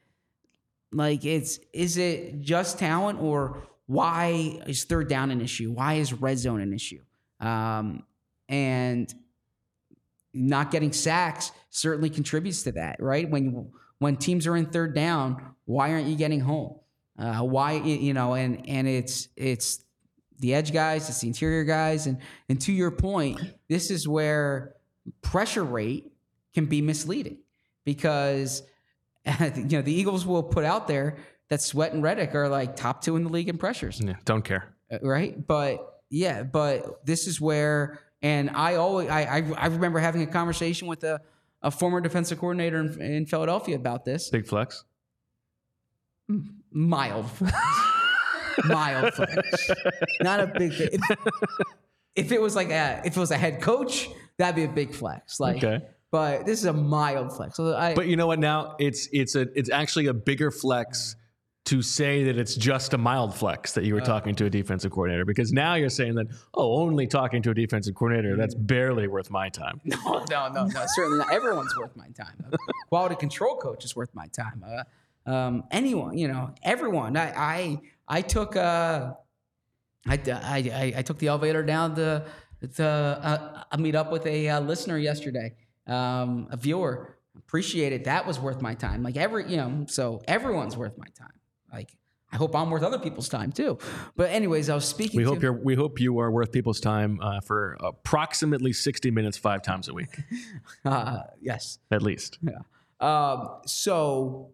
like 0.92 1.26
it's 1.26 1.60
is 1.74 1.98
it 1.98 2.42
just 2.42 2.80
talent 2.80 3.22
or 3.22 3.64
why 3.88 4.62
is 4.68 4.84
third 4.84 5.10
down 5.10 5.32
an 5.32 5.42
issue? 5.42 5.72
Why 5.72 5.96
is 5.96 6.14
red 6.14 6.38
zone 6.38 6.62
an 6.62 6.74
issue? 6.74 7.02
Um, 7.40 8.04
and 8.50 9.14
not 10.34 10.72
getting 10.72 10.92
sacks 10.92 11.52
certainly 11.70 12.10
contributes 12.10 12.64
to 12.64 12.74
that, 12.74 12.98
right? 13.02 13.30
When 13.30 13.46
you, 13.46 13.72
when 14.00 14.18
teams 14.18 14.46
are 14.46 14.56
in 14.56 14.68
third 14.68 14.94
down, 14.94 15.56
why 15.66 15.92
aren't 15.92 16.08
you 16.08 16.16
getting 16.16 16.40
home? 16.40 16.80
Uh, 17.18 17.40
why 17.40 17.74
you 17.74 18.14
know? 18.14 18.34
And 18.34 18.68
and 18.70 18.88
it's 18.88 19.30
it's 19.36 19.84
the 20.40 20.54
edge 20.54 20.72
guys, 20.72 21.10
it's 21.10 21.22
the 21.22 21.28
interior 21.28 21.64
guys, 21.64 22.06
and 22.06 22.20
and 22.48 22.62
to 22.62 22.72
your 22.72 22.92
point, 22.92 23.40
this 23.68 23.90
is 23.90 24.08
where 24.08 24.76
pressure 25.22 25.64
rate 25.64 26.12
can 26.54 26.66
be 26.66 26.82
misleading 26.82 27.40
because 27.86 28.64
you 29.56 29.64
know 29.78 29.82
the 29.82 29.94
Eagles 29.94 30.26
will 30.26 30.44
put 30.44 30.64
out 30.66 30.88
there 30.88 31.18
that 31.50 31.62
Sweat 31.62 31.94
and 31.94 32.02
Reddick 32.04 32.34
are 32.36 32.48
like 32.50 32.76
top 32.76 33.02
two 33.02 33.16
in 33.16 33.24
the 33.24 33.30
league 33.30 33.50
in 33.50 33.58
pressures 33.58 34.02
Yeah, 34.04 34.16
don't 34.26 34.44
care. 34.44 34.74
uh, 34.92 34.98
right? 35.02 35.46
But 35.48 36.02
yeah, 36.10 36.44
but 36.44 37.06
this 37.06 37.28
is 37.28 37.40
where, 37.42 38.00
and 38.22 38.50
I 38.52 38.76
always, 38.76 39.10
I, 39.10 39.22
I, 39.24 39.52
I 39.58 39.66
remember 39.68 40.00
having 40.00 40.22
a 40.24 40.28
conversation 40.28 40.88
with 40.88 41.04
a, 41.04 41.20
a 41.62 41.72
former 41.72 42.00
defensive 42.02 42.40
coordinator 42.40 42.80
in, 42.80 43.02
in 43.02 43.26
Philadelphia 43.26 43.76
about 43.76 44.06
this. 44.06 44.30
Big 44.30 44.48
flex. 44.48 44.84
Mild, 46.72 47.30
flex. 47.32 47.56
mild 48.66 49.14
flex, 49.14 49.70
not 50.22 50.40
a 50.42 50.48
big. 50.48 50.74
If, 50.74 51.02
if 52.16 52.32
it 52.34 52.42
was 52.42 52.56
like 52.56 52.70
a, 52.70 53.02
if 53.06 53.16
it 53.16 53.20
was 53.20 53.32
a 53.32 53.38
head 53.38 53.62
coach, 53.62 54.10
that'd 54.38 54.56
be 54.56 54.64
a 54.64 54.68
big 54.68 54.94
flex. 54.94 55.40
Like, 55.40 55.58
Okay. 55.64 55.86
But 56.12 56.46
this 56.46 56.60
is 56.60 56.66
a 56.66 56.74
mild 56.74 57.36
flex. 57.36 57.58
So 57.58 57.76
I, 57.76 57.94
But 57.94 58.08
you 58.08 58.16
know 58.16 58.28
what? 58.28 58.40
Now 58.40 58.76
it's 58.80 59.08
it's 59.12 59.36
a 59.36 59.48
it's 59.58 59.70
actually 59.70 60.08
a 60.08 60.14
bigger 60.14 60.52
flex 60.52 61.16
to 61.66 61.82
say 61.82 62.24
that 62.24 62.38
it's 62.38 62.56
just 62.56 62.94
a 62.94 62.98
mild 62.98 63.36
flex 63.36 63.74
that 63.74 63.84
you 63.84 63.94
were 63.94 64.00
talking 64.00 64.34
to 64.34 64.46
a 64.46 64.50
defensive 64.50 64.90
coordinator 64.90 65.26
because 65.26 65.52
now 65.52 65.76
you're 65.76 65.90
saying 65.90 66.16
that 66.16 66.26
oh 66.54 66.78
only 66.78 67.06
talking 67.06 67.42
to 67.42 67.50
a 67.50 67.54
defensive 67.54 67.94
coordinator 67.94 68.38
that's 68.38 68.56
barely 68.56 69.08
worth 69.08 69.30
my 69.30 69.50
time. 69.50 69.82
No, 70.06 70.24
no, 70.30 70.48
no, 70.48 70.66
no. 70.66 70.86
Certainly 70.96 71.18
not. 71.18 71.34
Everyone's 71.34 71.76
worth 71.76 71.96
my 71.98 72.08
time. 72.10 72.52
Quality 72.90 73.16
control 73.16 73.58
coach 73.58 73.84
is 73.84 73.96
worth 73.96 74.14
my 74.14 74.28
time. 74.28 74.64
Uh, 74.66 74.84
um, 75.28 75.66
anyone, 75.72 76.18
you 76.18 76.28
know, 76.30 76.54
everyone. 76.64 77.18
I, 77.18 77.34
I, 77.36 77.82
I 78.08 78.22
took, 78.22 78.56
uh, 78.56 79.14
I, 80.08 80.14
I, 80.26 80.94
I, 80.98 81.02
took 81.02 81.20
the 81.20 81.28
elevator 81.28 81.64
down 81.64 81.96
to, 81.96 82.24
to 82.76 82.86
uh, 82.86 83.64
uh, 83.70 83.78
meet 83.78 83.96
up 83.96 84.12
with 84.12 84.26
a 84.26 84.48
uh, 84.48 84.62
listener 84.62 84.98
yesterday, 84.98 85.54
um, 85.88 86.48
a 86.52 86.58
viewer. 86.58 87.18
Appreciate 87.38 87.94
it. 87.94 88.06
That 88.06 88.26
was 88.26 88.40
worth 88.40 88.62
my 88.62 88.74
time. 88.74 89.04
Like 89.04 89.16
every, 89.16 89.50
you 89.50 89.58
know, 89.58 89.86
so 89.88 90.22
everyone's 90.28 90.76
worth 90.76 90.98
my 90.98 91.08
time. 91.18 91.40
Like 91.72 91.96
I 92.32 92.36
hope 92.36 92.56
I'm 92.56 92.70
worth 92.70 92.84
other 92.84 93.00
people's 93.00 93.30
time 93.30 93.52
too. 93.52 93.78
But 94.16 94.32
anyways, 94.32 94.70
I 94.70 94.76
was 94.76 94.86
speaking. 94.86 95.18
We 95.18 95.24
to, 95.24 95.30
hope 95.30 95.42
you're 95.42 95.54
we 95.54 95.76
hope 95.76 96.00
you 96.00 96.20
are 96.20 96.30
worth 96.32 96.52
people's 96.52 96.80
time 96.80 97.20
uh, 97.22 97.40
for 97.42 97.78
approximately 97.80 98.74
60 98.74 99.12
minutes 99.12 99.38
five 99.38 99.62
times 99.62 99.88
a 99.88 99.94
week 99.94 100.20
Uh, 100.86 101.20
yes. 101.42 101.80
at 101.92 102.02
least. 102.02 102.40
Um, 103.00 103.50
so 103.66 104.52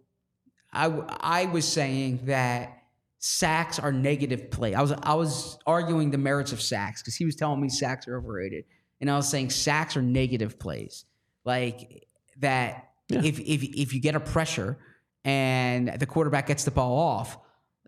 I 0.71 0.85
I 1.19 1.45
was 1.45 1.67
saying 1.67 2.25
that 2.25 2.77
sacks 3.19 3.79
are 3.79 3.91
negative 3.91 4.51
play. 4.51 4.75
I 4.75 4.81
was 4.81 4.91
I 4.91 5.13
was 5.15 5.57
arguing 5.65 6.11
the 6.11 6.17
merits 6.17 6.51
of 6.51 6.61
sacks 6.61 7.01
because 7.01 7.15
he 7.15 7.25
was 7.25 7.35
telling 7.35 7.61
me 7.61 7.69
sacks 7.69 8.07
are 8.07 8.17
overrated, 8.17 8.65
and 8.99 9.09
I 9.09 9.15
was 9.15 9.29
saying 9.29 9.49
sacks 9.49 9.95
are 9.95 10.01
negative 10.01 10.59
plays, 10.59 11.05
like 11.45 12.07
that. 12.39 12.89
Yeah. 13.09 13.21
If 13.23 13.39
if 13.39 13.63
if 13.63 13.93
you 13.93 14.01
get 14.01 14.15
a 14.15 14.19
pressure 14.19 14.77
and 15.25 15.99
the 15.99 16.05
quarterback 16.05 16.47
gets 16.47 16.63
the 16.63 16.71
ball 16.71 16.97
off, 16.97 17.37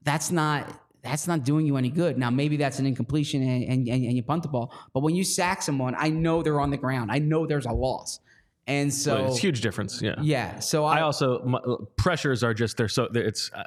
that's 0.04 0.32
not 0.32 0.82
that's 1.02 1.28
not 1.28 1.44
doing 1.44 1.66
you 1.66 1.78
any 1.78 1.90
good. 1.90 2.18
Now 2.18 2.30
maybe 2.30 2.58
that's 2.58 2.80
an 2.80 2.86
incompletion 2.86 3.42
and, 3.42 3.64
and, 3.64 3.88
and 3.88 4.14
you 4.14 4.24
punt 4.24 4.44
the 4.44 4.50
ball, 4.50 4.74
but 4.94 5.02
when 5.04 5.16
you 5.16 5.24
sack 5.24 5.62
someone, 5.62 5.96
I 5.98 6.10
know 6.10 6.42
they're 6.44 6.60
on 6.60 6.72
the 6.72 6.78
ground. 6.78 7.12
I 7.12 7.20
know 7.20 7.46
there's 7.46 7.66
a 7.68 7.72
loss, 7.72 8.20
and 8.68 8.94
so 8.94 9.16
But 9.18 9.26
it's 9.28 9.38
a 9.38 9.42
huge 9.42 9.62
difference. 9.62 10.02
Yeah. 10.02 10.16
yeah. 10.22 10.60
So 10.60 10.84
I 10.86 10.98
I, 10.98 11.02
also 11.02 11.44
my, 11.46 11.60
pressures 11.98 12.44
are 12.44 12.54
just 12.54 12.78
they're 12.78 12.88
so 12.90 13.08
they're- 13.12 13.24
it's 13.28 13.52
uh, 13.54 13.64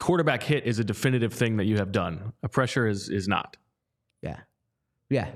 quarterback 0.00 0.42
hit 0.42 0.64
is 0.64 0.78
a 0.78 0.84
definitive 0.84 1.32
thing 1.32 1.56
that 1.58 1.64
you 1.66 1.76
have 1.76 1.92
done. 1.92 2.32
A 2.42 2.48
pressure 2.48 2.86
is 2.86 3.08
is 3.08 3.28
not. 3.28 3.56
yeah 4.22 4.40
yeah. 5.10 5.28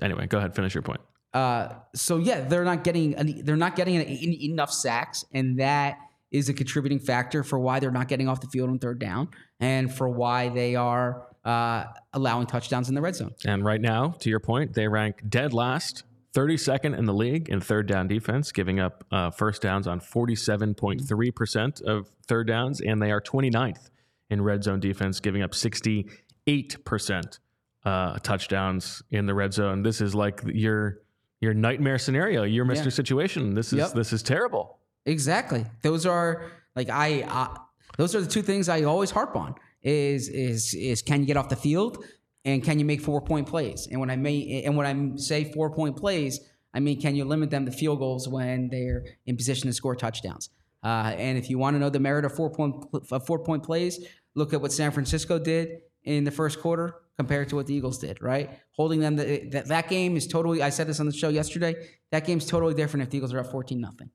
Anyway, 0.00 0.26
go 0.26 0.38
ahead, 0.38 0.54
finish 0.54 0.74
your 0.74 0.82
point. 0.82 1.00
Uh, 1.32 1.74
so 1.94 2.16
yeah, 2.18 2.40
they're 2.40 2.64
not 2.64 2.84
getting 2.84 3.42
they're 3.44 3.56
not 3.56 3.76
getting 3.76 3.96
en- 3.96 4.06
en- 4.06 4.42
enough 4.42 4.72
sacks, 4.72 5.24
and 5.32 5.60
that 5.60 5.98
is 6.30 6.48
a 6.48 6.54
contributing 6.54 6.98
factor 6.98 7.42
for 7.42 7.58
why 7.58 7.80
they're 7.80 7.90
not 7.90 8.08
getting 8.08 8.28
off 8.28 8.40
the 8.40 8.46
field 8.48 8.70
on 8.70 8.78
third 8.78 8.98
down, 8.98 9.28
and 9.58 9.92
for 9.92 10.08
why 10.08 10.48
they 10.48 10.76
are 10.76 11.26
uh, 11.44 11.84
allowing 12.12 12.46
touchdowns 12.46 12.88
in 12.88 12.94
the 12.94 13.00
red 13.00 13.16
zone. 13.16 13.34
And 13.44 13.64
right 13.64 13.80
now, 13.80 14.10
to 14.20 14.30
your 14.30 14.40
point, 14.40 14.74
they 14.74 14.88
rank 14.88 15.22
dead 15.28 15.52
last, 15.52 16.04
32nd 16.34 16.96
in 16.96 17.06
the 17.06 17.14
league 17.14 17.48
in 17.48 17.60
third 17.60 17.86
down 17.86 18.08
defense, 18.08 18.52
giving 18.52 18.78
up 18.78 19.04
uh, 19.10 19.30
first 19.30 19.62
downs 19.62 19.86
on 19.86 20.00
47.3% 20.00 21.82
of 21.82 22.10
third 22.26 22.46
downs, 22.46 22.80
and 22.80 23.02
they 23.02 23.10
are 23.10 23.20
29th 23.20 23.88
in 24.28 24.42
red 24.42 24.62
zone 24.62 24.80
defense, 24.80 25.20
giving 25.20 25.42
up 25.42 25.52
68% 25.52 27.38
uh, 27.84 28.18
touchdowns 28.18 29.02
in 29.10 29.26
the 29.26 29.34
red 29.34 29.52
zone. 29.52 29.82
This 29.82 30.00
is 30.00 30.14
like 30.14 30.42
your 30.46 30.98
your 31.40 31.54
nightmare 31.54 31.98
scenario, 31.98 32.44
your 32.44 32.64
Mr. 32.64 32.84
Yeah. 32.84 32.90
Situation. 32.90 33.54
This 33.54 33.72
is 33.72 33.78
Yep. 33.78 33.92
this 33.92 34.12
is 34.12 34.22
terrible. 34.22 34.78
Exactly. 35.06 35.64
Those 35.82 36.06
are 36.06 36.50
like 36.76 36.90
I. 36.90 37.22
Uh, 37.22 37.58
those 37.96 38.14
are 38.14 38.20
the 38.20 38.26
two 38.28 38.42
things 38.42 38.68
I 38.68 38.82
always 38.84 39.10
harp 39.10 39.36
on. 39.36 39.54
Is 39.82 40.28
is 40.28 40.74
is 40.74 41.02
can 41.02 41.20
you 41.20 41.26
get 41.26 41.36
off 41.36 41.48
the 41.48 41.56
field 41.56 42.04
and 42.44 42.62
can 42.62 42.78
you 42.78 42.84
make 42.84 43.00
four 43.00 43.20
point 43.22 43.46
plays? 43.48 43.88
And 43.90 43.98
when 44.00 44.10
I 44.10 44.16
may 44.16 44.62
and 44.64 44.76
when 44.76 44.86
I 44.86 45.16
say 45.16 45.50
four 45.52 45.70
point 45.74 45.96
plays, 45.96 46.38
I 46.74 46.80
mean 46.80 47.00
can 47.00 47.16
you 47.16 47.24
limit 47.24 47.50
them 47.50 47.64
to 47.64 47.72
field 47.72 47.98
goals 47.98 48.28
when 48.28 48.68
they're 48.68 49.04
in 49.26 49.36
position 49.36 49.68
to 49.68 49.72
score 49.72 49.96
touchdowns? 49.96 50.50
Uh, 50.84 51.14
and 51.16 51.36
if 51.38 51.48
you 51.50 51.58
want 51.58 51.74
to 51.74 51.78
know 51.78 51.90
the 51.90 52.00
merit 52.00 52.24
of 52.26 52.34
four 52.34 52.50
point 52.50 52.84
of 53.10 53.26
four 53.26 53.38
point 53.38 53.62
plays, 53.62 53.98
look 54.34 54.52
at 54.52 54.60
what 54.60 54.72
San 54.72 54.90
Francisco 54.90 55.38
did 55.38 55.80
in 56.04 56.24
the 56.24 56.30
first 56.30 56.60
quarter 56.60 56.94
compared 57.16 57.48
to 57.50 57.56
what 57.56 57.66
the 57.66 57.74
Eagles 57.74 57.98
did. 57.98 58.22
Right, 58.22 58.50
holding 58.72 59.00
them 59.00 59.16
to, 59.16 59.48
that 59.50 59.66
that 59.68 59.88
game 59.88 60.16
is 60.16 60.26
totally. 60.26 60.62
I 60.62 60.70
said 60.70 60.86
this 60.86 61.00
on 61.00 61.06
the 61.06 61.12
show 61.12 61.28
yesterday. 61.28 61.74
That 62.10 62.26
game's 62.26 62.46
totally 62.46 62.74
different 62.74 63.02
if 63.04 63.10
the 63.10 63.18
Eagles 63.18 63.32
are 63.32 63.40
up 63.40 63.50
fourteen 63.50 63.80
nothing. 63.80 64.10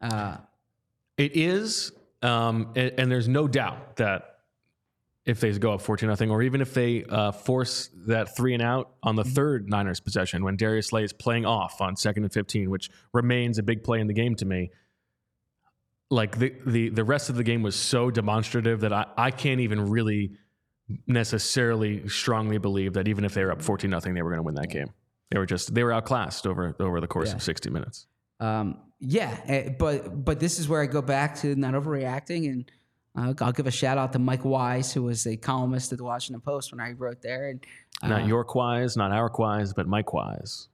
Uh, 0.00 0.38
It 1.16 1.36
is, 1.36 1.92
um, 2.22 2.72
and, 2.74 2.92
and 2.98 3.10
there's 3.10 3.28
no 3.28 3.46
doubt 3.46 3.96
that 3.96 4.32
if 5.24 5.38
they 5.38 5.56
go 5.56 5.72
up 5.72 5.80
14 5.80 6.08
nothing, 6.08 6.30
or 6.30 6.42
even 6.42 6.60
if 6.60 6.74
they 6.74 7.04
uh, 7.04 7.30
force 7.30 7.90
that 8.06 8.34
three 8.36 8.54
and 8.54 8.62
out 8.62 8.90
on 9.04 9.14
the 9.14 9.22
third 9.22 9.68
Niners 9.68 10.00
possession 10.00 10.42
when 10.42 10.56
Darius 10.56 10.88
Slay 10.88 11.04
is 11.04 11.12
playing 11.12 11.46
off 11.46 11.80
on 11.80 11.94
second 11.94 12.24
and 12.24 12.32
15, 12.32 12.68
which 12.70 12.90
remains 13.12 13.58
a 13.58 13.62
big 13.62 13.84
play 13.84 14.00
in 14.00 14.08
the 14.08 14.14
game 14.14 14.34
to 14.36 14.44
me. 14.44 14.70
Like 16.10 16.38
the 16.38 16.52
the 16.66 16.88
the 16.90 17.04
rest 17.04 17.30
of 17.30 17.36
the 17.36 17.44
game 17.44 17.62
was 17.62 17.76
so 17.76 18.10
demonstrative 18.10 18.80
that 18.80 18.92
I, 18.92 19.06
I 19.16 19.30
can't 19.30 19.60
even 19.60 19.88
really 19.88 20.32
necessarily 21.06 22.08
strongly 22.08 22.58
believe 22.58 22.92
that 22.94 23.08
even 23.08 23.24
if 23.24 23.34
they 23.34 23.44
were 23.44 23.52
up 23.52 23.62
14 23.62 23.88
nothing, 23.90 24.14
they 24.14 24.22
were 24.22 24.30
going 24.30 24.38
to 24.38 24.42
win 24.44 24.54
that 24.56 24.68
game. 24.70 24.90
They 25.30 25.38
were 25.38 25.46
just 25.46 25.74
they 25.74 25.82
were 25.84 25.92
outclassed 25.92 26.46
over 26.46 26.76
over 26.78 27.00
the 27.00 27.06
course 27.06 27.30
Yeah. 27.30 27.36
of 27.36 27.42
60 27.42 27.70
minutes. 27.70 28.06
Um, 28.40 28.78
yeah, 29.00 29.36
eh, 29.46 29.68
but 29.78 30.24
but 30.24 30.40
this 30.40 30.58
is 30.58 30.68
where 30.68 30.82
I 30.82 30.86
go 30.86 31.00
back 31.02 31.36
to 31.40 31.54
not 31.56 31.74
overreacting, 31.74 32.48
and 32.50 32.70
uh, 33.16 33.34
I'll 33.44 33.52
give 33.52 33.66
a 33.66 33.70
shout 33.70 33.98
out 33.98 34.12
to 34.12 34.18
Mike 34.18 34.44
Wise, 34.44 34.92
who 34.92 35.02
was 35.04 35.26
a 35.26 35.36
columnist 35.36 35.92
at 35.92 35.98
the 35.98 36.04
Washington 36.04 36.40
Post 36.40 36.72
when 36.72 36.80
I 36.80 36.92
wrote 36.92 37.22
there, 37.22 37.48
and 37.48 37.64
uh, 38.02 38.08
Not 38.08 38.26
your 38.26 38.46
Wise, 38.54 38.96
not 38.96 39.10
our 39.12 39.30
Wise, 39.36 39.72
but 39.72 39.86
Mike 39.86 40.12
Wise. 40.12 40.68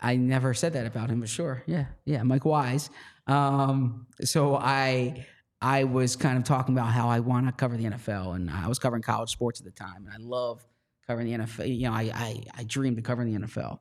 I 0.00 0.16
never 0.16 0.52
said 0.54 0.72
that 0.74 0.86
about 0.86 1.08
him, 1.08 1.20
but 1.20 1.28
sure, 1.28 1.62
yeah, 1.66 1.86
yeah, 2.04 2.22
Mike 2.22 2.44
Wise. 2.44 2.90
Um, 3.26 4.06
so 4.22 4.56
I 4.56 5.24
I 5.60 5.84
was 5.84 6.16
kind 6.16 6.36
of 6.36 6.44
talking 6.44 6.74
about 6.74 6.88
how 6.88 7.08
I 7.08 7.20
want 7.20 7.46
to 7.46 7.52
cover 7.52 7.76
the 7.76 7.84
NFL, 7.84 8.36
and 8.36 8.50
I 8.50 8.68
was 8.68 8.78
covering 8.78 9.02
college 9.02 9.30
sports 9.30 9.60
at 9.60 9.64
the 9.64 9.72
time, 9.72 10.06
and 10.06 10.10
I 10.10 10.16
love 10.18 10.64
covering 11.06 11.26
the 11.30 11.44
NFL. 11.44 11.68
You 11.68 11.88
know, 11.88 11.94
I 11.94 12.10
I, 12.14 12.42
I 12.58 12.64
dreamed 12.64 12.98
of 12.98 13.04
covering 13.04 13.32
the 13.32 13.46
NFL, 13.46 13.78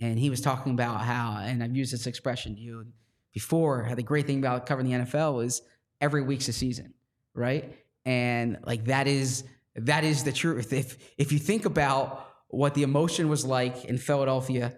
and 0.00 0.18
he 0.18 0.30
was 0.30 0.40
talking 0.40 0.72
about 0.72 1.00
how, 1.00 1.38
and 1.40 1.62
I've 1.62 1.76
used 1.76 1.92
this 1.92 2.06
expression 2.06 2.54
to 2.56 2.60
you 2.60 2.86
before. 3.32 3.84
How 3.84 3.94
the 3.94 4.02
great 4.02 4.26
thing 4.26 4.38
about 4.38 4.66
covering 4.66 4.90
the 4.90 4.98
NFL 4.98 5.44
is 5.44 5.62
every 6.00 6.22
week's 6.22 6.48
a 6.48 6.52
season, 6.52 6.94
right? 7.34 7.74
And 8.04 8.58
like 8.64 8.84
that 8.86 9.06
is 9.06 9.44
that 9.76 10.04
is 10.04 10.24
the 10.24 10.32
truth. 10.32 10.72
If 10.72 10.98
if 11.16 11.32
you 11.32 11.38
think 11.38 11.64
about 11.64 12.28
what 12.48 12.74
the 12.74 12.82
emotion 12.82 13.28
was 13.28 13.44
like 13.44 13.84
in 13.86 13.98
Philadelphia 13.98 14.76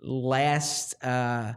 last. 0.00 0.94
Uh, 1.04 1.54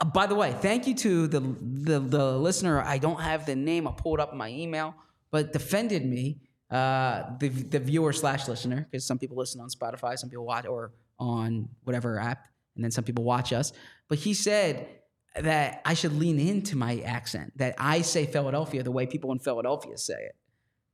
uh, 0.00 0.04
by 0.04 0.26
the 0.26 0.34
way, 0.34 0.54
thank 0.60 0.86
you 0.86 0.94
to 0.94 1.26
the, 1.26 1.40
the 1.40 1.98
the 2.00 2.38
listener. 2.38 2.80
I 2.82 2.98
don't 2.98 3.20
have 3.20 3.46
the 3.46 3.56
name. 3.56 3.86
I 3.88 3.92
pulled 3.92 4.20
up 4.20 4.34
my 4.34 4.48
email, 4.48 4.94
but 5.30 5.52
defended 5.52 6.04
me. 6.06 6.40
Uh, 6.70 7.36
the 7.38 7.48
the 7.48 7.78
viewer 7.78 8.12
slash 8.12 8.46
listener, 8.46 8.86
because 8.90 9.04
some 9.06 9.18
people 9.18 9.36
listen 9.36 9.60
on 9.60 9.68
Spotify, 9.70 10.18
some 10.18 10.28
people 10.28 10.44
watch 10.44 10.66
or 10.66 10.92
on 11.18 11.68
whatever 11.84 12.18
app, 12.20 12.44
and 12.74 12.84
then 12.84 12.90
some 12.90 13.04
people 13.04 13.24
watch 13.24 13.52
us. 13.54 13.72
But 14.08 14.18
he 14.18 14.34
said 14.34 14.86
that 15.34 15.80
I 15.86 15.94
should 15.94 16.12
lean 16.12 16.38
into 16.38 16.76
my 16.76 17.00
accent. 17.00 17.56
That 17.56 17.74
I 17.78 18.02
say 18.02 18.26
Philadelphia 18.26 18.82
the 18.82 18.90
way 18.90 19.06
people 19.06 19.32
in 19.32 19.38
Philadelphia 19.38 19.96
say 19.96 20.14
it, 20.14 20.36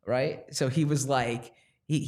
right? 0.06 0.44
So 0.54 0.68
he 0.68 0.84
was 0.84 1.08
like, 1.08 1.52
he 1.86 1.98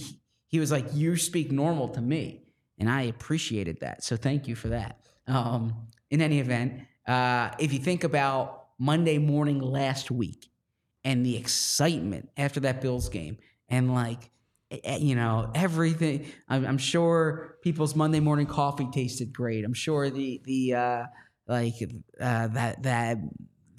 he- 0.49 0.61
was 0.61 0.70
like, 0.70 0.86
you 0.94 1.16
speak 1.16 1.51
normal 1.51 1.88
to 1.90 2.01
me, 2.01 2.44
and 2.78 2.88
I 2.88 3.03
appreciated 3.03 3.80
that. 3.80 4.05
So 4.05 4.16
thank 4.16 4.47
you 4.47 4.55
for 4.55 4.68
that. 4.68 5.01
Um, 5.26 5.74
in 6.11 6.20
any 6.20 6.40
event, 6.40 6.82
uh, 7.07 7.50
if 7.59 7.72
you 7.72 7.78
think 7.78 8.04
about 8.04 8.68
Monday 8.78 9.18
morning 9.18 9.61
last 9.61 10.11
week 10.11 10.50
and 11.04 11.24
the 11.24 11.36
excitement 11.36 12.28
after 12.36 12.61
that 12.61 12.80
Bills 12.80 13.09
game, 13.09 13.38
and 13.68 13.94
like, 13.94 14.30
you 14.98 15.14
know, 15.14 15.50
everything, 15.54 16.26
I'm, 16.48 16.66
I'm 16.66 16.78
sure 16.78 17.57
people's 17.62 17.94
Monday 17.94 18.20
morning 18.20 18.46
coffee 18.46 18.88
tasted 18.92 19.32
great. 19.32 19.64
I'm 19.64 19.74
sure 19.74 20.11
the, 20.11 20.40
the, 20.44 20.74
uh, 20.74 21.04
like, 21.46 21.74
uh, 22.20 22.48
that, 22.48 22.82
that, 22.82 23.18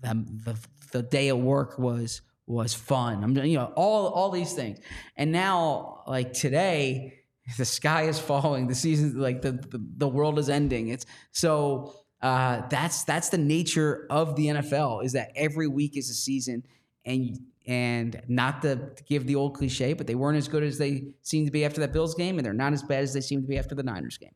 the, 0.01 0.25
the, 0.45 0.57
the 0.91 1.03
day 1.03 1.27
at 1.27 1.37
work 1.37 1.77
was, 1.77 2.21
was 2.45 2.73
fun. 2.73 3.23
I'm, 3.23 3.35
you 3.35 3.57
know, 3.57 3.73
all, 3.75 4.07
all 4.07 4.31
these 4.31 4.53
things. 4.53 4.79
And 5.17 5.33
now, 5.33 6.03
like 6.07 6.31
today, 6.31 7.15
the 7.57 7.65
sky 7.65 8.03
is 8.03 8.19
falling. 8.19 8.67
The 8.67 8.75
season, 8.75 9.19
like 9.19 9.41
the, 9.41 9.51
the, 9.51 9.85
the 9.97 10.07
world 10.07 10.39
is 10.39 10.49
ending. 10.49 10.87
It's 10.87 11.05
so, 11.31 11.93
uh, 12.21 12.67
that's 12.69 13.03
that's 13.03 13.29
the 13.29 13.37
nature 13.37 14.07
of 14.09 14.35
the 14.35 14.47
NFL 14.47 15.03
is 15.03 15.13
that 15.13 15.31
every 15.35 15.67
week 15.67 15.95
is 15.97 16.09
a 16.09 16.13
season, 16.13 16.63
and 17.05 17.39
and 17.67 18.21
not 18.27 18.61
to, 18.61 18.79
give 19.05 19.27
the 19.27 19.35
old 19.35 19.53
cliche, 19.53 19.93
but 19.93 20.07
they 20.07 20.15
weren't 20.15 20.37
as 20.37 20.47
good 20.47 20.63
as 20.63 20.77
they 20.77 21.03
seemed 21.21 21.47
to 21.47 21.51
be 21.51 21.65
after 21.65 21.81
that 21.81 21.91
Bills 21.91 22.15
game, 22.15 22.39
and 22.39 22.45
they're 22.45 22.53
not 22.53 22.73
as 22.73 22.81
bad 22.81 23.03
as 23.03 23.13
they 23.13 23.21
seem 23.21 23.41
to 23.41 23.47
be 23.47 23.57
after 23.57 23.75
the 23.75 23.83
Niners 23.83 24.17
game. 24.17 24.31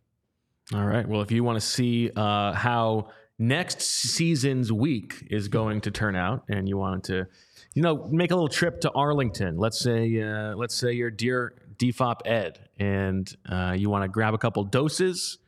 All 0.73 0.85
right. 0.85 1.07
Well, 1.07 1.21
if 1.21 1.31
you 1.31 1.43
want 1.43 1.59
to 1.59 1.65
see 1.65 2.11
uh, 2.15 2.53
how 2.53 3.09
next 3.39 3.81
season's 3.81 4.71
week 4.71 5.27
is 5.31 5.47
going 5.47 5.81
to 5.81 5.91
turn 5.91 6.15
out, 6.15 6.43
and 6.49 6.67
you 6.67 6.77
want 6.77 7.05
to, 7.05 7.25
you 7.73 7.81
know, 7.81 8.07
make 8.11 8.31
a 8.31 8.35
little 8.35 8.49
trip 8.49 8.81
to 8.81 8.91
Arlington. 8.91 9.57
Let's 9.57 9.79
say, 9.79 10.21
uh, 10.21 10.55
let's 10.55 10.75
say 10.75 10.91
you're 10.91 11.09
dear 11.09 11.55
DFOP 11.77 12.17
Ed, 12.25 12.59
and 12.77 13.33
uh, 13.49 13.73
you 13.75 13.89
want 13.89 14.03
to 14.03 14.07
grab 14.07 14.33
a 14.33 14.37
couple 14.37 14.63
doses 14.65 15.39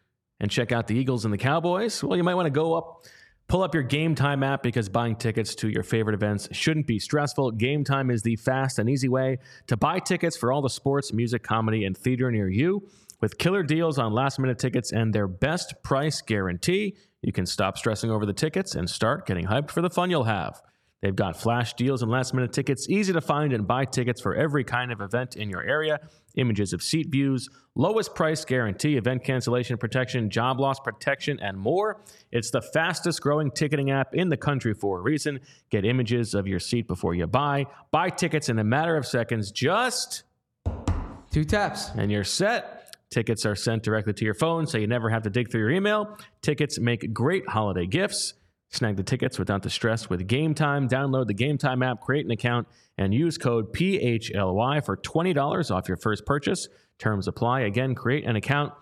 and 0.44 0.52
check 0.52 0.74
out 0.74 0.88
the 0.88 0.96
Eagles 0.96 1.24
and 1.24 1.34
the 1.34 1.38
Cowboys. 1.38 2.04
Well, 2.04 2.18
you 2.18 2.24
might 2.24 2.36
want 2.36 2.48
to 2.48 2.52
go 2.52 2.74
up. 2.74 3.06
Pull 3.48 3.64
up 3.64 3.74
your 3.74 3.84
Game 3.84 4.14
Time 4.14 4.44
app 4.44 4.62
because 4.62 4.90
buying 4.90 5.16
tickets 5.16 5.56
to 5.56 5.70
your 5.70 5.84
favorite 5.84 6.16
events 6.16 6.50
shouldn't 6.52 6.86
be 6.86 7.00
stressful. 7.00 7.52
Game 7.52 7.86
Time 7.86 8.12
is 8.12 8.24
the 8.24 8.36
fast 8.36 8.78
and 8.78 8.90
easy 8.90 9.08
way 9.08 9.40
to 9.68 9.78
buy 9.78 10.00
tickets 10.00 10.36
for 10.36 10.52
all 10.52 10.62
the 10.62 10.70
sports, 10.70 11.14
music, 11.14 11.44
comedy, 11.44 11.86
and 11.86 11.98
theater 11.98 12.30
near 12.30 12.50
you. 12.50 12.86
With 13.22 13.38
killer 13.38 13.64
deals 13.64 13.98
on 13.98 14.12
last 14.12 14.38
minute 14.38 14.60
tickets 14.60 14.92
and 14.92 15.14
their 15.14 15.30
best 15.30 15.76
price 15.82 16.22
guarantee, 16.22 16.98
you 17.22 17.32
can 17.32 17.46
stop 17.46 17.78
stressing 17.78 18.12
over 18.12 18.26
the 18.26 18.34
tickets 18.34 18.76
and 18.76 18.90
start 18.90 19.26
getting 19.26 19.46
hyped 19.46 19.72
for 19.72 19.82
the 19.82 19.90
fun 19.90 20.10
you'll 20.10 20.26
have. 20.26 20.62
They've 21.04 21.14
got 21.14 21.36
flash 21.36 21.74
deals 21.74 22.02
and 22.02 22.10
last 22.10 22.34
minute 22.34 22.54
tickets, 22.54 22.88
easy 22.90 23.12
to 23.12 23.20
find 23.20 23.52
and 23.52 23.68
buy 23.68 23.84
tickets 23.84 24.22
for 24.22 24.36
every 24.36 24.64
kind 24.64 24.90
of 24.90 25.02
event 25.02 25.36
in 25.36 25.50
your 25.50 25.62
area. 25.62 26.00
Images 26.36 26.72
of 26.72 26.82
seat 26.82 27.10
views, 27.10 27.50
lowest 27.76 28.16
price 28.16 28.46
guarantee, 28.46 28.96
event 28.96 29.22
cancellation 29.26 29.78
protection, 29.78 30.30
job 30.30 30.62
loss 30.62 30.80
protection, 30.80 31.42
and 31.42 31.58
more. 31.58 32.00
It's 32.32 32.52
the 32.52 32.62
fastest 32.62 33.20
growing 33.20 33.52
ticketing 33.52 33.92
app 33.92 34.16
in 34.16 34.30
the 34.30 34.38
country 34.38 34.74
for 34.74 35.00
a 35.00 35.02
reason. 35.02 35.42
Get 35.70 35.84
images 35.84 36.34
of 36.34 36.48
your 36.48 36.62
seat 36.62 36.88
before 36.88 37.14
you 37.14 37.28
buy. 37.28 37.66
Buy 37.92 38.10
tickets 38.10 38.48
in 38.48 38.58
a 38.58 38.64
matter 38.64 38.96
of 38.96 39.06
seconds, 39.06 39.52
just 39.52 40.24
Two 41.32 41.44
taps. 41.44 41.90
and 41.98 42.14
you're 42.14 42.24
set. 42.24 42.96
Tickets 43.10 43.46
are 43.46 43.56
sent 43.56 43.84
directly 43.84 44.14
to 44.14 44.24
your 44.24 44.36
phone, 44.36 44.68
so 44.68 44.78
you 44.78 44.88
never 44.88 45.10
have 45.10 45.24
to 45.24 45.30
dig 45.30 45.52
through 45.52 45.62
your 45.62 45.72
email. 45.72 46.18
Tickets 46.42 46.80
make 46.80 47.12
great 47.14 47.50
holiday 47.50 47.88
gifts. 47.88 48.36
Snag 48.74 48.98
the 48.98 49.04
tickets 49.04 49.38
without 49.38 49.62
the 49.62 49.70
stress 49.70 50.10
with 50.10 50.28
Game 50.28 50.56
Time. 50.56 50.90
Download 50.90 51.28
the 51.28 51.34
Game 51.34 51.60
Time 51.60 51.84
app, 51.84 52.02
create 52.02 52.26
an 52.26 52.32
account, 52.32 52.68
and 52.98 53.14
use 53.14 53.38
code 53.38 53.72
PHLY 53.72 54.84
for 54.84 54.98
$20 54.98 55.72
off 55.72 55.88
your 55.88 55.98
first 55.98 56.26
purchase. 56.26 56.68
Terms 56.98 57.28
apply. 57.28 57.62
Again, 57.62 57.94
create 57.94 58.26
an 58.26 58.36
account 58.36 58.74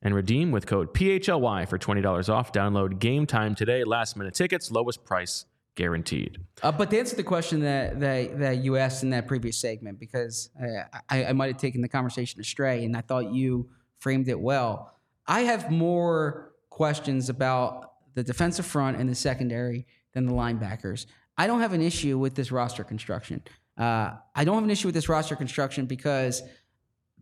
and 0.00 0.14
redeem 0.14 0.50
with 0.50 0.66
code 0.66 0.94
PHLY 0.94 1.68
for 1.68 1.78
$20 1.78 2.28
off. 2.32 2.52
Download 2.52 2.98
Game 2.98 3.26
Time 3.26 3.54
today. 3.54 3.84
Last 3.84 4.16
minute 4.16 4.34
tickets, 4.34 4.70
lowest 4.70 5.04
price 5.04 5.44
guaranteed. 5.74 6.38
Uh, 6.62 6.72
but 6.72 6.90
to 6.90 6.98
answer 6.98 7.14
the 7.14 7.22
question 7.22 7.60
that, 7.60 8.00
that 8.00 8.38
that 8.38 8.56
you 8.64 8.76
asked 8.76 9.02
in 9.02 9.10
that 9.10 9.28
previous 9.28 9.58
segment, 9.58 10.00
because 10.00 10.48
uh, 10.60 10.98
I, 11.10 11.26
I 11.26 11.32
might 11.34 11.48
have 11.48 11.58
taken 11.58 11.82
the 11.82 11.88
conversation 11.88 12.40
astray, 12.40 12.84
and 12.84 12.96
I 12.96 13.02
thought 13.02 13.32
you 13.32 13.68
framed 13.98 14.28
it 14.28 14.40
well. 14.40 14.94
I 15.26 15.42
have 15.42 15.70
more 15.70 16.52
questions 16.70 17.28
about 17.28 17.92
the 18.18 18.24
defensive 18.24 18.66
front 18.66 18.96
and 18.98 19.08
the 19.08 19.14
secondary 19.14 19.86
than 20.12 20.26
the 20.26 20.32
linebackers. 20.32 21.06
I 21.36 21.46
don't 21.46 21.60
have 21.60 21.72
an 21.72 21.80
issue 21.80 22.18
with 22.18 22.34
this 22.34 22.50
roster 22.50 22.82
construction. 22.82 23.42
Uh, 23.78 24.14
I 24.34 24.42
don't 24.44 24.56
have 24.56 24.64
an 24.64 24.70
issue 24.70 24.88
with 24.88 24.94
this 24.96 25.08
roster 25.08 25.36
construction 25.36 25.86
because 25.86 26.42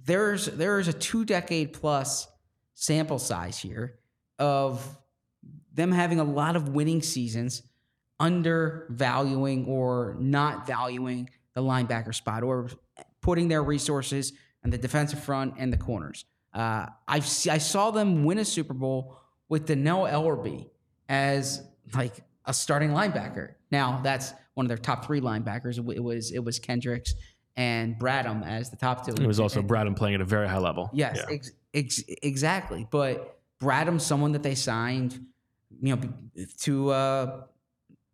there's 0.04 0.46
there's 0.46 0.88
a 0.88 0.94
two 0.94 1.26
decade 1.26 1.74
plus 1.74 2.26
sample 2.74 3.18
size 3.18 3.58
here 3.58 3.98
of 4.38 4.96
them 5.74 5.92
having 5.92 6.18
a 6.18 6.24
lot 6.24 6.56
of 6.56 6.70
winning 6.70 7.02
seasons 7.02 7.62
undervaluing 8.18 9.66
or 9.66 10.16
not 10.18 10.66
valuing 10.66 11.28
the 11.52 11.60
linebacker 11.60 12.14
spot 12.14 12.42
or 12.42 12.70
putting 13.20 13.48
their 13.48 13.62
resources 13.62 14.32
on 14.64 14.70
the 14.70 14.78
defensive 14.78 15.22
front 15.22 15.54
and 15.58 15.70
the 15.70 15.76
corners. 15.76 16.24
Uh, 16.54 16.86
I 17.06 17.16
I 17.16 17.58
saw 17.58 17.90
them 17.90 18.24
win 18.24 18.38
a 18.38 18.46
Super 18.46 18.72
Bowl 18.72 19.18
with 19.50 19.68
Dannell 19.68 20.10
Ellerbe 20.10 20.70
as 21.08 21.62
like 21.94 22.14
a 22.44 22.54
starting 22.54 22.90
linebacker. 22.90 23.54
Now 23.70 24.00
that's 24.02 24.32
one 24.54 24.66
of 24.66 24.68
their 24.68 24.78
top 24.78 25.04
three 25.06 25.20
linebackers. 25.20 25.78
It 25.94 26.02
was 26.02 26.32
it 26.32 26.40
was 26.44 26.58
Kendricks 26.58 27.14
and 27.56 27.98
Bradham 27.98 28.44
as 28.46 28.70
the 28.70 28.76
top 28.76 29.06
two. 29.06 29.12
It 29.12 29.26
was 29.26 29.40
also 29.40 29.60
And- 29.60 29.68
Bradham 29.68 29.96
playing 29.96 30.16
at 30.16 30.20
a 30.20 30.24
very 30.26 30.48
high 30.48 30.58
level. 30.58 30.90
Yes, 30.92 31.16
Yeah. 31.18 31.34
ex- 31.34 31.52
ex- 31.74 32.02
exactly. 32.22 32.86
But 32.90 33.38
Bradham's 33.62 34.04
someone 34.04 34.32
that 34.32 34.42
they 34.42 34.54
signed, 34.54 35.18
you 35.80 35.96
know, 35.96 36.02
to 36.62 36.90
uh, 36.90 37.40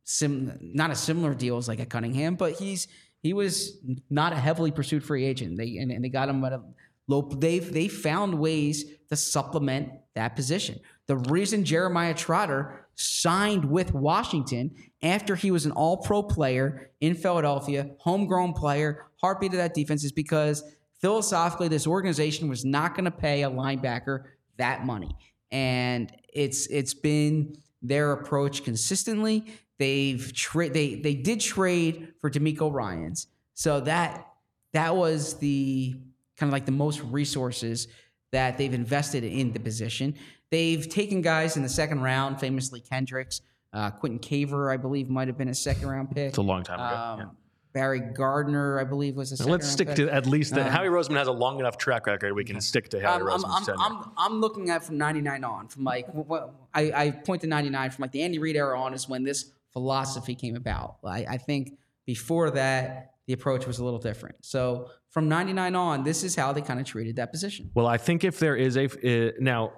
sim 0.04 0.58
not 0.60 0.90
a 0.90 0.94
similar 0.96 1.34
deal 1.34 1.56
as 1.56 1.68
like 1.68 1.80
a 1.80 1.86
Cunningham, 1.86 2.34
but 2.36 2.52
he's 2.54 2.88
he 3.22 3.32
was 3.32 3.78
not 4.10 4.32
a 4.32 4.36
heavily 4.36 4.70
pursued 4.72 5.04
free 5.04 5.24
agent. 5.24 5.56
They 5.56 5.78
and, 5.78 5.90
and 5.92 6.04
they 6.04 6.08
got 6.08 6.28
him 6.28 6.44
at 6.44 6.52
a 6.52 6.62
low. 7.08 7.22
They've 7.22 7.72
they 7.72 7.88
found 7.88 8.34
ways 8.38 8.84
to 9.10 9.16
supplement 9.16 9.90
that 10.14 10.34
position. 10.36 10.80
The 11.06 11.16
reason 11.16 11.64
Jeremiah 11.64 12.14
Trotter 12.14 12.86
signed 12.94 13.64
with 13.64 13.92
Washington 13.94 14.74
after 15.02 15.34
he 15.34 15.50
was 15.50 15.66
an 15.66 15.72
All 15.72 15.98
Pro 15.98 16.22
player 16.22 16.90
in 17.00 17.14
Philadelphia, 17.14 17.90
homegrown 17.98 18.52
player, 18.52 19.06
heartbeat 19.20 19.52
of 19.52 19.58
that 19.58 19.74
defense, 19.74 20.04
is 20.04 20.12
because 20.12 20.62
philosophically 21.00 21.68
this 21.68 21.86
organization 21.86 22.48
was 22.48 22.64
not 22.64 22.94
going 22.94 23.04
to 23.04 23.10
pay 23.10 23.42
a 23.42 23.50
linebacker 23.50 24.24
that 24.58 24.86
money, 24.86 25.16
and 25.50 26.12
it's 26.32 26.66
it's 26.68 26.94
been 26.94 27.56
their 27.82 28.12
approach 28.12 28.62
consistently. 28.62 29.44
They've 29.78 30.32
tra- 30.32 30.70
they 30.70 30.94
they 30.96 31.14
did 31.14 31.40
trade 31.40 32.14
for 32.20 32.30
DeMeco 32.30 32.72
Ryans, 32.72 33.26
so 33.54 33.80
that 33.80 34.28
that 34.72 34.94
was 34.94 35.34
the 35.38 35.96
kind 36.36 36.48
of 36.48 36.52
like 36.52 36.66
the 36.66 36.72
most 36.72 37.02
resources 37.02 37.88
that 38.30 38.56
they've 38.56 38.72
invested 38.72 39.24
in 39.24 39.52
the 39.52 39.60
position. 39.60 40.14
They've 40.52 40.86
taken 40.86 41.22
guys 41.22 41.56
in 41.56 41.62
the 41.62 41.68
second 41.68 42.02
round, 42.02 42.38
famously 42.38 42.80
Kendricks, 42.80 43.40
uh, 43.72 43.90
Quinton 43.90 44.20
Caver, 44.20 44.70
I 44.70 44.76
believe, 44.76 45.08
might 45.08 45.26
have 45.28 45.38
been 45.38 45.48
a 45.48 45.54
second 45.54 45.88
round 45.88 46.10
pick. 46.10 46.28
It's 46.28 46.36
a 46.36 46.42
long 46.42 46.62
time 46.62 46.78
ago. 46.78 46.94
Um, 46.94 47.18
yeah. 47.20 47.26
Barry 47.72 48.00
Gardner, 48.00 48.78
I 48.78 48.84
believe, 48.84 49.16
was 49.16 49.32
a 49.32 49.38
second 49.38 49.50
Let's 49.50 49.66
stick 49.66 49.88
pick. 49.88 49.96
to 49.96 50.12
at 50.12 50.26
least 50.26 50.54
the, 50.54 50.62
Howie 50.62 50.88
Roseman 50.88 51.16
has 51.16 51.26
a 51.26 51.32
long 51.32 51.58
enough 51.58 51.78
track 51.78 52.06
record. 52.06 52.34
We 52.34 52.44
can 52.44 52.60
stick 52.60 52.90
to 52.90 53.00
Howie 53.00 53.22
I'm, 53.22 53.46
I'm, 53.46 53.64
I'm. 53.66 53.78
I'm, 53.78 54.10
I'm 54.18 54.40
looking 54.42 54.68
at 54.68 54.84
from 54.84 54.98
99 54.98 55.42
on, 55.42 55.68
from 55.68 55.84
like, 55.84 56.06
what, 56.12 56.52
I, 56.74 56.92
I 56.94 57.10
point 57.12 57.40
to 57.40 57.46
99 57.46 57.90
from 57.90 58.02
like 58.02 58.12
the 58.12 58.20
Andy 58.20 58.38
Reid 58.38 58.54
era 58.54 58.78
on 58.78 58.92
is 58.92 59.08
when 59.08 59.24
this 59.24 59.52
philosophy 59.72 60.34
came 60.34 60.54
about. 60.54 60.96
I, 61.02 61.24
I 61.26 61.36
think 61.38 61.78
before 62.04 62.50
that, 62.50 63.14
the 63.26 63.32
approach 63.32 63.66
was 63.66 63.78
a 63.78 63.84
little 63.84 64.00
different. 64.00 64.36
So 64.42 64.90
from 65.08 65.30
99 65.30 65.74
on, 65.74 66.04
this 66.04 66.24
is 66.24 66.36
how 66.36 66.52
they 66.52 66.60
kind 66.60 66.78
of 66.78 66.84
treated 66.84 67.16
that 67.16 67.30
position. 67.30 67.70
Well, 67.72 67.86
I 67.86 67.96
think 67.96 68.22
if 68.22 68.38
there 68.38 68.56
is 68.56 68.76
a 68.76 68.84
uh, 68.84 69.32
now, 69.40 69.72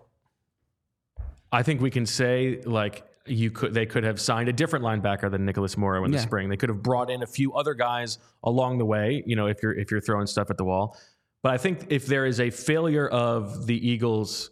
I 1.55 1.63
think 1.63 1.81
we 1.81 1.91
can 1.91 2.05
say 2.05 2.61
like 2.67 3.05
you 3.27 3.51
could 3.53 3.73
they 3.73 3.87
could 3.87 4.03
have 4.03 4.21
signed 4.21 4.49
a 4.49 4.53
different 4.53 4.85
linebacker 4.85 5.31
than 5.31 5.45
Nicholas 5.45 5.77
Morrow 5.77 6.05
in 6.05 6.11
the 6.11 6.19
spring. 6.19 6.49
They 6.49 6.57
could 6.57 6.69
have 6.69 6.83
brought 6.83 7.11
in 7.11 7.23
a 7.23 7.27
few 7.27 7.55
other 7.55 7.75
guys 7.75 8.19
along 8.43 8.79
the 8.79 8.85
way. 8.85 9.23
You 9.25 9.37
know, 9.37 9.47
if 9.47 9.63
you're 9.63 9.73
if 9.73 9.91
you're 9.91 10.01
throwing 10.01 10.27
stuff 10.27 10.51
at 10.51 10.59
the 10.59 10.65
wall. 10.65 10.99
But 11.43 11.53
I 11.53 11.59
think 11.59 11.87
if 11.91 12.07
there 12.07 12.27
is 12.27 12.41
a 12.41 12.51
failure 12.51 13.07
of 13.07 13.67
the 13.67 13.89
Eagles' 13.89 14.51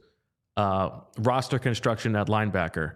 uh, 0.56 0.90
roster 1.18 1.58
construction 1.58 2.14
at 2.14 2.28
linebacker, 2.28 2.94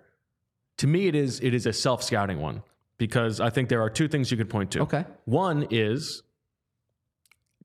to 0.79 0.87
me 0.87 1.09
it 1.09 1.17
is 1.17 1.41
it 1.41 1.53
is 1.53 1.67
a 1.67 1.73
self 1.73 2.03
scouting 2.05 2.39
one 2.39 2.63
because 2.99 3.41
I 3.41 3.51
think 3.51 3.69
there 3.69 3.83
are 3.83 3.91
two 3.91 4.07
things 4.07 4.31
you 4.31 4.37
could 4.37 4.51
point 4.51 4.71
to. 4.73 4.83
Okay. 4.83 5.05
One 5.25 5.67
is 5.71 6.23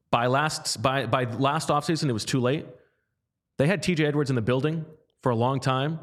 by 0.10 0.26
last 0.26 0.82
by 0.82 1.06
by 1.06 1.26
last 1.26 1.70
offseason, 1.70 2.10
it 2.10 2.14
was 2.14 2.26
too 2.26 2.40
late. 2.40 2.66
They 3.58 3.68
had 3.68 3.84
TJ 3.84 4.06
Edwards 4.06 4.32
in 4.32 4.36
the 4.36 4.42
building 4.42 4.86
for 5.22 5.30
a 5.30 5.36
long 5.36 5.60
time. 5.60 6.00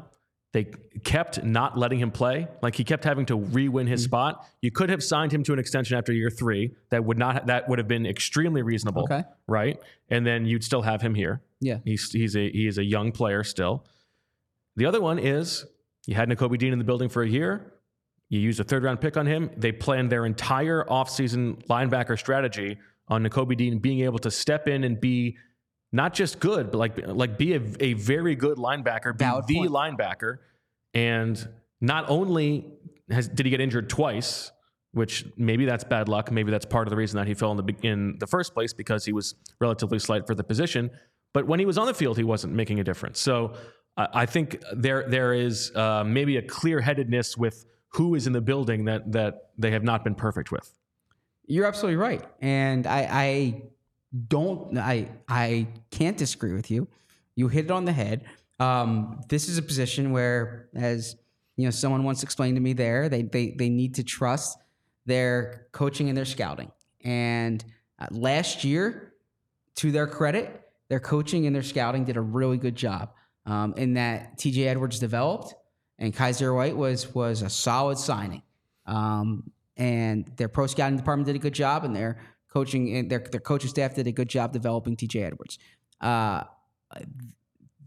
They 0.51 0.71
kept 1.03 1.43
not 1.43 1.77
letting 1.77 1.99
him 1.99 2.09
play. 2.09 2.47
Like 2.61 2.75
he 2.75 2.83
kept 2.83 3.03
having 3.03 3.25
to 3.27 3.35
re-win 3.35 3.85
his 3.85 4.01
mm-hmm. 4.01 4.09
spot. 4.09 4.47
You 4.61 4.71
could 4.71 4.89
have 4.89 5.03
signed 5.03 5.31
him 5.31 5.43
to 5.43 5.53
an 5.53 5.59
extension 5.59 5.97
after 5.97 6.11
year 6.11 6.31
three. 6.31 6.73
That 6.89 7.05
would 7.05 7.19
not 7.19 7.45
that 7.47 7.69
would 7.69 7.77
have 7.77 7.87
been 7.87 8.07
extremely 8.07 8.63
reasonable. 8.63 9.03
Okay. 9.03 9.23
Right. 9.47 9.79
And 10.09 10.25
then 10.25 10.45
you'd 10.45 10.63
still 10.63 10.81
have 10.81 11.01
him 11.01 11.13
here. 11.13 11.41
Yeah. 11.61 11.77
He's 11.85 12.11
he's 12.11 12.35
a 12.35 12.49
he 12.49 12.65
is 12.65 12.79
a 12.79 12.83
young 12.83 13.11
player 13.11 13.43
still. 13.43 13.85
The 14.75 14.85
other 14.85 15.01
one 15.01 15.19
is 15.19 15.65
you 16.07 16.15
had 16.15 16.29
Nakobe 16.29 16.57
Dean 16.57 16.73
in 16.73 16.79
the 16.79 16.85
building 16.85 17.09
for 17.09 17.21
a 17.21 17.29
year. 17.29 17.73
You 18.29 18.39
used 18.39 18.59
a 18.59 18.63
third 18.63 18.83
round 18.83 19.01
pick 19.01 19.17
on 19.17 19.27
him. 19.27 19.51
They 19.55 19.71
planned 19.71 20.11
their 20.11 20.25
entire 20.25 20.83
offseason 20.85 21.65
linebacker 21.67 22.17
strategy 22.17 22.77
on 23.07 23.23
Nakobe 23.23 23.55
Dean 23.57 23.77
being 23.79 24.01
able 24.01 24.19
to 24.19 24.31
step 24.31 24.67
in 24.67 24.83
and 24.83 24.99
be 24.99 25.37
not 25.91 26.13
just 26.13 26.39
good, 26.39 26.71
but 26.71 26.77
like 26.77 27.07
like 27.07 27.37
be 27.37 27.53
a, 27.53 27.61
a 27.79 27.93
very 27.93 28.35
good 28.35 28.57
linebacker, 28.57 29.17
be 29.17 29.23
Valid 29.25 29.47
the 29.47 29.55
point. 29.55 29.71
linebacker. 29.71 30.37
And 30.93 31.47
not 31.81 32.09
only 32.09 32.65
has 33.09 33.27
did 33.27 33.45
he 33.45 33.49
get 33.49 33.61
injured 33.61 33.89
twice, 33.89 34.51
which 34.91 35.25
maybe 35.37 35.65
that's 35.65 35.83
bad 35.83 36.07
luck, 36.09 36.31
maybe 36.31 36.51
that's 36.51 36.65
part 36.65 36.87
of 36.87 36.91
the 36.91 36.97
reason 36.97 37.17
that 37.17 37.27
he 37.27 37.33
fell 37.33 37.51
in 37.51 37.57
the 37.57 37.75
in 37.81 38.17
the 38.19 38.27
first 38.27 38.53
place 38.53 38.73
because 38.73 39.05
he 39.05 39.13
was 39.13 39.35
relatively 39.59 39.99
slight 39.99 40.27
for 40.27 40.35
the 40.35 40.43
position. 40.43 40.91
But 41.33 41.47
when 41.47 41.59
he 41.59 41.65
was 41.65 41.77
on 41.77 41.85
the 41.85 41.93
field, 41.93 42.17
he 42.17 42.23
wasn't 42.23 42.53
making 42.53 42.79
a 42.79 42.83
difference. 42.83 43.19
So 43.19 43.53
I 43.97 44.07
I 44.13 44.25
think 44.25 44.61
there 44.73 45.07
there 45.07 45.33
is 45.33 45.75
uh, 45.75 46.03
maybe 46.05 46.37
a 46.37 46.41
clear 46.41 46.81
headedness 46.81 47.37
with 47.37 47.65
who 47.93 48.15
is 48.15 48.27
in 48.27 48.33
the 48.33 48.41
building 48.41 48.85
that 48.85 49.11
that 49.11 49.49
they 49.57 49.71
have 49.71 49.83
not 49.83 50.03
been 50.03 50.15
perfect 50.15 50.51
with. 50.51 50.71
You're 51.47 51.65
absolutely 51.65 51.97
right, 51.97 52.23
and 52.41 52.85
I, 52.85 53.07
I 53.11 53.61
don't, 54.27 54.77
I, 54.77 55.09
I 55.27 55.67
can't 55.91 56.17
disagree 56.17 56.53
with 56.53 56.71
you. 56.71 56.87
You 57.35 57.47
hit 57.47 57.65
it 57.65 57.71
on 57.71 57.85
the 57.85 57.91
head. 57.91 58.25
Um, 58.59 59.21
this 59.29 59.47
is 59.47 59.57
a 59.57 59.61
position 59.61 60.11
where, 60.11 60.69
as 60.75 61.15
you 61.55 61.65
know, 61.65 61.71
someone 61.71 62.03
once 62.03 62.23
explained 62.23 62.57
to 62.57 62.61
me, 62.61 62.73
there 62.73 63.09
they 63.09 63.21
they 63.21 63.51
they 63.51 63.69
need 63.69 63.95
to 63.95 64.03
trust 64.03 64.57
their 65.05 65.67
coaching 65.71 66.09
and 66.09 66.17
their 66.17 66.25
scouting. 66.25 66.71
And 67.03 67.63
uh, 67.99 68.07
last 68.11 68.63
year, 68.63 69.13
to 69.75 69.91
their 69.91 70.07
credit, 70.07 70.61
their 70.89 70.99
coaching 70.99 71.45
and 71.45 71.55
their 71.55 71.63
scouting 71.63 72.03
did 72.03 72.17
a 72.17 72.21
really 72.21 72.57
good 72.57 72.75
job. 72.75 73.13
Um, 73.45 73.73
in 73.77 73.93
that 73.95 74.37
T.J. 74.37 74.67
Edwards 74.67 74.99
developed, 74.99 75.55
and 75.97 76.13
Kyzir 76.13 76.53
White 76.55 76.75
was 76.75 77.13
was 77.15 77.41
a 77.41 77.49
solid 77.49 77.97
signing. 77.97 78.43
Um, 78.85 79.51
and 79.77 80.29
their 80.35 80.49
pro 80.49 80.67
scouting 80.67 80.97
department 80.97 81.27
did 81.27 81.35
a 81.35 81.39
good 81.39 81.53
job, 81.53 81.85
and 81.85 81.95
their 81.95 82.19
coaching 82.51 82.95
and 82.95 83.09
their 83.09 83.19
their 83.19 83.39
coaching 83.39 83.69
staff 83.69 83.95
did 83.95 84.07
a 84.07 84.11
good 84.11 84.29
job 84.29 84.51
developing 84.53 84.95
T.J. 84.95 85.23
Edwards. 85.23 85.57
Uh, 86.01 86.43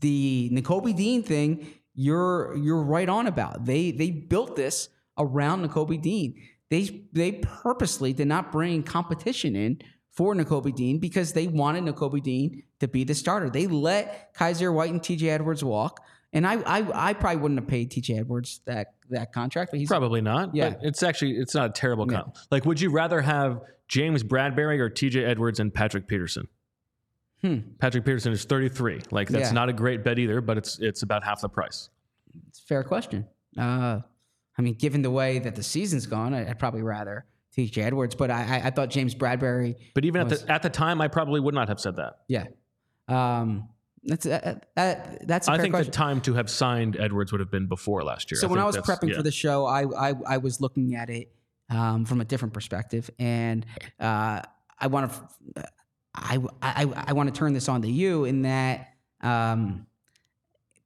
the 0.01 0.51
Nakobe 0.53 0.95
Dean 0.97 1.23
thing, 1.23 1.67
you're 1.95 2.57
you're 2.57 2.83
right 2.83 3.09
on 3.09 3.27
about. 3.27 3.65
They 3.65 3.91
they 3.91 4.11
built 4.11 4.57
this 4.57 4.89
around 5.19 5.67
Nakobe 5.69 6.01
Dean. 6.01 6.35
they 6.71 7.05
they 7.13 7.33
purposely 7.33 8.13
did 8.13 8.29
not 8.29 8.51
bring 8.51 8.83
competition 8.83 9.55
in 9.57 9.79
for 10.11 10.35
Nakobe 10.35 10.75
Dean 10.75 10.99
because 10.99 11.33
they 11.33 11.47
wanted 11.47 11.85
Nakobe 11.85 12.23
Dean 12.23 12.63
to 12.81 12.89
be 12.89 13.05
the 13.05 13.15
starter. 13.15 13.49
They 13.51 13.67
let 13.67 14.35
Kyzir 14.35 14.73
White 14.73 14.91
and 14.91 15.01
TJ 15.01 15.25
Edwards 15.29 15.63
walk. 15.65 16.01
And 16.35 16.47
I, 16.47 16.55
I, 16.63 17.09
I 17.11 17.13
probably 17.13 17.43
wouldn't 17.43 17.61
have 17.61 17.69
paid 17.69 17.91
TJ 17.93 18.21
Edwards 18.21 18.61
that 18.65 18.95
that 19.11 19.33
contract, 19.35 19.71
but 19.71 19.81
he's 19.81 19.89
Probably 19.89 20.23
not. 20.23 20.55
Yeah. 20.55 20.71
But 20.71 20.79
it's 20.83 21.03
actually 21.03 21.33
it's 21.33 21.55
not 21.55 21.71
a 21.71 21.73
terrible 21.73 22.11
Yeah. 22.11 22.23
comp. 22.23 22.37
Like, 22.51 22.65
would 22.65 22.81
you 22.81 22.91
rather 22.91 23.21
have 23.21 23.61
James 23.93 24.23
Bradberry 24.25 24.79
or 24.79 24.89
TJ 24.89 25.23
Edwards 25.29 25.61
and 25.61 25.73
Patrick 25.73 26.07
Peterson? 26.09 26.49
Hmm. 27.43 27.59
Patrick 27.79 28.07
Peterson 28.07 28.33
is 28.33 28.43
33. 28.47 29.03
Like 29.11 29.29
that's 29.29 29.51
Yeah. 29.51 29.53
not 29.53 29.69
a 29.69 29.73
great 29.75 30.03
bet 30.03 30.19
either, 30.19 30.41
but 30.41 30.57
it's 30.57 30.79
it's 30.79 31.03
about 31.03 31.23
half 31.25 31.43
the 31.43 31.49
price. 31.51 31.91
It's 32.49 32.61
a 32.61 32.63
fair 32.63 32.85
question. 32.85 33.27
Uh, 33.59 34.01
I 34.57 34.63
mean, 34.63 34.75
given 34.75 35.03
the 35.03 35.11
way 35.11 35.41
that 35.41 35.57
the 35.57 35.63
season's 35.63 36.07
gone, 36.07 36.33
I- 36.33 36.49
I'd 36.49 36.59
probably 36.59 36.83
rather 36.83 37.27
TJ 37.55 37.83
Edwards, 37.83 38.15
but 38.15 38.31
I, 38.31 38.41
I, 38.61 38.67
I 38.69 38.71
thought 38.71 38.89
James 38.89 39.15
Bradberry, 39.15 39.77
But 39.95 40.07
even 40.07 40.25
Was- 40.27 40.41
at 40.41 40.47
the 40.47 40.53
at 40.55 40.63
the 40.63 40.71
time, 40.71 41.03
I 41.03 41.09
probably 41.09 41.41
would 41.41 41.55
not 41.55 41.69
have 41.69 41.79
said 41.79 41.97
that. 41.97 42.21
yeah. 42.29 42.47
Um, 43.09 43.69
that's 44.05 44.25
uh, 44.25 44.59
uh, 44.77 44.95
that's 45.27 45.49
I 45.49 45.59
think 45.59 45.75
question. 45.75 45.91
the 45.91 45.97
time 45.97 46.21
to 46.23 46.33
have 46.35 46.49
signed 46.49 46.97
Edwards 46.99 47.31
would 47.31 47.41
have 47.41 47.51
been 47.51 47.67
before 47.67 48.03
last 48.03 48.31
year. 48.31 48.41
So 48.41 48.49
when 48.49 48.59
I 48.59 48.65
was 48.65 48.79
prepping 48.79 49.11
yeah. 49.11 49.17
for 49.17 49.23
the 49.23 49.31
show, 49.31 49.67
I, 49.67 49.83
I 50.11 50.15
I 50.27 50.37
was 50.39 50.61
looking 50.63 50.95
at 50.95 51.11
it 51.11 51.31
um, 51.71 52.05
from 52.05 52.21
a 52.21 52.25
different 52.25 52.55
perspective, 52.55 53.11
and 53.19 53.67
uh, 54.01 54.43
I 54.79 54.87
want 54.89 55.13
to 55.13 55.65
I 56.15 56.39
I 56.61 57.05
I 57.09 57.13
want 57.13 57.33
to 57.33 57.39
turn 57.39 57.53
this 57.53 57.69
on 57.69 57.83
to 57.83 57.89
you 57.89 58.25
in 58.25 58.43
that 58.43 58.95
um, 59.21 59.87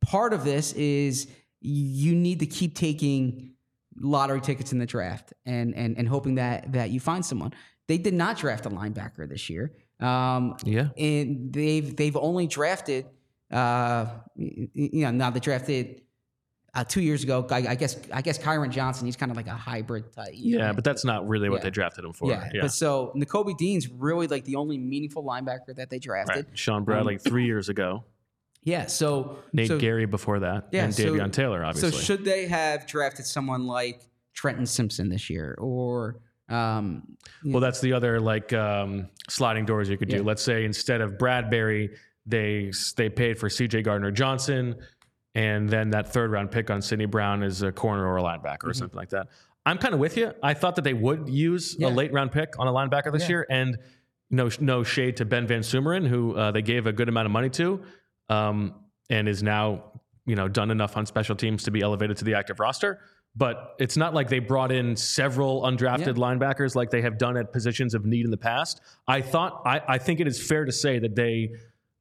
part 0.00 0.32
of 0.32 0.44
this 0.44 0.72
is 0.74 1.28
you 1.60 2.14
need 2.14 2.40
to 2.40 2.46
keep 2.46 2.76
taking 2.76 3.54
lottery 3.98 4.40
tickets 4.40 4.72
in 4.72 4.78
the 4.78 4.86
draft 4.86 5.32
and 5.44 5.74
and 5.74 5.98
and 5.98 6.08
hoping 6.08 6.36
that 6.36 6.72
that 6.72 6.90
you 6.90 7.00
find 7.00 7.24
someone. 7.24 7.52
They 7.88 7.98
did 7.98 8.14
not 8.14 8.36
draft 8.36 8.66
a 8.66 8.70
linebacker 8.70 9.28
this 9.28 9.48
year. 9.48 9.72
Um, 10.00 10.56
yeah, 10.64 10.88
and 10.96 11.52
they've 11.52 11.96
they've 11.96 12.16
only 12.16 12.46
drafted 12.46 13.06
uh 13.50 14.06
you 14.34 14.90
know 15.04 15.12
now 15.12 15.30
they 15.30 15.38
drafted 15.38 16.02
uh, 16.76 16.84
two 16.84 17.00
years 17.00 17.24
ago 17.24 17.44
I, 17.50 17.56
I 17.68 17.74
guess 17.74 17.96
I 18.12 18.22
guess 18.22 18.38
Kyron 18.38 18.70
Johnson 18.70 19.06
he's 19.06 19.16
kind 19.16 19.30
of 19.32 19.36
like 19.36 19.46
a 19.48 19.54
hybrid 19.54 20.12
type 20.12 20.28
yeah, 20.34 20.72
but 20.72 20.84
that's 20.84 21.04
not 21.04 21.26
really 21.26 21.48
what 21.48 21.56
Yeah. 21.58 21.64
they 21.64 21.70
drafted 21.70 22.04
him 22.04 22.12
for. 22.12 22.30
yeah, 22.30 22.48
Yeah, 22.54 22.60
but 22.62 22.72
so 22.72 23.12
Nakobe 23.16 23.56
Dean's 23.56 23.88
really 23.88 24.26
like 24.28 24.44
the 24.44 24.56
only 24.56 24.78
meaningful 24.78 25.24
linebacker 25.24 25.74
that 25.76 25.90
they 25.90 25.98
drafted 25.98 26.46
right. 26.46 26.58
Shaun 26.58 26.84
Bradley 26.84 27.18
three 27.18 27.46
years 27.46 27.68
ago, 27.68 28.04
yeah 28.62 28.86
so 28.86 29.38
Nate 29.52 29.68
so, 29.68 29.78
Gerry 29.78 30.06
before 30.06 30.38
that, 30.40 30.68
Yeah, 30.70 30.84
and 30.84 30.94
so- 30.94 31.02
Davion 31.04 31.32
Taylor, 31.32 31.64
obviously. 31.64 31.90
so 31.92 31.98
should 31.98 32.24
they 32.24 32.46
have 32.46 32.86
drafted 32.86 33.26
someone 33.26 33.66
like 33.66 34.02
Trenton 34.34 34.66
Simpson 34.66 35.08
this 35.08 35.28
year 35.30 35.56
or 35.58 36.20
um 36.48 37.02
Well, 37.44 37.60
that's 37.60 37.80
the 37.80 37.92
other 37.92 38.20
like 38.20 38.52
um, 38.52 39.08
sliding 39.28 39.64
doors 39.64 39.88
you 39.88 39.96
could 39.98 40.08
do. 40.08 40.16
Yeah. 40.18 40.22
Let's 40.22 40.42
say 40.42 40.64
instead 40.64 41.00
of 41.00 41.18
Bradbury, 41.18 41.96
they 42.24 42.70
they 42.96 43.08
paid 43.08 43.38
for 43.38 43.48
C.J. 43.48 43.82
Gardner 43.82 44.10
Johnson, 44.12 44.76
and 45.36 45.68
then 45.68 45.90
that 45.90 46.12
third 46.12 46.30
round 46.30 46.50
pick 46.50 46.70
on 46.70 46.80
Sydney 46.80 47.04
Brown 47.06 47.42
is 47.42 47.62
a 47.62 47.70
corner 47.70 48.06
or 48.06 48.16
a 48.16 48.22
linebacker 48.22 48.64
or 48.64 48.74
something 48.74 48.96
like 48.96 49.10
that. 49.10 49.26
I'm 49.66 49.78
kind 49.78 49.92
of 49.94 50.00
with 50.00 50.16
you. 50.16 50.32
I 50.42 50.54
thought 50.54 50.76
that 50.76 50.82
they 50.84 50.94
would 50.94 51.28
use 51.28 51.74
Mm-hmm. 51.74 51.82
Yeah. 51.82 51.88
a 51.88 51.90
late 51.90 52.12
round 52.12 52.32
pick 52.32 52.54
on 52.58 52.66
a 52.66 52.72
linebacker 52.72 53.12
this 53.12 53.22
Yeah. 53.24 53.28
year, 53.28 53.46
and 53.50 53.76
no 54.30 54.48
no 54.60 54.82
shade 54.82 55.16
to 55.18 55.24
Ben 55.24 55.46
VanSumeren, 55.46 56.06
who 56.08 56.34
uh, 56.36 56.50
they 56.52 56.62
gave 56.62 56.86
a 56.86 56.92
good 56.92 57.08
amount 57.08 57.26
of 57.26 57.32
money 57.32 57.50
to, 57.50 57.82
um, 58.28 58.74
and 59.10 59.28
is 59.28 59.42
now 59.42 59.92
you 60.24 60.34
know 60.36 60.48
done 60.48 60.70
enough 60.70 60.96
on 60.96 61.04
special 61.06 61.36
teams 61.36 61.62
to 61.64 61.70
be 61.70 61.80
elevated 61.82 62.16
to 62.16 62.24
the 62.24 62.34
active 62.34 62.58
roster. 62.58 62.98
But 63.38 63.74
it's 63.78 63.98
not 63.98 64.14
like 64.14 64.30
they 64.30 64.38
brought 64.38 64.72
in 64.72 64.96
several 64.96 65.62
undrafted 65.62 66.14
linebackers 66.16 66.74
like 66.74 66.88
they 66.90 67.02
have 67.02 67.18
done 67.18 67.36
at 67.36 67.52
positions 67.52 67.92
of 67.92 68.06
need 68.06 68.24
in 68.24 68.30
the 68.30 68.38
past. 68.38 68.80
I 69.06 69.20
thought 69.20 69.60
I, 69.66 69.82
I 69.86 69.98
think 69.98 70.20
it 70.20 70.26
is 70.26 70.40
fair 70.42 70.64
to 70.64 70.72
say 70.72 70.98
that 71.00 71.14
they 71.14 71.50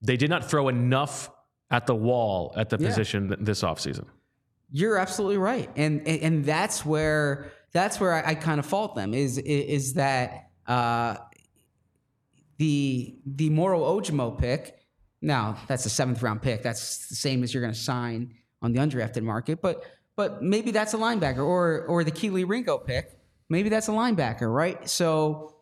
they 0.02 0.16
did 0.16 0.30
not 0.30 0.50
throw 0.50 0.70
enough 0.70 1.30
at 1.72 1.86
the 1.88 1.96
wall 1.96 2.54
at 2.56 2.70
the 2.70 2.78
Yeah. 2.80 2.88
position 2.88 3.28
th- 3.30 3.40
this 3.42 3.62
offseason. 3.64 4.06
You're 4.72 4.98
absolutely 4.98 5.38
right, 5.38 5.70
and 5.76 6.06
and, 6.08 6.22
and 6.22 6.46
that's 6.46 6.86
where 6.86 7.52
that's 7.72 8.00
where 8.00 8.14
I, 8.14 8.32
I 8.32 8.36
kind 8.36 8.60
of 8.60 8.66
fault 8.66 8.96
them 8.96 9.14
is 9.14 9.38
is 9.38 9.94
that 9.94 10.50
uh, 10.68 11.16
the 12.58 13.16
the 13.26 13.50
Moro 13.50 13.82
Ojomo 13.82 14.38
pick. 14.38 14.80
Now 15.22 15.58
that's 15.68 15.86
a 15.86 15.90
seventh 15.90 16.22
round 16.22 16.42
pick. 16.42 16.64
That's 16.64 17.08
the 17.08 17.16
same 17.16 17.44
as 17.44 17.54
you're 17.54 17.62
going 17.62 17.74
to 17.74 17.80
sign 17.80 18.34
on 18.62 18.74
the 18.74 18.80
undrafted 18.80 19.24
market, 19.24 19.62
but 19.62 19.84
but 20.16 20.42
maybe 20.42 20.72
that's 20.72 20.94
a 20.94 20.98
linebacker 20.98 21.46
or 21.46 21.86
or 21.88 22.04
the 22.04 22.12
Kelee 22.12 22.48
Ringo 22.48 22.78
pick. 22.78 23.12
Maybe 23.50 23.70
that's 23.70 23.88
a 23.88 23.92
linebacker, 23.92 24.52
right? 24.54 24.88
So 24.90 25.56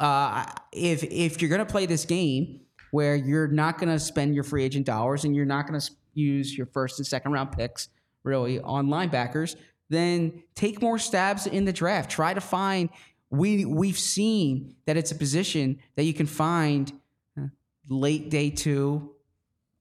uh, 0.00 0.44
if 0.72 1.02
if 1.04 1.40
you're 1.40 1.48
going 1.50 1.64
to 1.64 1.70
play 1.70 1.86
this 1.86 2.04
game 2.04 2.60
where 2.94 3.16
you're 3.16 3.48
not 3.48 3.76
going 3.76 3.88
to 3.88 3.98
spend 3.98 4.36
your 4.36 4.44
free 4.44 4.62
agent 4.62 4.86
dollars 4.86 5.24
and 5.24 5.34
you're 5.34 5.44
not 5.44 5.66
going 5.66 5.80
to 5.80 5.90
use 6.12 6.56
your 6.56 6.66
first 6.66 7.00
and 7.00 7.04
second 7.04 7.32
round 7.32 7.50
picks 7.50 7.88
really 8.22 8.60
on 8.60 8.86
linebackers, 8.86 9.56
then 9.90 10.44
take 10.54 10.80
more 10.80 10.96
stabs 10.96 11.48
in 11.48 11.64
the 11.64 11.72
draft. 11.72 12.08
Try 12.08 12.32
to 12.34 12.40
find. 12.40 12.88
We 13.30 13.64
we've 13.64 13.98
seen 13.98 14.76
that 14.86 14.96
it's 14.96 15.10
a 15.10 15.16
position 15.16 15.80
that 15.96 16.04
you 16.04 16.14
can 16.14 16.26
find 16.26 16.92
late 17.88 18.30
day 18.30 18.50
two, 18.50 19.10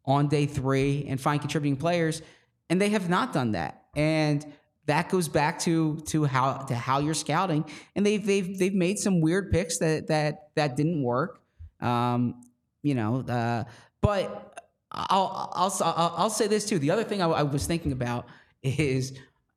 on 0.05 0.27
day 0.27 0.47
three, 0.47 1.05
and 1.07 1.21
find 1.21 1.39
contributing 1.39 1.77
players, 1.77 2.23
and 2.71 2.81
they 2.81 2.89
have 2.89 3.09
not 3.09 3.31
done 3.31 3.51
that. 3.51 3.83
And 3.95 4.43
that 4.87 5.09
goes 5.09 5.27
back 5.27 5.59
to 5.59 5.97
to 6.07 6.25
how 6.25 6.53
to 6.63 6.73
how 6.73 6.97
you're 6.97 7.13
scouting, 7.13 7.63
and 7.95 8.03
they've 8.03 8.25
they've 8.25 8.57
they've 8.57 8.73
made 8.73 8.97
some 8.97 9.21
weird 9.21 9.51
picks 9.51 9.77
that 9.77 10.07
that 10.07 10.49
that 10.55 10.75
didn't 10.75 11.03
work. 11.03 11.41
Um, 11.79 12.41
you 12.83 12.93
know, 12.95 13.21
uh, 13.27 13.63
but 14.01 14.59
I'll, 14.91 15.49
I'll 15.53 15.75
I'll 15.81 16.13
I'll 16.17 16.29
say 16.29 16.47
this 16.47 16.65
too. 16.65 16.77
The 16.77 16.91
other 16.91 17.03
thing 17.03 17.21
I, 17.21 17.27
I 17.27 17.43
was 17.43 17.65
thinking 17.65 17.91
about 17.91 18.27
is 18.61 19.13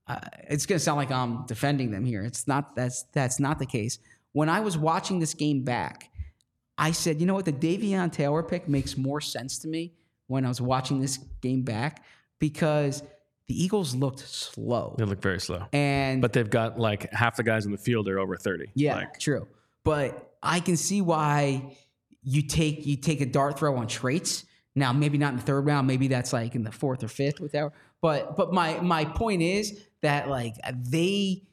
uh, 0.09 0.19
it's 0.49 0.65
going 0.65 0.79
to 0.79 0.83
sound 0.85 0.97
like 0.97 1.11
I'm 1.11 1.45
defending 1.47 1.91
them 1.91 2.05
here. 2.07 2.23
It's 2.23 2.49
not 2.49 2.75
that's 2.75 3.03
that's 3.13 3.39
not 3.39 3.59
the 3.59 3.67
case. 3.67 3.99
When 4.33 4.49
I 4.49 4.61
was 4.61 4.79
watching 4.79 5.19
this 5.19 5.35
game 5.35 5.63
back, 5.63 6.11
I 6.79 6.93
said, 6.93 7.21
you 7.21 7.27
know 7.27 7.35
what, 7.35 7.45
the 7.45 7.53
Davion 7.53 8.13
Taylor 8.13 8.43
pick 8.43 8.69
makes 8.69 8.97
more 8.97 9.21
sense 9.21 9.59
to 9.61 9.69
me 9.69 9.93
when 10.27 10.45
I 10.45 10.49
was 10.49 10.61
watching 10.61 11.01
this 11.01 11.19
game 11.41 11.63
back 11.63 12.05
because 12.39 13.03
the 13.49 13.63
Eagles 13.63 13.95
looked 13.95 14.21
slow. 14.21 14.95
They 14.99 15.05
look 15.05 15.23
very 15.23 15.41
slow, 15.41 15.67
And 15.73 16.21
but 16.21 16.33
they've 16.33 16.49
got 16.51 16.79
like 16.79 17.13
half 17.13 17.37
the 17.37 17.43
guys 17.45 17.65
in 17.67 17.73
the 17.73 17.79
field 17.79 18.09
are 18.09 18.19
over 18.19 18.37
thirty. 18.37 18.67
yeah, 18.75 18.97
Like, 18.97 19.19
true. 19.19 19.47
But 19.85 20.35
I 20.43 20.61
can 20.61 20.77
see 20.77 21.01
why 21.01 21.77
you 22.27 22.43
take 22.43 22.85
you 22.85 22.97
take 22.97 23.21
a 23.21 23.27
dart 23.27 23.59
throw 23.59 23.77
on 23.77 23.87
traits. 23.87 24.45
Now, 24.75 24.93
maybe 24.93 25.17
not 25.17 25.31
in 25.31 25.37
the 25.37 25.43
third 25.43 25.65
round, 25.65 25.87
maybe 25.87 26.09
that's 26.09 26.35
like 26.35 26.55
in 26.55 26.65
the 26.65 26.73
fourth 26.73 27.03
or 27.03 27.09
fifth, 27.09 27.41
whatever. 27.41 27.73
But 28.03 28.37
but 28.37 28.53
my 28.53 28.81
my 28.81 29.05
point 29.05 29.41
is 29.41 29.81
that 30.03 30.29
like 30.29 30.57
they 30.75 31.45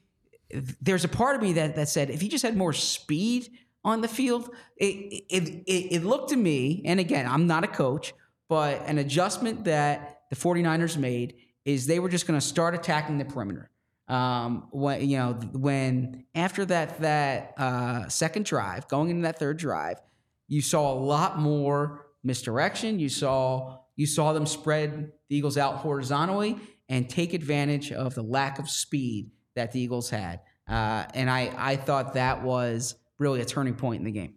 there's 0.82 1.04
a 1.04 1.08
part 1.08 1.36
of 1.36 1.42
me 1.42 1.54
that 1.54 1.76
that 1.76 1.88
said 1.88 2.10
if 2.10 2.22
you 2.22 2.28
just 2.28 2.42
had 2.42 2.56
more 2.56 2.72
speed 2.72 3.50
on 3.84 4.00
the 4.00 4.08
field, 4.08 4.50
it 4.76 5.24
it 5.30 5.48
it, 5.66 5.94
it 5.94 6.04
looked 6.04 6.30
to 6.30 6.36
me, 6.36 6.82
and 6.84 6.98
again, 6.98 7.26
I'm 7.26 7.46
not 7.46 7.62
a 7.62 7.68
coach, 7.68 8.12
but 8.48 8.82
an 8.86 8.98
adjustment 8.98 9.64
that 9.64 10.22
the 10.30 10.36
49ers 10.36 10.96
made 10.96 11.36
is 11.64 11.86
they 11.86 12.00
were 12.00 12.08
just 12.08 12.26
going 12.26 12.38
to 12.38 12.44
start 12.44 12.74
attacking 12.74 13.18
the 13.18 13.24
perimeter 13.24 13.70
um, 14.08 14.68
when 14.70 15.08
you 15.08 15.18
know 15.18 15.32
when 15.52 16.24
after 16.34 16.64
that 16.64 17.00
that 17.00 17.54
uh, 17.56 18.08
second 18.08 18.44
drive, 18.44 18.88
going 18.88 19.10
into 19.10 19.22
that 19.22 19.38
third 19.38 19.56
drive, 19.56 20.00
you 20.48 20.60
saw 20.60 20.92
a 20.92 20.98
lot 20.98 21.38
more 21.38 22.06
misdirection. 22.22 22.98
You 22.98 23.08
saw 23.08 23.78
you 23.96 24.06
saw 24.06 24.32
them 24.32 24.46
spread 24.46 25.12
the 25.28 25.36
Eagles 25.36 25.56
out 25.56 25.76
horizontally 25.76 26.58
and 26.88 27.08
take 27.08 27.32
advantage 27.32 27.92
of 27.92 28.14
the 28.14 28.22
lack 28.22 28.58
of 28.58 28.68
speed 28.68 29.30
that 29.54 29.72
the 29.72 29.80
Eagles 29.80 30.10
had. 30.10 30.40
Uh, 30.68 31.04
and 31.14 31.30
I 31.30 31.52
I 31.56 31.76
thought 31.76 32.14
that 32.14 32.42
was 32.42 32.96
really 33.18 33.40
a 33.40 33.44
turning 33.44 33.74
point 33.74 34.00
in 34.00 34.04
the 34.04 34.12
game. 34.12 34.34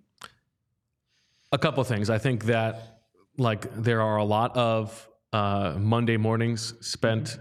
a 1.51 1.58
couple 1.58 1.82
of 1.82 1.88
things. 1.88 2.10
I 2.10 2.18
think 2.18 2.45
that 2.45 2.99
like 3.38 3.74
there 3.76 4.01
are 4.01 4.18
a 4.18 4.24
lot 4.24 4.55
of 4.58 5.08
uh, 5.34 5.76
Monday 5.78 6.18
mornings 6.18 6.74
spent 6.86 7.39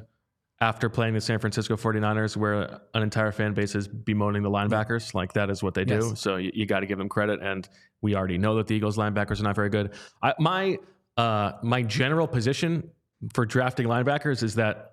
after 0.61 0.89
playing 0.89 1.15
the 1.15 1.21
San 1.21 1.39
Francisco 1.39 1.77
49ers 1.77 2.37
where 2.37 2.81
an 2.95 3.03
entire 3.03 3.31
fan 3.31 3.53
base 3.53 3.75
is 3.75 3.87
bemoaning 3.87 4.43
the 4.43 4.51
linebackers. 4.51 5.13
Like 5.15 5.35
that 5.35 5.51
is 5.51 5.63
what 5.63 5.75
they 5.75 5.85
do. 5.85 6.09
Yes. 6.11 6.21
So 6.21 6.37
you, 6.37 6.51
you 6.55 6.67
got 6.67 6.81
to 6.81 6.87
give 6.87 6.99
them 6.99 7.09
credit. 7.09 7.41
And 7.43 7.69
we 8.01 8.15
already 8.15 8.39
know 8.39 8.57
that 8.57 8.67
the 8.67 8.75
Eagles 8.75 8.97
linebackers 8.97 9.41
are 9.41 9.45
not 9.45 9.55
very 9.55 9.69
good. 9.69 9.93
I, 10.23 10.35
my 10.39 10.79
uh, 11.17 11.53
my 11.63 11.83
general 11.83 12.27
position 12.27 12.91
for 13.35 13.47
drafting 13.47 13.87
linebackers 13.87 14.43
is 14.43 14.55
that 14.57 14.93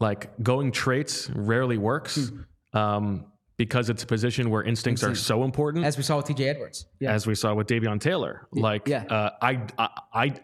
like 0.00 0.30
going 0.42 0.72
traits 0.72 1.30
rarely 1.30 1.78
works 1.78 2.30
um, 2.72 3.26
because 3.56 3.90
it's 3.90 4.04
a 4.04 4.06
position 4.06 4.50
where 4.50 4.62
instincts 4.62 5.02
are 5.02 5.14
so 5.14 5.44
important 5.44 5.84
As 5.84 5.96
we 5.96 6.02
saw 6.02 6.16
with 6.18 6.26
T.J. 6.26 6.48
Edwards. 6.48 6.86
Yeah. 7.00 7.12
as 7.12 7.26
we 7.26 7.34
saw 7.34 7.54
with 7.54 7.66
Davion 7.66 8.00
Taylor. 8.00 8.46
Like, 8.52 8.86
yeah. 8.86 9.04
uh, 9.04 9.30
I, 9.42 9.60
I, 9.76 9.88
I, 10.12 10.34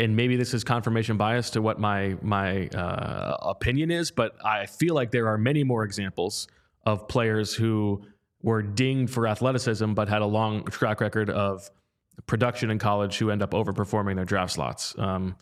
and 0.00 0.16
maybe 0.16 0.36
this 0.36 0.54
is 0.54 0.64
confirmation 0.64 1.16
bias 1.16 1.50
to 1.50 1.62
what 1.62 1.78
my 1.78 2.16
my 2.22 2.68
uh, 2.68 3.36
opinion 3.42 3.90
is, 3.90 4.10
but 4.10 4.34
I 4.44 4.66
feel 4.66 4.94
like 4.94 5.10
there 5.10 5.28
are 5.28 5.38
many 5.38 5.62
more 5.62 5.84
examples 5.84 6.48
of 6.84 7.06
players 7.06 7.54
who 7.54 8.02
were 8.42 8.62
dinged 8.62 9.12
for 9.12 9.26
athleticism 9.26 9.92
but 9.92 10.08
had 10.08 10.22
a 10.22 10.26
long 10.26 10.64
track 10.64 11.00
record 11.00 11.28
of 11.28 11.70
production 12.26 12.70
in 12.70 12.78
college 12.78 13.18
who 13.18 13.30
end 13.30 13.42
up 13.42 13.50
overperforming 13.50 14.16
their 14.16 14.24
draft 14.24 14.52
slots. 14.52 14.94
Um, 14.98 15.36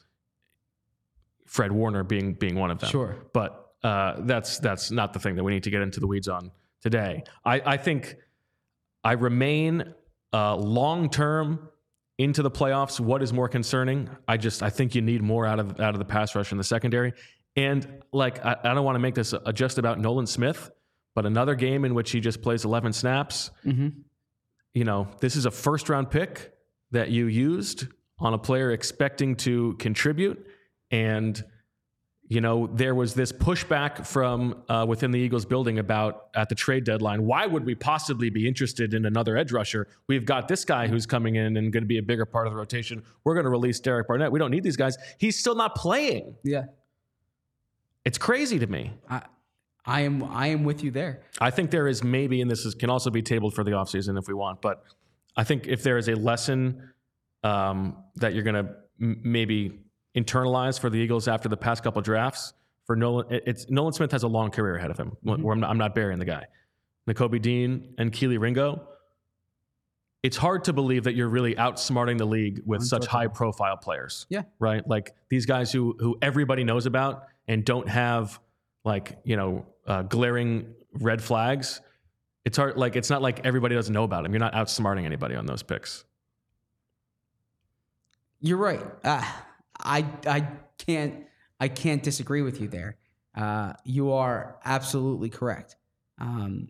Fred 1.47 1.71
Warner 1.71 2.03
being 2.03 2.35
being 2.35 2.57
one 2.57 2.71
of 2.71 2.81
them. 2.81 2.91
Sure. 2.91 3.17
but 3.33 3.65
uh, 3.85 4.17
that's 4.21 4.59
that's 4.59 4.91
not 4.91 5.13
the 5.13 5.21
thing 5.21 5.37
that 5.37 5.45
we 5.45 5.53
need 5.53 5.63
to 5.63 5.71
get 5.71 5.83
into 5.83 6.01
the 6.01 6.07
weeds 6.09 6.29
on 6.29 6.51
today. 6.83 7.23
I, 7.45 7.61
I 7.65 7.77
think 7.77 8.17
I 9.05 9.13
remain 9.13 9.95
uh, 10.33 10.57
long 10.57 11.09
term 11.11 11.69
into 12.19 12.43
the 12.43 12.51
playoffs. 12.51 13.01
What 13.01 13.23
is 13.23 13.33
more 13.33 13.49
concerning? 13.49 14.11
I 14.27 14.37
just 14.37 14.63
I 14.63 14.71
think 14.71 14.95
you 14.95 15.01
need 15.01 15.23
more 15.23 15.47
out 15.47 15.61
of 15.61 15.81
out 15.81 15.95
of 15.95 15.99
the 15.99 16.05
pass 16.05 16.35
rush 16.35 16.53
in 16.53 16.59
the 16.59 16.65
secondary. 16.65 17.15
And 17.57 18.03
like 18.13 18.45
I, 18.45 18.57
I 18.63 18.75
don't 18.75 18.85
want 18.85 18.97
to 18.97 19.01
make 19.01 19.15
this 19.15 19.33
a, 19.33 19.53
just 19.53 19.79
about 19.79 19.99
Nolan 19.99 20.27
Smith, 20.27 20.71
but 21.15 21.25
another 21.25 21.55
game 21.55 21.85
in 21.85 21.95
which 21.95 22.11
he 22.11 22.21
just 22.21 22.43
plays 22.43 22.65
11 22.65 22.93
snaps. 22.93 23.51
Mm-hmm. 23.65 24.01
You 24.75 24.85
know, 24.85 25.09
this 25.21 25.37
is 25.37 25.47
a 25.47 25.51
first 25.51 25.89
round 25.89 26.11
pick 26.11 26.53
that 26.91 27.11
you 27.11 27.27
used 27.27 27.87
on 28.19 28.35
a 28.35 28.39
player 28.39 28.73
expecting 28.73 29.37
to 29.37 29.75
contribute, 29.75 30.45
and 30.91 31.43
you 32.29 32.43
know, 32.43 32.67
there 32.75 32.95
was 32.95 33.15
this 33.15 33.33
pushback 33.33 34.07
from 34.07 34.63
uh, 34.69 34.85
within 34.87 35.11
the 35.11 35.19
Eagles 35.19 35.47
building 35.47 35.79
about 35.79 36.29
at 36.35 36.51
the 36.51 36.55
trade 36.55 36.85
deadline. 36.85 37.25
Why 37.25 37.47
would 37.47 37.65
we 37.65 37.75
possibly 37.75 38.29
be 38.29 38.47
interested 38.47 38.93
in 38.93 39.07
another 39.07 39.37
edge 39.37 39.51
rusher? 39.51 39.89
We've 40.09 40.27
got 40.27 40.47
this 40.47 40.65
guy 40.65 40.89
who's 40.89 41.07
coming 41.07 41.37
in 41.37 41.57
and 41.57 41.73
going 41.73 41.83
to 41.83 41.89
be 41.89 41.97
a 41.97 42.03
bigger 42.03 42.27
part 42.27 42.47
of 42.47 42.53
the 42.53 42.59
rotation. 42.59 43.03
We're 43.25 43.35
going 43.35 43.45
to 43.45 43.51
release 43.51 43.81
Derek 43.81 44.09
Barnett. 44.09 44.31
We 44.31 44.39
don't 44.39 44.51
need 44.51 44.63
these 44.63 44.77
guys. 44.77 44.99
He's 45.17 45.39
still 45.39 45.55
not 45.55 45.75
playing. 45.75 46.37
Yeah. 46.45 46.65
It's 48.05 48.19
crazy 48.19 48.59
to 48.59 48.67
me. 48.67 48.93
I, 49.09 49.23
I 49.87 50.03
am 50.03 50.23
I 50.25 50.49
am 50.49 50.65
with 50.65 50.85
you 50.85 50.91
there. 50.91 51.23
I 51.41 51.51
think 51.51 51.71
there 51.71 51.89
is 51.89 52.05
maybe, 52.05 52.43
and 52.43 52.51
this 52.51 52.67
is, 52.67 52.75
can 52.75 52.91
also 52.91 53.09
be 53.09 53.23
tabled 53.23 53.55
for 53.55 53.65
the 53.65 53.71
offseason 53.71 54.19
if 54.19 54.29
we 54.29 54.35
want, 54.35 54.61
but 54.61 54.83
I 55.35 55.45
think 55.45 55.67
if 55.67 55.83
there 55.83 55.97
is 55.97 56.09
a 56.09 56.15
lesson 56.15 56.91
um, 57.43 57.97
that 58.17 58.35
you're 58.35 58.43
going 58.43 58.67
to 58.67 58.75
m- 59.01 59.21
maybe 59.25 59.81
internalize 60.17 60.79
for 60.79 60.91
the 60.91 60.99
Eagles 60.99 61.29
after 61.29 61.49
the 61.49 61.57
past 61.57 61.83
couple 61.83 62.03
drafts, 62.03 62.53
for 62.87 62.97
Nolan, 62.97 63.27
it's 63.31 63.69
Nolan 63.69 63.93
Smith 63.93 64.11
has 64.13 64.23
a 64.23 64.29
long 64.29 64.51
career 64.51 64.77
ahead 64.77 64.91
of 64.91 64.99
him. 64.99 65.17
Mm-hmm. 65.25 65.43
Where 65.43 65.53
I'm 65.53 65.61
not, 65.61 65.71
I'm 65.71 65.79
not 65.79 65.95
burying 65.95 66.19
the 66.19 66.25
guy. 66.25 66.47
Nakobe 67.09 67.41
Dean 67.41 67.95
and 67.99 68.13
Kelee 68.13 68.39
Ringo. 68.39 68.89
It's 70.23 70.37
hard 70.37 70.65
to 70.65 70.73
believe 70.73 71.05
that 71.05 71.15
you're 71.15 71.29
really 71.29 71.55
outsmarting 71.55 72.19
the 72.19 72.25
league 72.25 72.63
with 72.67 72.83
such 72.83 73.07
high 73.07 73.29
profile 73.29 73.77
players. 73.77 74.27
Yeah. 74.29 74.43
Right? 74.59 74.87
Like 74.87 75.15
these 75.29 75.47
guys 75.47 75.71
who 75.71 75.97
who 76.01 76.19
everybody 76.21 76.65
knows 76.65 76.87
about 76.87 77.27
and 77.47 77.65
don't 77.65 77.89
have 77.89 78.41
like, 78.85 79.19
you 79.23 79.37
know, 79.37 79.67
uh, 79.87 80.03
glaring 80.03 80.75
red 80.93 81.23
flags. 81.23 81.81
It's 82.45 82.57
hard 82.57 82.77
like 82.77 82.97
it's 82.97 83.11
not 83.11 83.23
like 83.23 83.45
everybody 83.45 83.75
doesn't 83.75 83.93
know 83.93 84.05
about 84.05 84.23
them. 84.23 84.33
You're 84.33 84.41
not 84.41 84.55
outsmarting 84.55 85.05
anybody 85.05 85.35
on 85.35 85.47
those 85.47 85.63
picks. 85.63 86.05
You're 88.41 88.59
right. 88.59 88.85
Uh, 89.05 89.25
I 89.83 90.05
I 90.27 90.49
can't 90.79 91.25
I 91.61 91.69
can't 91.69 92.03
disagree 92.03 92.43
with 92.43 92.61
you 92.61 92.69
there. 92.69 92.97
Uh, 93.35 93.73
you 93.85 94.13
are 94.13 94.57
absolutely 94.65 95.29
correct. 95.31 95.77
Um, 96.21 96.69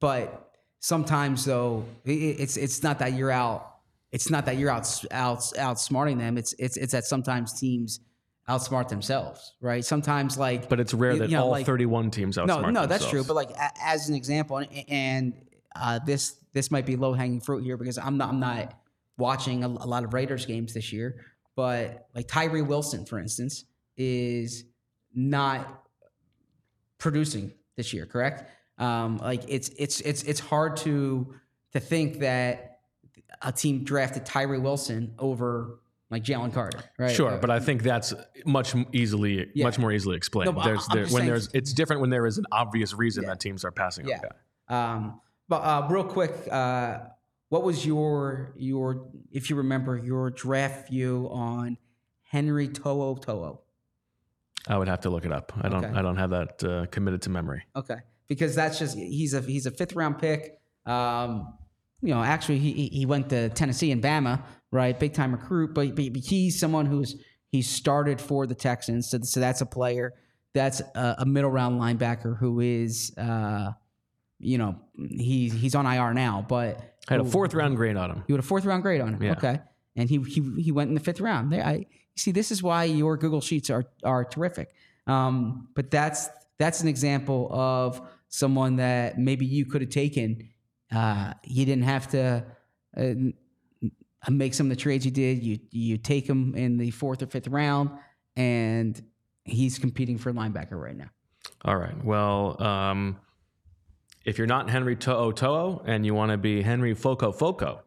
but 0.00 0.52
sometimes 0.80 1.44
though, 1.44 1.84
i- 2.06 2.10
i- 2.10 2.36
it's 2.38 2.56
it's 2.56 2.82
not 2.82 2.98
that 3.00 3.12
you're 3.14 3.30
out. 3.30 3.72
It's 4.12 4.30
not 4.30 4.46
that 4.46 4.56
you're 4.56 4.70
out 4.70 5.04
out 5.10 5.40
outsmarting 5.58 6.18
them. 6.18 6.38
It's 6.38 6.54
it's 6.58 6.76
it's 6.76 6.92
that 6.92 7.04
sometimes 7.04 7.58
teams 7.58 8.00
outsmart 8.48 8.88
themselves, 8.88 9.54
right? 9.60 9.84
Sometimes 9.84 10.38
like, 10.38 10.68
But 10.68 10.78
it's 10.78 10.94
rare 10.94 11.12
you- 11.14 11.18
that 11.18 11.30
you 11.30 11.36
know, 11.36 11.44
all 11.44 11.50
like- 11.50 11.66
31 11.66 12.10
teams 12.12 12.36
outsmart 12.36 12.46
no, 12.62 12.70
no, 12.70 12.86
that's 12.86 13.08
true. 13.10 13.24
But 13.24 13.34
like 13.34 13.50
a, 13.50 13.70
as 13.82 14.08
an 14.08 14.14
example, 14.14 14.58
and, 14.58 14.68
and 14.88 15.32
uh, 15.74 15.98
this 16.06 16.36
this 16.52 16.70
might 16.70 16.86
be 16.86 16.96
low 16.96 17.12
hanging 17.12 17.40
fruit 17.40 17.62
here 17.64 17.76
because 17.76 17.98
I'm 17.98 18.16
not 18.16 18.28
I'm 18.30 18.40
not 18.40 18.78
watching 19.18 19.64
a, 19.64 19.66
a 19.66 19.86
lot 19.86 20.04
of 20.04 20.14
Raiders 20.14 20.46
games 20.46 20.72
this 20.72 20.92
year. 20.92 21.16
But 21.56 22.06
like 22.14 22.28
Tyree 22.28 22.62
Wilson, 22.62 23.04
for 23.06 23.18
instance, 23.18 23.64
is 23.96 24.64
not 25.14 25.84
producing 26.98 27.52
this 27.76 27.92
year. 27.92 28.06
Correct? 28.06 28.48
Um, 28.78 29.16
like 29.18 29.42
it's 29.48 29.70
it's 29.70 30.00
it's 30.02 30.22
it's 30.24 30.38
hard 30.40 30.76
to 30.78 31.34
to 31.72 31.80
think 31.80 32.20
that 32.20 32.80
a 33.42 33.50
team 33.52 33.84
drafted 33.84 34.24
Tyree 34.26 34.58
Wilson 34.58 35.14
over 35.18 35.80
like 36.10 36.22
Jalen 36.22 36.52
Carter, 36.52 36.80
right? 36.98 37.10
Sure, 37.10 37.32
Uh, 37.32 37.38
but 37.38 37.50
I 37.50 37.58
think 37.58 37.82
that's 37.82 38.14
much 38.44 38.74
easily, 38.92 39.50
Yeah. 39.54 39.64
much 39.64 39.78
more 39.78 39.90
easily 39.90 40.16
explained. 40.16 40.54
No, 40.54 40.62
there's 40.62 40.86
there, 40.88 41.02
when 41.02 41.08
saying- 41.10 41.26
there's 41.26 41.48
it's 41.52 41.72
different 41.72 42.00
when 42.00 42.10
there 42.10 42.26
is 42.26 42.38
an 42.38 42.44
obvious 42.52 42.94
reason 42.94 43.24
Yeah. 43.24 43.30
that 43.30 43.40
teams 43.40 43.64
are 43.64 43.72
passing 43.72 44.06
Yeah. 44.06 44.18
on 44.18 44.20
guy. 44.68 44.92
Um, 44.94 45.20
but 45.48 45.56
uh, 45.62 45.88
real 45.90 46.04
quick, 46.04 46.32
uh, 46.50 46.98
what 47.48 47.62
was 47.62 47.86
your 47.86 48.52
your 48.56 49.08
if 49.30 49.50
you 49.50 49.56
remember 49.56 49.96
your 49.96 50.30
draft 50.30 50.88
view 50.88 51.28
on 51.30 51.78
Henry 52.22 52.68
To'o 52.68 53.14
To'o? 53.16 53.60
I 54.68 54.76
would 54.76 54.88
have 54.88 55.00
to 55.02 55.10
look 55.10 55.24
it 55.24 55.32
up. 55.32 55.52
I 55.60 55.68
don't. 55.68 55.84
Okay. 55.84 55.94
I 55.94 56.02
don't 56.02 56.16
have 56.16 56.30
that 56.30 56.64
uh, 56.64 56.86
committed 56.86 57.22
to 57.22 57.30
memory. 57.30 57.62
Okay, 57.76 57.98
because 58.26 58.54
that's 58.54 58.78
just 58.78 58.96
he's 58.96 59.34
a 59.34 59.40
he's 59.40 59.66
a 59.66 59.70
fifth 59.70 59.94
round 59.94 60.18
pick. 60.18 60.58
Um, 60.86 61.54
you 62.02 62.12
know, 62.12 62.22
actually 62.22 62.58
he 62.58 62.88
he- 62.88 63.06
went 63.06 63.30
to 63.30 63.48
Tennessee 63.50 63.90
and 63.90 64.02
Bama, 64.02 64.42
right? 64.70 64.98
Big 64.98 65.14
time 65.14 65.32
recruit, 65.32 65.74
but, 65.74 65.94
but 65.94 66.16
he's 66.16 66.58
someone 66.58 66.86
who's 66.86 67.16
he 67.48 67.62
started 67.62 68.20
for 68.20 68.46
the 68.46 68.54
Texans, 68.54 69.08
so, 69.10 69.18
so 69.22 69.40
that's 69.40 69.60
a 69.60 69.66
player. 69.66 70.14
That's 70.52 70.80
a, 70.94 71.16
a 71.18 71.26
middle 71.26 71.50
round 71.50 71.80
linebacker 71.80 72.38
who 72.38 72.60
is, 72.60 73.14
uh, 73.16 73.72
you 74.38 74.58
know, 74.58 74.76
he 74.96 75.48
he's 75.48 75.74
on 75.74 75.86
IR 75.86 76.12
now, 76.12 76.44
but 76.46 76.95
I 77.08 77.14
had 77.14 77.20
a 77.20 77.24
fourth 77.24 77.54
round 77.54 77.76
grade 77.76 77.96
on 77.96 78.10
him. 78.10 78.24
You 78.26 78.34
had 78.34 78.44
a 78.44 78.46
fourth 78.46 78.64
round 78.64 78.82
grade 78.82 79.00
on 79.00 79.14
him. 79.14 79.22
Yeah. 79.22 79.32
Okay. 79.32 79.60
And 79.96 80.08
he, 80.10 80.18
he 80.22 80.62
he 80.62 80.72
went 80.72 80.88
in 80.88 80.94
the 80.94 81.00
fifth 81.00 81.20
round. 81.20 81.52
There, 81.52 81.64
I 81.64 81.86
see. 82.16 82.32
This 82.32 82.50
is 82.50 82.62
why 82.62 82.84
your 82.84 83.16
Google 83.16 83.40
Sheets 83.40 83.70
are 83.70 83.84
are 84.04 84.24
terrific. 84.24 84.74
Um, 85.06 85.68
but 85.74 85.90
that's 85.90 86.28
that's 86.58 86.80
an 86.80 86.88
example 86.88 87.48
of 87.50 88.00
someone 88.28 88.76
that 88.76 89.18
maybe 89.18 89.46
you 89.46 89.64
could 89.64 89.80
have 89.80 89.90
taken. 89.90 90.48
Uh, 90.92 91.32
you 91.44 91.64
didn't 91.64 91.84
have 91.84 92.08
to 92.08 92.44
uh, 92.96 93.14
make 94.30 94.54
some 94.54 94.66
of 94.66 94.70
the 94.70 94.80
trades 94.80 95.04
you 95.04 95.10
did. 95.10 95.42
You 95.42 95.58
you 95.70 95.96
take 95.96 96.28
him 96.28 96.54
in 96.54 96.76
the 96.76 96.90
fourth 96.90 97.22
or 97.22 97.26
fifth 97.26 97.48
round, 97.48 97.90
and 98.36 99.00
he's 99.44 99.78
competing 99.78 100.18
for 100.18 100.32
linebacker 100.32 100.80
right 100.80 100.96
now. 100.96 101.10
All 101.64 101.76
right. 101.76 102.04
Well, 102.04 102.62
um, 102.62 103.18
if 104.26 104.38
you're 104.38 104.46
not 104.48 104.68
Henry 104.68 104.96
To'o 104.96 105.30
To'o 105.30 105.82
and 105.86 106.04
you 106.04 106.12
want 106.12 106.32
to 106.32 106.36
be 106.36 106.60
Henry 106.60 106.94
Foco 106.94 107.30
Foco, 107.30 107.84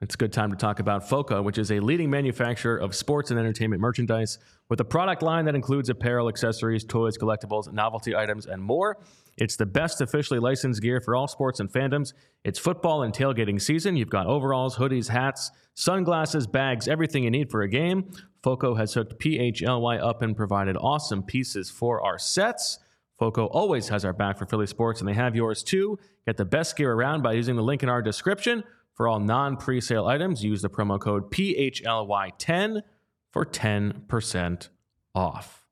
it's 0.00 0.16
a 0.16 0.18
good 0.18 0.32
time 0.32 0.50
to 0.50 0.56
talk 0.56 0.80
about 0.80 1.08
Foco, 1.08 1.42
which 1.42 1.58
is 1.58 1.70
a 1.70 1.78
leading 1.78 2.10
manufacturer 2.10 2.76
of 2.76 2.92
sports 2.92 3.30
and 3.30 3.38
entertainment 3.38 3.80
merchandise 3.80 4.38
with 4.68 4.80
a 4.80 4.84
product 4.84 5.22
line 5.22 5.44
that 5.44 5.54
includes 5.54 5.88
apparel, 5.88 6.28
accessories, 6.28 6.82
toys, 6.82 7.16
collectibles, 7.16 7.72
novelty 7.72 8.16
items, 8.16 8.46
and 8.46 8.60
more. 8.60 8.98
It's 9.36 9.54
the 9.56 9.66
best 9.66 10.00
officially 10.00 10.40
licensed 10.40 10.82
gear 10.82 11.00
for 11.00 11.14
all 11.14 11.28
sports 11.28 11.60
and 11.60 11.70
fandoms. 11.70 12.14
It's 12.42 12.58
football 12.58 13.04
and 13.04 13.14
tailgating 13.14 13.60
season. 13.60 13.96
You've 13.96 14.10
got 14.10 14.26
overalls, 14.26 14.76
hoodies, 14.76 15.08
hats, 15.08 15.52
sunglasses, 15.74 16.48
bags, 16.48 16.88
everything 16.88 17.22
you 17.22 17.30
need 17.30 17.48
for 17.48 17.62
a 17.62 17.68
game. 17.68 18.10
Foco 18.42 18.74
has 18.74 18.94
hooked 18.94 19.20
PHLY 19.20 20.02
up 20.02 20.22
and 20.22 20.34
provided 20.34 20.76
awesome 20.80 21.22
pieces 21.22 21.70
for 21.70 22.04
our 22.04 22.18
sets. 22.18 22.80
Foco 23.20 23.44
always 23.48 23.88
has 23.88 24.02
our 24.06 24.14
back 24.14 24.38
for 24.38 24.46
Philly 24.46 24.66
sports, 24.66 25.00
and 25.00 25.06
they 25.08 25.12
have 25.12 25.36
yours 25.36 25.62
too. 25.62 25.98
Get 26.24 26.38
the 26.38 26.46
best 26.46 26.74
gear 26.74 26.90
around 26.90 27.22
by 27.22 27.34
using 27.34 27.54
the 27.54 27.62
link 27.62 27.82
in 27.82 27.90
our 27.90 28.00
description. 28.00 28.64
For 28.94 29.06
all 29.06 29.20
non 29.20 29.58
presale 29.58 30.08
items, 30.08 30.42
use 30.42 30.62
the 30.62 30.70
promo 30.70 30.98
code 30.98 31.30
PHLY10 31.30 32.82
for 33.30 33.44
10% 33.44 34.68
off. 35.14 35.66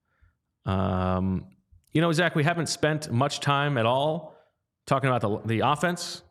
Um, 0.67 1.47
you 1.93 2.03
know, 2.03 2.13
Zach, 2.13 2.35
we 2.35 2.45
haven't 2.45 2.69
spent 2.69 3.11
much 3.11 3.41
time 3.41 3.79
at 3.79 3.87
all 3.87 4.37
talking 4.87 5.09
about 5.09 5.23
the, 5.23 5.55
the 5.57 5.67
offense. 5.67 6.23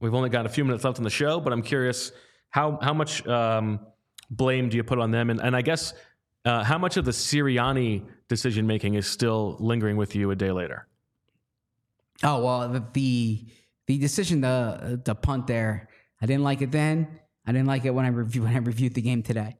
We've 0.00 0.14
only 0.14 0.28
got 0.28 0.44
a 0.44 0.50
few 0.50 0.66
minutes 0.66 0.84
left 0.84 0.98
on 0.98 1.04
the 1.04 1.10
show, 1.10 1.40
but 1.40 1.52
I'm 1.52 1.62
curious 1.62 2.12
how, 2.50 2.78
how 2.82 2.92
much 2.92 3.26
um, 3.26 3.80
blame 4.30 4.68
do 4.68 4.76
you 4.76 4.84
put 4.84 4.98
on 4.98 5.10
them? 5.10 5.30
And, 5.30 5.40
and 5.40 5.56
I 5.56 5.62
guess 5.62 5.94
uh, 6.44 6.64
how 6.64 6.78
much 6.78 6.96
of 6.96 7.04
the 7.04 7.10
Sirianni 7.10 8.04
decision 8.28 8.66
making 8.66 8.94
is 8.94 9.06
still 9.06 9.56
lingering 9.60 9.96
with 9.96 10.14
you 10.14 10.30
a 10.30 10.36
day 10.36 10.52
later? 10.52 10.86
Oh 12.22 12.44
well, 12.44 12.68
the 12.68 12.84
the, 12.92 13.46
the 13.86 13.98
decision 13.98 14.42
to 14.42 15.00
to 15.04 15.14
punt 15.14 15.46
there, 15.46 15.88
I 16.20 16.26
didn't 16.26 16.42
like 16.42 16.62
it 16.62 16.70
then. 16.70 17.08
I 17.46 17.52
didn't 17.52 17.66
like 17.66 17.84
it 17.84 17.90
when 17.90 18.04
I 18.04 18.08
review 18.08 18.42
when 18.44 18.54
I 18.54 18.58
reviewed 18.58 18.94
the 18.94 19.02
game 19.02 19.22
today. 19.22 19.56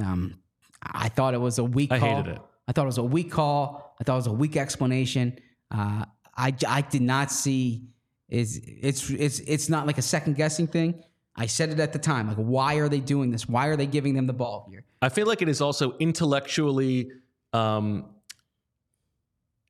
Um, 0.00 0.38
I 0.82 1.08
thought 1.08 1.34
it 1.34 1.40
was 1.40 1.58
a 1.58 1.64
weak. 1.64 1.92
I 1.92 1.98
call. 1.98 2.16
hated 2.16 2.32
it. 2.36 2.40
I 2.68 2.72
thought 2.72 2.82
it 2.82 2.86
was 2.86 2.98
a 2.98 3.04
weak 3.04 3.30
call. 3.30 3.94
I 4.00 4.04
thought 4.04 4.14
it 4.14 4.16
was 4.16 4.26
a 4.26 4.32
weak 4.32 4.56
explanation. 4.56 5.38
Uh, 5.70 6.04
I 6.36 6.54
I 6.66 6.82
did 6.82 7.02
not 7.02 7.30
see 7.30 7.88
is 8.28 8.60
it's 8.64 9.08
it's 9.10 9.40
it's 9.40 9.68
not 9.68 9.86
like 9.86 9.98
a 9.98 10.02
second 10.02 10.36
guessing 10.36 10.66
thing. 10.66 11.02
I 11.36 11.46
said 11.46 11.70
it 11.70 11.80
at 11.80 11.92
the 11.92 11.98
time. 11.98 12.28
Like, 12.28 12.36
why 12.36 12.76
are 12.76 12.88
they 12.88 13.00
doing 13.00 13.30
this? 13.30 13.48
Why 13.48 13.66
are 13.66 13.76
they 13.76 13.86
giving 13.86 14.14
them 14.14 14.26
the 14.26 14.32
ball 14.32 14.66
here? 14.70 14.84
I 15.02 15.08
feel 15.08 15.26
like 15.26 15.42
it 15.42 15.48
is 15.48 15.60
also 15.60 15.96
intellectually 15.98 17.10
um, 17.52 18.06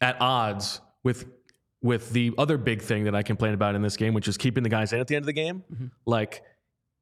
at 0.01 0.21
odds 0.21 0.81
with 1.03 1.27
with 1.83 2.11
the 2.11 2.33
other 2.39 2.59
big 2.59 2.83
thing 2.83 3.05
that 3.05 3.15
I 3.15 3.23
complain 3.23 3.55
about 3.55 3.75
in 3.75 3.83
this 3.83 3.97
game, 3.97 4.15
which 4.15 4.29
is 4.29 4.37
keeping 4.37 4.63
the 4.63 4.69
guys 4.69 4.93
in 4.93 5.01
at 5.01 5.07
the 5.07 5.15
end 5.15 5.23
of 5.23 5.27
the 5.27 5.33
game. 5.33 5.63
Mm-hmm. 5.73 5.87
Like 6.05 6.43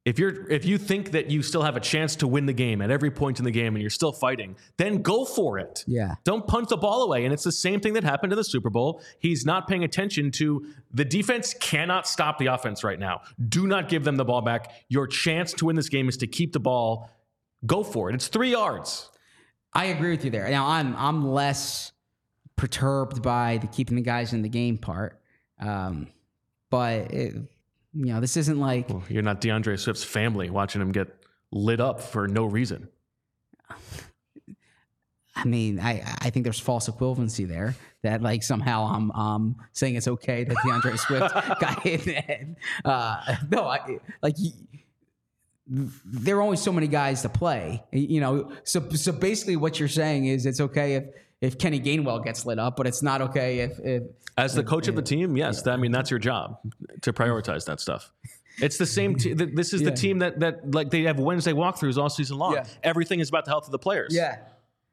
if 0.05 0.19
you're 0.19 0.51
if 0.51 0.67
you 0.67 0.77
think 0.77 1.13
that 1.13 1.31
you 1.31 1.43
still 1.43 1.63
have 1.63 1.77
a 1.77 1.81
chance 1.81 2.17
to 2.17 2.29
win 2.29 2.45
the 2.45 2.53
game 2.53 2.83
at 2.83 2.91
every 2.91 3.11
point 3.11 3.39
in 3.39 3.45
the 3.45 3.51
game 3.51 3.75
and 3.75 3.81
you're 3.81 3.91
still 3.91 4.13
fighting, 4.13 4.57
then 4.77 5.01
go 5.01 5.25
for 5.25 5.59
it. 5.59 5.83
Yeah. 5.87 6.17
Don't 6.25 6.47
punch 6.47 6.69
the 6.69 6.77
ball 6.77 7.05
away. 7.05 7.25
And 7.25 7.33
it's 7.33 7.45
the 7.45 7.53
same 7.53 7.81
thing 7.81 7.95
that 7.95 8.05
happened 8.05 8.33
in 8.33 8.37
the 8.37 8.45
Super 8.45 8.69
Bowl. 8.69 9.01
He's 9.19 9.47
not 9.47 9.67
paying 9.67 9.83
attention 9.83 10.31
to 10.33 10.67
the 10.93 11.07
defense 11.07 11.55
cannot 11.59 12.07
stop 12.07 12.39
the 12.39 12.47
offense 12.47 12.85
right 12.85 12.99
now. 12.99 13.23
Do 13.49 13.67
not 13.67 13.89
give 13.89 14.05
them 14.05 14.17
the 14.17 14.25
ball 14.27 14.43
back. 14.43 14.73
Your 14.89 15.07
chance 15.07 15.55
to 15.55 15.67
win 15.67 15.77
this 15.77 15.89
game 15.89 16.09
is 16.09 16.19
to 16.19 16.27
keep 16.27 16.53
the 16.53 16.61
ball. 16.61 17.11
Go 17.65 17.83
for 17.83 18.11
it. 18.11 18.15
It's 18.15 18.29
three 18.29 18.51
yards. 18.51 19.11
I 19.73 19.87
agree 19.87 20.11
with 20.11 20.25
you 20.25 20.31
there. 20.31 20.49
Now 20.51 20.67
I'm 20.67 20.95
I'm 20.97 21.27
less 21.33 21.93
perturbed 22.57 23.23
by 23.23 23.59
the 23.59 23.67
keeping 23.67 23.97
the 23.97 24.03
guys 24.03 24.33
in 24.35 24.43
the 24.43 24.49
game 24.49 24.77
part, 24.79 25.21
um, 25.59 26.09
but 26.71 27.11
it, 27.11 27.35
you 27.95 28.07
know 28.07 28.21
this 28.21 28.37
isn't 28.37 28.59
like 28.59 28.89
Well, 28.89 29.03
you're 29.09 29.23
not 29.23 29.41
DeAndre 29.41 29.79
Swift's 29.79 30.05
family 30.05 30.51
watching 30.51 30.81
him 30.81 30.93
get 30.93 31.09
lit 31.51 31.81
up 31.81 32.01
for 32.01 32.27
no 32.27 32.45
reason. 32.45 32.89
I 35.37 35.45
mean, 35.45 35.81
I 35.81 36.03
I 36.21 36.31
think 36.31 36.45
there's 36.45 36.61
false 36.61 36.89
equivalency 36.89 37.47
there 37.47 37.75
that 38.03 38.23
like 38.23 38.43
somehow 38.43 38.87
I'm 38.87 39.11
um 39.13 39.57
saying 39.73 39.97
it's 39.97 40.09
okay 40.09 40.45
that 40.45 40.57
DeAndre 40.59 40.99
Swift 41.07 41.35
got 41.61 41.83
hit. 41.83 42.07
And, 42.07 42.57
uh, 42.85 43.37
no, 43.51 43.67
I 43.67 43.99
like. 44.23 44.37
He, 44.37 44.55
there 45.67 46.37
are 46.37 46.43
only 46.43 46.59
so 46.59 46.71
many 46.73 46.87
guys 46.87 47.23
to 47.23 47.29
play, 47.29 47.83
you 47.91 48.21
know. 48.21 48.53
So 48.65 48.89
so 48.91 49.13
basically, 49.13 49.57
what 49.57 49.81
you're 49.81 49.89
saying 49.89 50.27
is 50.27 50.47
it's 50.47 50.61
okay 50.61 50.95
if 50.97 51.05
if 51.45 51.59
Kenny 51.59 51.81
Gainwell 51.81 52.25
gets 52.25 52.47
lit 52.47 52.59
up, 52.59 52.77
but 52.77 52.87
it's 52.87 53.03
not 53.03 53.21
okay 53.23 53.61
if 53.61 53.79
if 53.81 54.03
As 54.37 54.55
the 54.55 54.65
coach 54.65 54.89
of 54.89 54.97
the 54.97 55.03
team, 55.03 55.37
yes, 55.37 55.63
that, 55.63 55.75
I 55.75 55.77
mean 55.77 55.93
that's 55.93 56.11
your 56.11 56.21
job 56.21 56.59
to 57.03 57.13
prioritize 57.13 57.65
that 57.67 57.81
stuff. 57.81 58.11
It's 58.59 58.79
the 58.79 58.87
same. 58.87 59.17
Th- 59.17 59.37
this 59.37 59.73
is 59.73 59.83
Yeah. 59.83 59.91
the 59.91 59.97
team 59.97 60.19
that 60.21 60.41
that 60.41 60.75
like 60.75 60.91
they 60.91 61.03
have 61.03 61.19
Wednesday 61.19 61.53
walkthroughs 61.53 61.97
all 61.99 62.09
season 62.11 62.39
long. 62.39 62.55
Yeah. 62.55 62.65
Everything 62.83 63.21
is 63.21 63.29
about 63.29 63.45
the 63.45 63.51
health 63.51 63.67
of 63.67 63.73
the 63.73 63.79
players. 63.79 64.15
Yeah. 64.15 64.39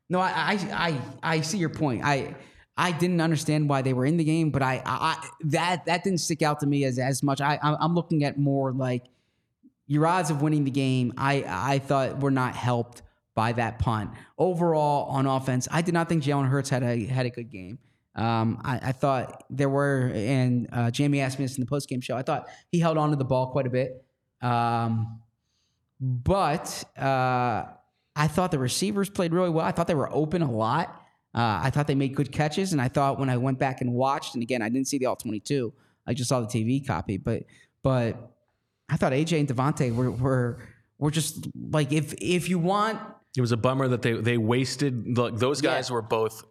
No, 0.10 0.20
I, 0.20 0.30
I, 0.30 0.54
I, 0.74 1.02
I 1.38 1.42
see 1.42 1.58
your 1.58 1.70
point. 1.70 2.04
I, 2.04 2.36
I 2.76 2.92
didn't 2.92 3.22
understand 3.22 3.70
why 3.70 3.82
they 3.82 3.94
were 3.94 4.06
in 4.06 4.18
the 4.18 4.26
game, 4.26 4.50
but 4.50 4.62
I, 4.62 4.82
I 4.86 5.26
that 5.46 5.86
that 5.86 6.04
didn't 6.04 6.20
stick 6.20 6.42
out 6.42 6.60
to 6.62 6.66
me 6.68 6.84
as 6.84 7.00
as 7.00 7.24
much. 7.24 7.40
I, 7.40 7.60
I'm 7.62 7.96
looking 7.96 8.24
at 8.24 8.38
more 8.38 8.74
like 8.74 9.06
your 9.88 10.06
odds 10.08 10.30
of 10.30 10.42
winning 10.42 10.64
the 10.64 10.72
game. 10.72 11.14
I, 11.18 11.46
I 11.48 11.80
thought 11.80 12.20
were 12.20 12.32
not 12.32 12.56
helped 12.56 13.04
by 13.36 13.54
that 13.54 13.80
punt. 13.80 14.12
Overall, 14.38 15.06
on 15.10 15.26
offense, 15.26 15.68
I 15.72 15.82
did 15.82 15.94
not 15.94 16.10
think 16.10 16.24
Jalen 16.24 16.48
Hurts 16.48 16.70
had 16.70 16.84
a 16.84 17.06
had 17.06 17.26
a 17.26 17.30
good 17.30 17.50
game. 17.50 17.80
Um, 18.16 18.60
I, 18.64 18.80
I 18.84 18.92
thought 18.92 19.46
there 19.50 19.70
were, 19.70 20.12
and 20.14 20.68
uh, 20.72 20.92
Jamie 20.92 21.22
asked 21.22 21.40
me 21.40 21.46
this 21.46 21.56
in 21.56 21.62
the 21.62 21.68
post 21.68 21.88
game 21.88 22.02
show. 22.02 22.18
I 22.18 22.24
thought 22.24 22.48
he 22.70 22.80
held 22.80 22.98
on 22.98 23.10
to 23.12 23.16
the 23.16 23.26
ball 23.26 23.52
quite 23.52 23.68
a 23.68 23.70
bit. 23.70 24.04
Um, 24.42 25.22
but 26.00 26.84
uh, 26.98 27.66
I 28.16 28.28
thought 28.28 28.52
the 28.52 28.60
receivers 28.60 29.10
played 29.10 29.34
really 29.34 29.50
well. 29.50 29.66
I 29.66 29.72
thought 29.72 29.88
they 29.88 29.96
were 29.96 30.14
open 30.14 30.42
a 30.42 30.52
lot. 30.52 30.90
Uh, 31.34 31.62
I 31.64 31.70
thought 31.70 31.88
they 31.88 31.96
made 31.96 32.14
good 32.14 32.32
catches, 32.32 32.74
and 32.74 32.82
I 32.82 32.90
thought 32.90 33.18
when 33.18 33.30
I 33.30 33.38
went 33.38 33.58
back 33.58 33.80
and 33.80 33.94
watched, 33.94 34.34
and 34.34 34.44
again, 34.44 34.62
I 34.62 34.68
didn't 34.68 34.88
see 34.88 34.98
the 34.98 35.06
all 35.06 35.16
twenty-two. 35.16 35.72
I 36.06 36.14
just 36.14 36.28
saw 36.28 36.42
the 36.42 36.48
TV 36.48 36.86
copy, 36.86 37.18
but 37.18 37.44
but 37.84 38.34
I 38.90 38.98
thought 38.98 39.14
AJ 39.14 39.40
and 39.40 39.48
DeVonta 39.48 39.96
were 39.96 40.12
were 40.12 40.60
were 40.98 41.12
just 41.12 41.48
like 41.56 41.94
if 41.94 42.14
if 42.20 42.50
you 42.50 42.60
want 42.60 43.00
It 43.38 43.42
was 43.42 43.52
a 43.52 43.58
bummer 43.58 43.88
that 43.88 44.02
they 44.02 44.14
they 44.14 44.38
wasted. 44.38 45.18
Like 45.18 45.38
those 45.38 45.62
guys 45.62 45.90
Yeah. 45.90 45.96
were 45.96 46.02
both 46.02 46.44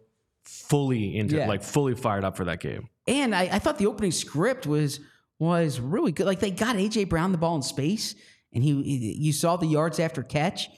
fully 0.45 1.17
into 1.17 1.35
Yeah. 1.37 1.47
like 1.47 1.63
fully 1.63 1.95
fired 1.95 2.23
up 2.23 2.35
for 2.37 2.45
that 2.45 2.59
game. 2.59 2.89
And 3.07 3.35
I, 3.35 3.43
I 3.43 3.59
thought 3.59 3.77
the 3.77 3.87
opening 3.87 4.11
script 4.11 4.65
was 4.67 4.99
was 5.39 5.79
really 5.79 6.11
good. 6.11 6.25
Like 6.25 6.39
they 6.39 6.51
got 6.51 6.75
AJ 6.75 7.09
Brown 7.09 7.31
the 7.31 7.37
ball 7.37 7.55
in 7.55 7.61
space, 7.61 8.15
and 8.53 8.63
he, 8.63 8.81
he- 8.83 9.17
you 9.19 9.33
saw 9.33 9.55
the 9.57 9.67
yards 9.67 9.99
after 9.99 10.23
catch. 10.23 10.69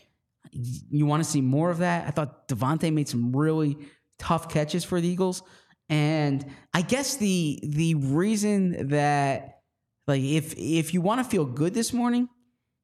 You 0.51 1.05
want 1.05 1.23
to 1.23 1.29
see 1.29 1.41
more 1.41 1.69
of 1.69 1.79
that? 1.79 2.05
I 2.07 2.11
thought 2.11 2.47
DeVonta 2.47 2.93
made 2.93 3.07
some 3.09 3.35
really 3.35 3.77
tough 4.19 4.49
catches 4.49 4.83
for 4.83 5.01
the 5.01 5.07
Eagles, 5.07 5.41
and 5.89 6.45
I 6.73 6.81
guess 6.81 7.15
the 7.17 7.59
the 7.63 7.95
reason 7.95 8.89
that 8.89 9.61
like 10.07 10.21
if 10.21 10.53
if 10.57 10.93
you 10.93 11.01
want 11.01 11.23
to 11.23 11.29
feel 11.29 11.45
good 11.45 11.73
this 11.73 11.91
morning, 11.93 12.27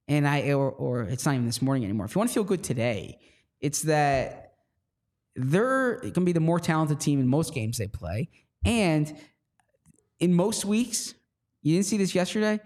and 0.10 0.28
I 0.28 0.52
or 0.52 0.72
or 0.72 1.04
it's 1.04 1.26
not 1.26 1.36
even 1.36 1.46
this 1.46 1.62
morning 1.62 1.86
anymore. 1.86 2.06
If 2.08 2.16
you 2.16 2.20
want 2.20 2.32
to 2.32 2.34
feel 2.34 2.44
good 2.44 2.64
today, 2.64 3.20
it's 3.62 3.84
that 3.84 4.56
they're 5.36 6.00
going 6.02 6.14
to 6.14 6.22
be 6.22 6.32
the 6.34 6.42
more 6.42 6.60
talented 6.60 7.00
team 7.00 7.22
in 7.22 7.28
most 7.28 7.54
games 7.54 7.78
they 7.78 7.88
play. 7.88 8.30
And 8.66 9.16
in 10.20 10.34
most 10.34 10.66
weeks, 10.66 11.14
you 11.62 11.76
didn't 11.76 11.86
see 11.86 11.98
this 11.98 12.14
yesterday. 12.14 12.60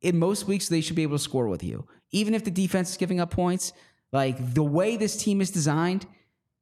In 0.00 0.18
most 0.18 0.46
weeks, 0.46 0.68
they 0.68 0.80
should 0.80 0.96
be 0.96 1.02
able 1.02 1.18
to 1.18 1.22
score 1.22 1.48
with 1.48 1.62
you. 1.62 1.86
Even 2.12 2.32
if 2.32 2.44
the 2.44 2.50
defense 2.50 2.90
is 2.90 2.96
giving 2.96 3.20
up 3.20 3.30
points, 3.30 3.72
like 4.12 4.54
the 4.54 4.62
way 4.62 4.96
this 4.96 5.16
team 5.16 5.40
is 5.40 5.50
designed, 5.50 6.06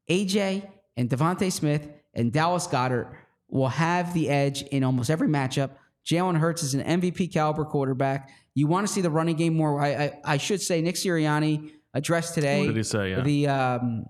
AJ 0.09 0.69
and 0.97 1.11
DeVonta 1.11 1.53
Smith 1.53 1.87
and 2.15 2.33
Dallas 2.33 2.67
Goedert 2.67 3.13
will 3.49 3.69
have 3.69 4.15
the 4.15 4.31
edge 4.31 4.63
in 4.63 4.83
almost 4.83 5.11
every 5.11 5.29
matchup. 5.29 5.71
Jalen 6.07 6.39
Hurts 6.39 6.63
is 6.63 6.75
an 6.75 7.01
MVP 7.01 7.33
caliber 7.33 7.65
quarterback. 7.65 8.31
You 8.55 8.67
want 8.67 8.87
to 8.87 8.93
see 8.93 9.01
the 9.01 9.11
running 9.11 9.37
game 9.37 9.55
more. 9.55 9.81
I, 9.81 9.89
I, 9.89 10.21
I 10.25 10.37
should 10.37 10.61
say 10.61 10.81
Nick 10.83 10.97
Sirianni 10.97 11.73
addressed 11.95 12.35
today. 12.35 12.61
What 12.61 12.69
did 12.69 12.77
he 12.77 12.83
say? 12.83 13.11
Yeah. 13.11 13.21
The 13.21 13.49
um, 13.49 14.07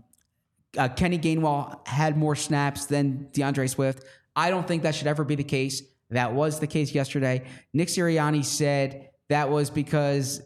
uh, 0.77 0.89
Kenny 0.89 1.19
Gainwell 1.19 1.87
had 1.87 2.17
more 2.17 2.35
snaps 2.35 2.87
than 2.87 3.29
DeAndre 3.33 3.69
Swift. 3.69 4.05
I 4.35 4.51
don't 4.51 4.67
think 4.67 4.83
that 4.83 4.95
should 4.95 5.07
ever 5.07 5.25
be 5.25 5.35
the 5.35 5.45
case. 5.45 5.83
That 6.11 6.33
was 6.35 6.61
the 6.61 6.67
case 6.67 6.95
yesterday. 6.95 7.45
Nick 7.73 7.89
Sirianni 7.89 8.45
said 8.45 9.11
that 9.29 9.51
was 9.51 9.71
because 9.71 10.43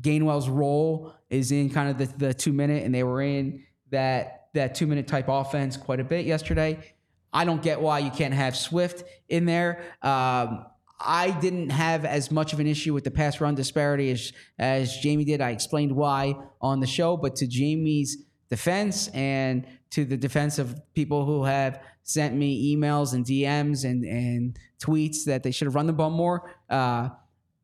Gainwell's 0.00 0.48
role 0.48 1.14
is 1.30 1.52
in 1.52 1.70
kind 1.70 1.90
of 1.90 1.98
the, 1.98 2.26
the 2.26 2.34
two 2.34 2.52
minute, 2.52 2.84
and 2.84 2.94
they 2.94 3.02
were 3.02 3.22
in 3.22 3.64
that 3.90 4.48
that 4.54 4.74
two 4.74 4.86
minute 4.86 5.06
type 5.06 5.26
offense 5.28 5.76
quite 5.76 6.00
a 6.00 6.04
bit 6.04 6.26
yesterday. 6.26 6.78
I 7.32 7.44
don't 7.44 7.62
get 7.62 7.80
why 7.80 7.98
you 7.98 8.10
can't 8.10 8.34
have 8.34 8.56
Swift 8.56 9.04
in 9.28 9.44
there. 9.44 9.82
Um, 10.02 10.66
I 11.00 11.30
didn't 11.40 11.70
have 11.70 12.04
as 12.04 12.30
much 12.30 12.52
of 12.52 12.60
an 12.60 12.66
issue 12.66 12.94
with 12.94 13.04
the 13.04 13.10
pass 13.10 13.40
run 13.40 13.54
disparity 13.54 14.10
as 14.10 14.32
as 14.58 14.96
Jamie 14.98 15.24
did. 15.24 15.40
I 15.40 15.50
explained 15.50 15.92
why 15.92 16.36
on 16.60 16.80
the 16.80 16.86
show, 16.86 17.16
but 17.16 17.36
to 17.36 17.46
Jamie's 17.46 18.24
defense 18.48 19.08
and 19.08 19.66
to 19.90 20.04
the 20.04 20.16
defense 20.16 20.58
of 20.58 20.80
people 20.94 21.24
who 21.24 21.44
have 21.44 21.82
sent 22.02 22.34
me 22.34 22.74
emails 22.74 23.12
and 23.12 23.24
DMs 23.24 23.84
and 23.84 24.04
and 24.04 24.58
tweets 24.80 25.24
that 25.24 25.42
they 25.42 25.50
should 25.50 25.66
have 25.66 25.74
run 25.74 25.86
the 25.86 25.92
ball 25.92 26.10
more. 26.10 26.54
Uh, 26.70 27.08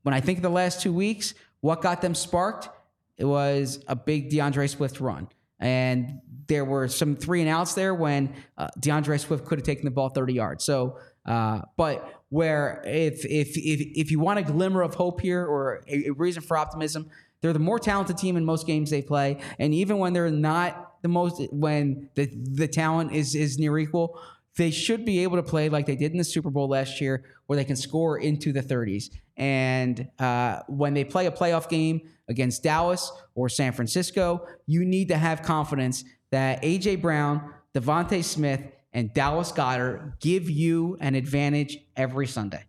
when 0.02 0.14
I 0.14 0.20
think 0.20 0.38
of 0.38 0.42
the 0.42 0.50
last 0.50 0.80
two 0.80 0.92
weeks, 0.92 1.34
what 1.60 1.82
got 1.82 2.00
them 2.00 2.14
sparked? 2.14 2.68
It 3.16 3.24
was 3.24 3.84
a 3.86 3.94
big 3.94 4.30
DeAndre 4.30 4.68
Swift 4.68 5.00
run. 5.00 5.28
And 5.58 6.20
there 6.46 6.64
were 6.64 6.88
some 6.88 7.16
three 7.16 7.42
and 7.42 7.50
outs 7.50 7.74
there 7.74 7.94
when 7.94 8.34
uh, 8.56 8.68
DeAndre 8.80 9.20
Swift 9.20 9.44
could 9.44 9.58
have 9.58 9.66
taken 9.66 9.84
the 9.84 9.90
ball 9.90 10.08
30 10.08 10.32
yards. 10.32 10.64
So, 10.64 10.98
uh, 11.26 11.60
but 11.76 12.19
where 12.30 12.82
if, 12.86 13.24
if, 13.26 13.56
if, 13.56 13.80
if 13.94 14.10
you 14.10 14.18
want 14.18 14.38
a 14.38 14.42
glimmer 14.42 14.82
of 14.82 14.94
hope 14.94 15.20
here 15.20 15.44
or 15.44 15.82
a, 15.86 16.06
a 16.06 16.10
reason 16.12 16.42
for 16.42 16.56
optimism, 16.56 17.10
they're 17.42 17.52
the 17.52 17.58
more 17.58 17.78
talented 17.78 18.16
team 18.18 18.36
in 18.36 18.44
most 18.44 18.66
games 18.66 18.90
they 18.90 19.02
play. 19.02 19.38
And 19.58 19.74
even 19.74 19.98
when 19.98 20.12
they're 20.12 20.30
not 20.30 21.02
the 21.02 21.08
most, 21.08 21.42
when 21.52 22.08
the, 22.14 22.26
the 22.26 22.68
talent 22.68 23.12
is, 23.12 23.34
is 23.34 23.58
near 23.58 23.78
equal, 23.78 24.20
they 24.56 24.70
should 24.70 25.04
be 25.04 25.20
able 25.22 25.36
to 25.36 25.42
play 25.42 25.68
like 25.68 25.86
they 25.86 25.96
did 25.96 26.12
in 26.12 26.18
the 26.18 26.24
Super 26.24 26.50
Bowl 26.50 26.68
last 26.68 27.00
year, 27.00 27.24
where 27.46 27.56
they 27.56 27.64
can 27.64 27.76
score 27.76 28.18
into 28.18 28.52
the 28.52 28.62
30s. 28.62 29.10
And 29.36 30.08
uh, 30.18 30.60
when 30.68 30.94
they 30.94 31.04
play 31.04 31.26
a 31.26 31.32
playoff 31.32 31.68
game 31.68 32.02
against 32.28 32.62
Dallas 32.62 33.10
or 33.34 33.48
San 33.48 33.72
Francisco, 33.72 34.46
you 34.66 34.84
need 34.84 35.08
to 35.08 35.16
have 35.16 35.42
confidence 35.42 36.04
that 36.30 36.62
AJ 36.62 37.00
Brown, 37.00 37.54
DeVonta 37.74 38.22
Smith, 38.22 38.60
and 38.92 39.12
Dallas 39.14 39.52
Goedert 39.52 40.20
give 40.20 40.50
you 40.50 40.96
an 41.00 41.14
advantage 41.14 41.78
every 41.96 42.26
Sunday. 42.26 42.64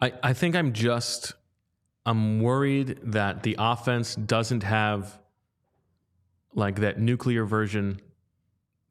I, 0.00 0.12
I 0.22 0.32
think 0.32 0.54
I'm 0.54 0.72
just 0.72 1.32
I'm 2.04 2.40
worried 2.40 2.98
that 3.02 3.42
the 3.42 3.56
offense 3.58 4.14
doesn't 4.14 4.62
have 4.62 5.18
like 6.54 6.76
that 6.80 6.98
nuclear 6.98 7.44
version 7.44 8.00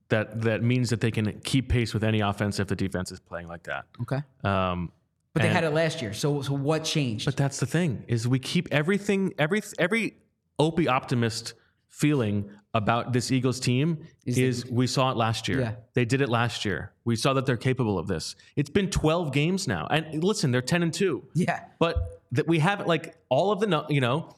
that 0.09 0.41
that 0.41 0.61
means 0.61 0.89
that 0.91 1.01
they 1.01 1.11
can 1.11 1.39
keep 1.41 1.69
pace 1.69 1.93
with 1.93 2.03
any 2.03 2.19
offense 2.21 2.59
if 2.59 2.67
the 2.67 2.76
defense 2.76 3.11
is 3.11 3.19
playing 3.19 3.47
like 3.47 3.63
that. 3.63 3.86
Okay. 4.01 4.21
Um, 4.43 4.91
But 5.34 5.41
they 5.41 5.47
and- 5.47 5.55
had 5.55 5.63
it 5.63 5.71
last 5.71 6.01
year. 6.01 6.13
So, 6.13 6.41
so 6.41 6.53
what 6.53 6.84
changed? 6.84 7.26
But 7.26 7.36
that's 7.38 7.59
the 7.59 7.65
thing 7.65 8.03
is 8.07 8.28
we 8.28 8.39
keep 8.39 8.67
everything 8.71 9.34
every 9.38 9.61
every 9.80 10.17
Opie 10.57 10.88
optimist 10.88 11.53
feeling 11.89 12.49
about 12.76 13.13
this 13.13 13.32
Eagles 13.32 13.59
team 13.59 14.05
Is 14.26 14.38
is, 14.38 14.65
we 14.69 14.86
saw 14.86 15.09
it 15.09 15.17
last 15.17 15.47
year. 15.47 15.61
Yeah. 15.61 15.71
They 15.93 16.03
did 16.05 16.19
it 16.21 16.30
last 16.30 16.65
year. 16.65 16.91
We 17.05 17.15
saw 17.15 17.34
that 17.34 17.45
they're 17.45 17.55
capable 17.57 17.97
of 17.97 18.05
this. 18.07 18.36
It's 18.57 18.69
been 18.69 18.89
12 18.89 19.32
games 19.32 19.65
now. 19.67 19.88
And 19.89 20.23
listen, 20.23 20.51
they're 20.51 20.61
10 20.61 20.84
and 20.84 20.93
2. 20.93 21.23
yeah. 21.34 21.61
But 21.80 22.21
that 22.34 22.47
we 22.47 22.59
haven't 22.59 22.88
like 22.88 23.15
all 23.30 23.51
of 23.51 23.59
the 23.61 23.86
you 23.89 24.01
know 24.01 24.36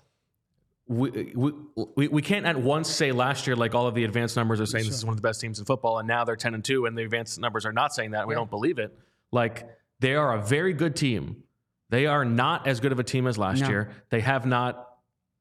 we, 0.88 1.34
we, 1.36 1.52
we, 1.96 2.08
we 2.08 2.22
can't 2.22 2.46
at 2.46 2.58
once 2.60 2.90
say 2.90 3.12
last 3.12 3.48
year 3.48 3.56
like 3.56 3.74
all 3.74 3.88
of 3.88 3.96
the 3.96 4.04
advanced 4.04 4.36
numbers 4.36 4.62
are 4.62 4.66
saying 4.68 4.86
this 4.86 4.94
is 4.96 5.04
one 5.06 5.14
of 5.14 5.18
the 5.18 5.28
best 5.28 5.42
teams 5.42 5.58
in 5.60 5.66
football 5.66 5.98
and 6.00 6.08
now 6.08 6.24
they're 6.24 6.36
10 6.36 6.54
and 6.54 6.64
2 6.64 6.86
and 6.86 6.98
the 6.98 7.04
advanced 7.04 7.40
numbers 7.40 7.66
are 7.66 7.74
not 7.74 7.94
saying 7.94 8.12
that 8.12 8.28
we 8.28 8.36
don't 8.36 8.50
believe 8.52 8.78
it 8.78 8.96
like 9.32 9.68
They 10.00 10.14
are 10.16 10.34
a 10.36 10.42
very 10.42 10.74
good 10.74 10.96
team. 10.96 11.44
They 11.90 12.06
are 12.06 12.24
not 12.24 12.68
as 12.68 12.80
good 12.82 12.92
of 12.92 13.00
a 13.00 13.04
team 13.04 13.26
as 13.26 13.38
last 13.38 13.62
No. 13.62 13.70
year. 13.70 13.90
They 14.10 14.22
have 14.22 14.46
not 14.46 14.88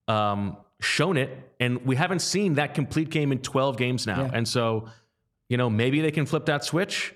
um, 0.08 0.56
shown 0.80 1.16
it, 1.16 1.30
and 1.60 1.84
we 1.86 1.96
haven't 1.96 2.20
seen 2.20 2.54
that 2.54 2.74
complete 2.74 3.10
game 3.10 3.32
in 3.32 3.38
12 3.38 3.76
games 3.76 4.06
now. 4.06 4.22
Yeah. 4.22 4.30
And 4.32 4.46
so, 4.48 4.88
you 5.48 5.56
know, 5.56 5.70
maybe 5.70 6.00
they 6.00 6.10
can 6.10 6.26
flip 6.26 6.46
that 6.46 6.64
switch. 6.64 7.14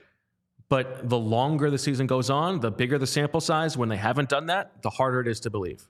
But 0.68 1.08
the 1.08 1.18
longer 1.18 1.68
the 1.68 1.78
season 1.78 2.06
goes 2.06 2.30
on, 2.30 2.60
the 2.60 2.70
bigger 2.70 2.96
the 2.96 3.06
sample 3.06 3.40
size. 3.40 3.76
When 3.76 3.88
they 3.88 3.96
haven't 3.96 4.28
done 4.28 4.46
that, 4.46 4.82
the 4.82 4.90
harder 4.90 5.20
it 5.20 5.26
is 5.26 5.40
to 5.40 5.50
believe. 5.50 5.88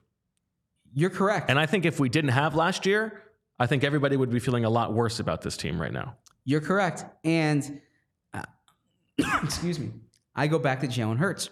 You're 0.93 1.11
correct. 1.11 1.49
And 1.49 1.59
I 1.59 1.67
think 1.67 1.85
if 1.85 1.99
we 1.99 2.09
didn't 2.09 2.31
have 2.31 2.55
last 2.55 2.87
year, 2.87 3.21
I 3.59 3.67
think 3.67 3.83
everybody 3.83 4.17
would 4.17 4.31
be 4.31 4.39
feeling 4.39 4.65
a 4.65 4.69
lot 4.71 4.91
worse 4.91 5.19
about 5.19 5.43
this 5.43 5.55
team 5.55 5.79
right 5.79 5.93
now. 5.93 6.15
You're 6.45 6.61
correct. 6.61 7.05
And 7.23 7.79
uh, 8.33 8.41
excuse 9.43 9.79
me, 9.79 9.91
I 10.35 10.47
go 10.47 10.57
back 10.57 10.79
to 10.79 10.87
Jalen 10.87 11.17
Hurts. 11.17 11.51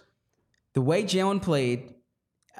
The 0.74 0.80
way 0.80 1.04
Jalen 1.04 1.40
played 1.40 1.94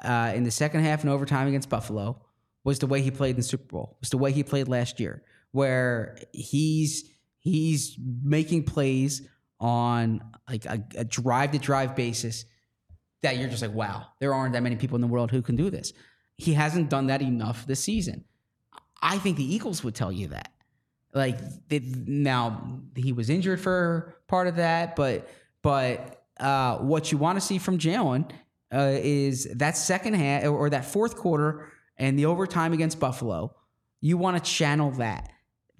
uh, 0.01 0.31
in 0.33 0.43
the 0.45 0.51
second 0.51 0.83
half 0.83 1.01
and 1.01 1.09
overtime 1.09 1.49
against 1.49 1.69
Buffalo 1.69 2.21
was 2.63 2.79
the 2.79 2.87
way 2.87 3.01
he 3.01 3.11
played 3.11 3.31
in 3.31 3.37
the 3.37 3.43
Super 3.43 3.65
Bowl. 3.65 3.97
Was 3.99 4.09
the 4.09 4.17
way 4.17 4.31
he 4.31 4.43
played 4.43 4.67
last 4.67 4.99
year, 4.99 5.23
where 5.51 6.17
he's 6.31 7.11
he's 7.39 7.97
making 8.23 8.63
plays 8.63 9.27
on 9.59 10.21
like 10.49 10.65
a, 10.65 10.83
a 10.95 11.03
drive 11.03 11.51
to 11.51 11.59
drive 11.59 11.95
basis 11.95 12.45
that 13.21 13.37
you're 13.37 13.49
just 13.49 13.61
like, 13.61 13.73
wow, 13.73 14.07
there 14.19 14.33
aren't 14.33 14.53
that 14.53 14.63
many 14.63 14.75
people 14.75 14.95
in 14.95 15.01
the 15.01 15.07
world 15.07 15.31
who 15.31 15.41
can 15.41 15.55
do 15.55 15.69
this. 15.69 15.93
He 16.37 16.53
hasn't 16.53 16.89
done 16.89 17.07
that 17.07 17.21
enough 17.21 17.67
this 17.67 17.79
season. 17.79 18.25
I 19.01 19.17
think 19.19 19.37
the 19.37 19.55
Eagles 19.55 19.83
would 19.83 19.95
tell 19.95 20.11
you 20.11 20.29
that. 20.29 20.51
Like 21.13 21.37
they, 21.67 21.79
now, 21.79 22.79
he 22.95 23.11
was 23.11 23.29
injured 23.29 23.59
for 23.59 24.15
part 24.27 24.47
of 24.47 24.55
that, 24.55 24.95
but 24.95 25.29
but 25.61 26.23
uh, 26.39 26.77
what 26.77 27.11
you 27.11 27.17
want 27.17 27.39
to 27.39 27.41
see 27.41 27.57
from 27.57 27.77
Jalen 27.77 28.31
uh, 28.73 28.91
is 28.93 29.45
that 29.55 29.75
second 29.77 30.13
half 30.13 30.45
or 30.45 30.69
that 30.69 30.85
fourth 30.85 31.17
quarter 31.17 31.71
and 32.01 32.17
the 32.17 32.25
overtime 32.25 32.73
against 32.73 32.99
Buffalo. 32.99 33.55
You 34.01 34.17
want 34.17 34.43
to 34.43 34.51
channel 34.51 34.89
that. 34.93 35.31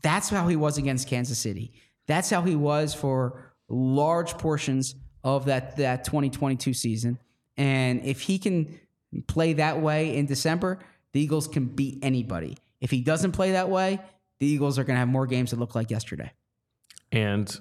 That's 0.03 0.29
how 0.29 0.47
he 0.47 0.55
was 0.55 0.77
against 0.77 1.07
Kansas 1.07 1.39
City. 1.39 1.73
That's 2.07 2.29
how 2.29 2.43
he 2.43 2.55
was 2.55 2.93
for 2.93 3.53
large 3.67 4.37
portions 4.37 4.95
of 5.23 5.45
that 5.45 5.77
that 5.77 6.05
2022 6.05 6.73
season. 6.73 7.17
And 7.57 8.05
if 8.05 8.21
he 8.21 8.37
can 8.37 8.79
play 9.27 9.53
that 9.53 9.81
way 9.81 10.15
in 10.15 10.27
December, 10.27 10.79
the 11.13 11.19
Eagles 11.19 11.47
can 11.47 11.65
beat 11.65 11.99
anybody. 12.03 12.57
If 12.79 12.91
he 12.91 13.01
doesn't 13.01 13.31
play 13.33 13.53
that 13.53 13.69
way, 13.69 13.99
the 14.39 14.47
Eagles 14.47 14.77
are 14.79 14.83
going 14.83 14.95
to 14.95 14.99
have 14.99 15.09
more 15.09 15.27
games 15.27 15.51
that 15.51 15.59
look 15.59 15.75
like 15.75 15.89
yesterday. 15.89 16.31
And 17.11 17.59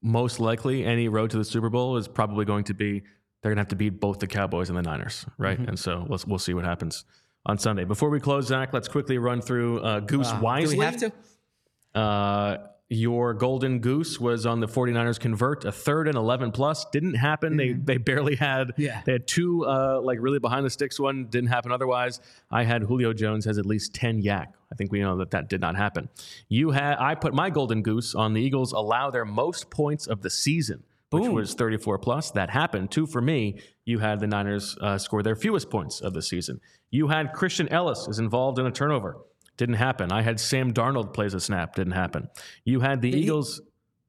most 0.00 0.38
likely, 0.38 0.84
any 0.84 1.08
road 1.08 1.30
to 1.30 1.38
the 1.38 1.44
Super 1.44 1.70
Bowl 1.70 1.96
is 1.96 2.06
probably 2.06 2.44
going 2.44 2.64
to 2.64 2.74
be 2.74 3.02
they're 3.42 3.50
going 3.50 3.56
to 3.56 3.60
have 3.60 3.68
to 3.68 3.76
beat 3.76 4.00
both 4.00 4.20
the 4.20 4.26
Cowboys 4.26 4.68
and 4.70 4.78
the 4.78 4.82
Niners, 4.82 5.26
right? 5.38 5.58
Mm-hmm. 5.58 5.70
And 5.70 5.78
so 5.78 6.06
we'll, 6.08 6.20
we'll 6.26 6.38
see 6.38 6.54
what 6.54 6.64
happens 6.64 7.04
on 7.46 7.56
Sunday. 7.58 7.84
Before 7.84 8.10
we 8.10 8.20
close, 8.20 8.48
Zach, 8.48 8.72
let's 8.72 8.88
quickly 8.88 9.16
run 9.18 9.40
through 9.40 9.80
uh, 9.80 10.00
Goose 10.00 10.28
Uh, 10.30 10.40
Wisely. 10.42 10.74
Do 10.74 10.78
we 10.80 10.84
have 10.84 10.96
to? 10.98 11.12
Uh, 11.94 12.58
your 12.88 13.34
golden 13.34 13.80
goose 13.80 14.20
was 14.20 14.46
on 14.46 14.60
the 14.60 14.68
49ers 14.68 15.18
convert 15.18 15.64
a 15.64 15.72
third 15.72 16.06
and 16.06 16.16
11 16.16 16.52
plus. 16.52 16.84
Didn't 16.92 17.14
happen. 17.14 17.56
They 17.56 17.72
they 17.72 17.96
barely 17.96 18.36
had 18.36 18.74
Yeah. 18.76 19.02
they 19.04 19.10
had 19.12 19.26
two 19.26 19.66
uh, 19.66 20.00
like 20.00 20.18
really 20.20 20.38
behind 20.38 20.64
the 20.64 20.70
sticks 20.70 21.00
one. 21.00 21.26
Didn't 21.28 21.48
happen 21.48 21.72
otherwise. 21.72 22.20
I 22.48 22.62
had 22.62 22.82
julio 22.84 23.12
jones 23.12 23.44
has 23.46 23.58
at 23.58 23.66
least 23.66 23.92
10 23.94 24.22
YAC. 24.22 24.46
I 24.72 24.74
think 24.76 24.92
we 24.92 25.00
know 25.00 25.16
that 25.18 25.32
that 25.32 25.48
did 25.48 25.60
not 25.60 25.74
happen. 25.74 26.08
You 26.48 26.70
had 26.70 26.96
i 27.00 27.16
put 27.16 27.34
my 27.34 27.50
golden 27.50 27.82
goose 27.82 28.14
on 28.14 28.34
the 28.34 28.40
eagles 28.40 28.72
allow 28.72 29.10
their 29.10 29.24
most 29.24 29.68
points 29.68 30.06
of 30.06 30.22
the 30.22 30.30
season 30.30 30.84
which 31.10 31.28
was 31.28 31.54
34 31.54 31.98
plus. 31.98 32.30
That 32.32 32.50
happened. 32.50 32.90
Two 32.90 33.06
for 33.06 33.22
me. 33.22 33.60
You 33.84 34.00
had 34.00 34.20
the 34.20 34.26
niners 34.26 34.76
uh, 34.80 34.98
score 34.98 35.22
their 35.22 35.36
fewest 35.36 35.70
points 35.70 36.00
of 36.00 36.12
the 36.12 36.20
season 36.20 36.60
you 36.90 37.08
had 37.08 37.32
Christian 37.32 37.68
Elliss 37.68 38.06
is 38.08 38.18
involved 38.18 38.58
in 38.58 38.66
a 38.66 38.70
turnover 38.70 39.18
didn't 39.56 39.76
happen. 39.76 40.12
I 40.12 40.20
had 40.20 40.38
Sam 40.38 40.74
Darnold 40.74 41.14
plays 41.14 41.32
a 41.32 41.40
snap. 41.40 41.74
Didn't 41.76 41.94
happen. 41.94 42.28
You 42.64 42.80
had 42.80 43.00
the 43.00 43.10
he- 43.10 43.20
Eagles. 43.22 43.62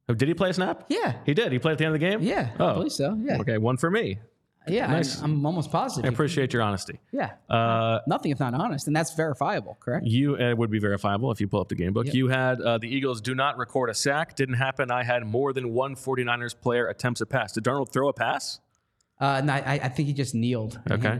Oh, 0.09 0.13
did 0.13 0.27
he 0.27 0.33
play 0.33 0.49
a 0.49 0.53
snap? 0.53 0.83
Yeah. 0.89 1.13
He 1.25 1.33
did. 1.33 1.53
He 1.53 1.59
played 1.59 1.71
at 1.73 1.77
the 1.77 1.85
end 1.85 1.95
of 1.95 2.01
the 2.01 2.05
game? 2.05 2.21
Yeah, 2.21 2.49
I 2.59 2.63
Oh. 2.63 2.73
believe 2.73 2.91
so. 2.91 3.17
Yeah. 3.21 3.37
Okay, 3.39 3.57
one 3.57 3.77
for 3.77 3.89
me. 3.89 4.19
Yeah, 4.67 4.87
Nice. 4.87 5.21
I'm, 5.21 5.35
I'm 5.35 5.45
almost 5.45 5.71
positive. 5.71 6.03
I 6.09 6.13
appreciate 6.13 6.51
your 6.51 6.61
honesty. 6.63 6.99
yeah. 7.13 7.35
Uh, 7.49 7.99
Nothing 8.07 8.31
if 8.33 8.41
not 8.41 8.53
honest, 8.53 8.87
and 8.87 8.93
that's 8.95 9.13
verifiable, 9.15 9.77
correct? 9.79 10.05
you 10.05 10.35
uh, 10.35 10.53
would 10.57 10.69
be 10.69 10.79
verifiable 10.79 11.31
if 11.31 11.39
you 11.39 11.47
pull 11.47 11.61
up 11.61 11.69
the 11.69 11.75
game 11.75 11.93
book. 11.93 12.07
Yep. 12.07 12.15
You 12.15 12.27
had 12.27 12.59
uh, 12.59 12.77
the 12.77 12.93
Eagles 12.93 13.21
do 13.21 13.33
not 13.33 13.57
record 13.57 13.89
a 13.89 13.93
sack. 13.93 14.35
Didn't 14.35 14.55
happen. 14.55 14.91
I 14.91 15.03
had 15.03 15.25
more 15.25 15.53
than 15.53 15.73
one 15.73 15.95
49ers 15.95 16.59
player 16.59 16.87
attempts 16.87 17.21
a 17.21 17.25
pass. 17.25 17.53
Did 17.53 17.63
Darnold 17.63 17.93
throw 17.93 18.09
a 18.09 18.13
pass? 18.13 18.59
Uh, 19.21 19.39
no, 19.45 19.53
I, 19.53 19.79
I 19.83 19.87
think 19.87 20.07
he 20.09 20.13
just 20.13 20.35
kneeled. 20.35 20.77
Okay. 20.91 21.17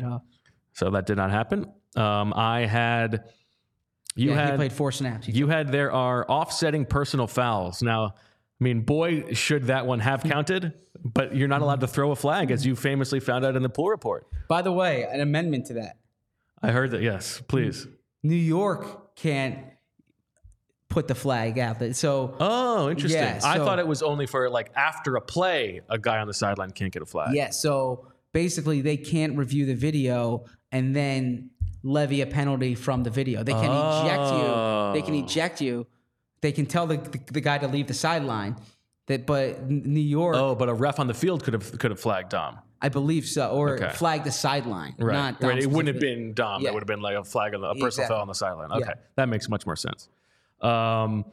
So 0.77 0.91
that 0.91 1.07
did 1.07 1.17
not 1.17 1.31
happen. 1.31 1.65
Um, 1.95 2.33
I 2.35 2.67
had. 2.67 3.23
You 4.15 4.29
yeah, 4.29 4.45
had 4.47 4.55
played 4.57 4.73
four 4.73 4.91
snaps. 4.91 5.25
He 5.25 5.31
You 5.31 5.47
had 5.47 5.71
there 5.71 5.91
are 5.91 6.23
offsetting 6.29 6.85
personal 6.85 7.25
fouls. 7.25 7.81
Now, 7.81 8.05
I 8.05 8.63
mean, 8.63 8.81
boy, 8.81 9.33
should 9.33 9.65
that 9.65 9.87
one 9.87 9.99
have 9.99 10.23
counted, 10.23 10.73
but 11.03 11.35
you're 11.35 11.47
not 11.47 11.63
allowed 11.63 11.81
to 11.81 11.87
throw 11.87 12.11
a 12.11 12.15
flag, 12.15 12.51
as 12.51 12.63
you 12.63 12.75
famously 12.75 13.19
found 13.19 13.43
out 13.43 13.55
in 13.55 13.63
the 13.63 13.69
pool 13.69 13.89
report. 13.89 14.27
By 14.47 14.61
the 14.61 14.71
way, 14.71 15.03
an 15.11 15.19
amendment 15.19 15.65
to 15.67 15.73
that: 15.75 15.97
I 16.61 16.71
heard 16.71 16.91
that. 16.91 17.01
Yes, 17.01 17.41
please. 17.47 17.87
New 18.21 18.35
York 18.35 19.15
can't 19.15 19.57
put 20.89 21.07
the 21.07 21.15
flag 21.15 21.57
out 21.57 21.79
there. 21.79 21.93
So 21.93 22.35
Oh, 22.39 22.89
interesting. 22.89 23.19
Yeah, 23.19 23.39
I 23.43 23.57
thought 23.57 23.79
it 23.79 23.87
was 23.87 24.03
only 24.03 24.27
for 24.27 24.47
like 24.49 24.71
after 24.75 25.15
a 25.15 25.21
play, 25.21 25.81
a 25.89 25.97
guy 25.97 26.19
on 26.19 26.27
the 26.27 26.33
sideline 26.35 26.69
can't 26.69 26.93
get 26.93 27.01
a 27.01 27.05
flag. 27.05 27.33
yeah, 27.33 27.49
so 27.49 28.07
basically 28.31 28.81
they 28.81 28.97
can't 28.97 29.37
review 29.37 29.65
the 29.65 29.73
video 29.73 30.45
and 30.71 30.95
then 30.95 31.49
levy 31.83 32.21
a 32.21 32.27
penalty 32.27 32.75
from 32.75 33.03
the 33.03 33.09
video. 33.09 33.43
They 33.43 33.53
can 33.53 33.63
eject 33.71 34.31
you. 34.31 34.93
They 34.93 35.01
can 35.01 35.15
Oh. 35.15 35.23
eject 35.25 35.61
you. 35.61 35.87
They 36.41 36.51
can 36.51 36.65
tell 36.65 36.85
the, 36.87 36.97
the, 36.97 37.19
the 37.33 37.41
guy 37.41 37.57
to 37.57 37.67
leave 37.67 37.87
the 37.87 37.93
sideline. 37.93 38.55
That, 39.07 39.25
but 39.25 39.69
New 39.69 40.01
York, 40.01 40.35
Oh, 40.35 40.53
but 40.53 40.67
a 40.67 40.73
ref 40.73 40.99
on 40.99 41.07
the 41.07 41.13
field 41.13 41.43
could 41.43 41.53
have 41.53 41.79
could 41.79 41.91
have 41.91 41.99
flagged 41.99 42.29
Dom. 42.29 42.59
I 42.81 42.89
believe 42.89 43.25
so, 43.25 43.49
or 43.51 43.75
Okay. 43.75 43.89
flag 43.93 44.23
the 44.25 44.31
sideline. 44.31 44.95
Right. 44.99 45.13
Not 45.13 45.41
right. 45.41 45.57
It 45.57 45.67
wouldn't 45.71 45.87
have 45.95 46.01
been 46.01 46.33
Dom. 46.33 46.61
Yeah. 46.61 46.69
It 46.69 46.73
would 46.73 46.83
have 46.83 46.87
been 46.87 47.01
like 47.01 47.15
a 47.15 47.23
flag 47.23 47.55
on 47.55 47.61
the, 47.61 47.67
a 47.67 47.73
personal 47.73 47.87
Exactly. 47.87 48.13
foul 48.13 48.21
on 48.21 48.27
the 48.27 48.33
sideline. 48.35 48.71
Okay. 48.73 48.83
Yeah. 48.89 48.93
That 49.15 49.29
makes 49.29 49.47
much 49.49 49.65
more 49.65 49.77
sense. 49.77 50.09
Um, 50.61 51.23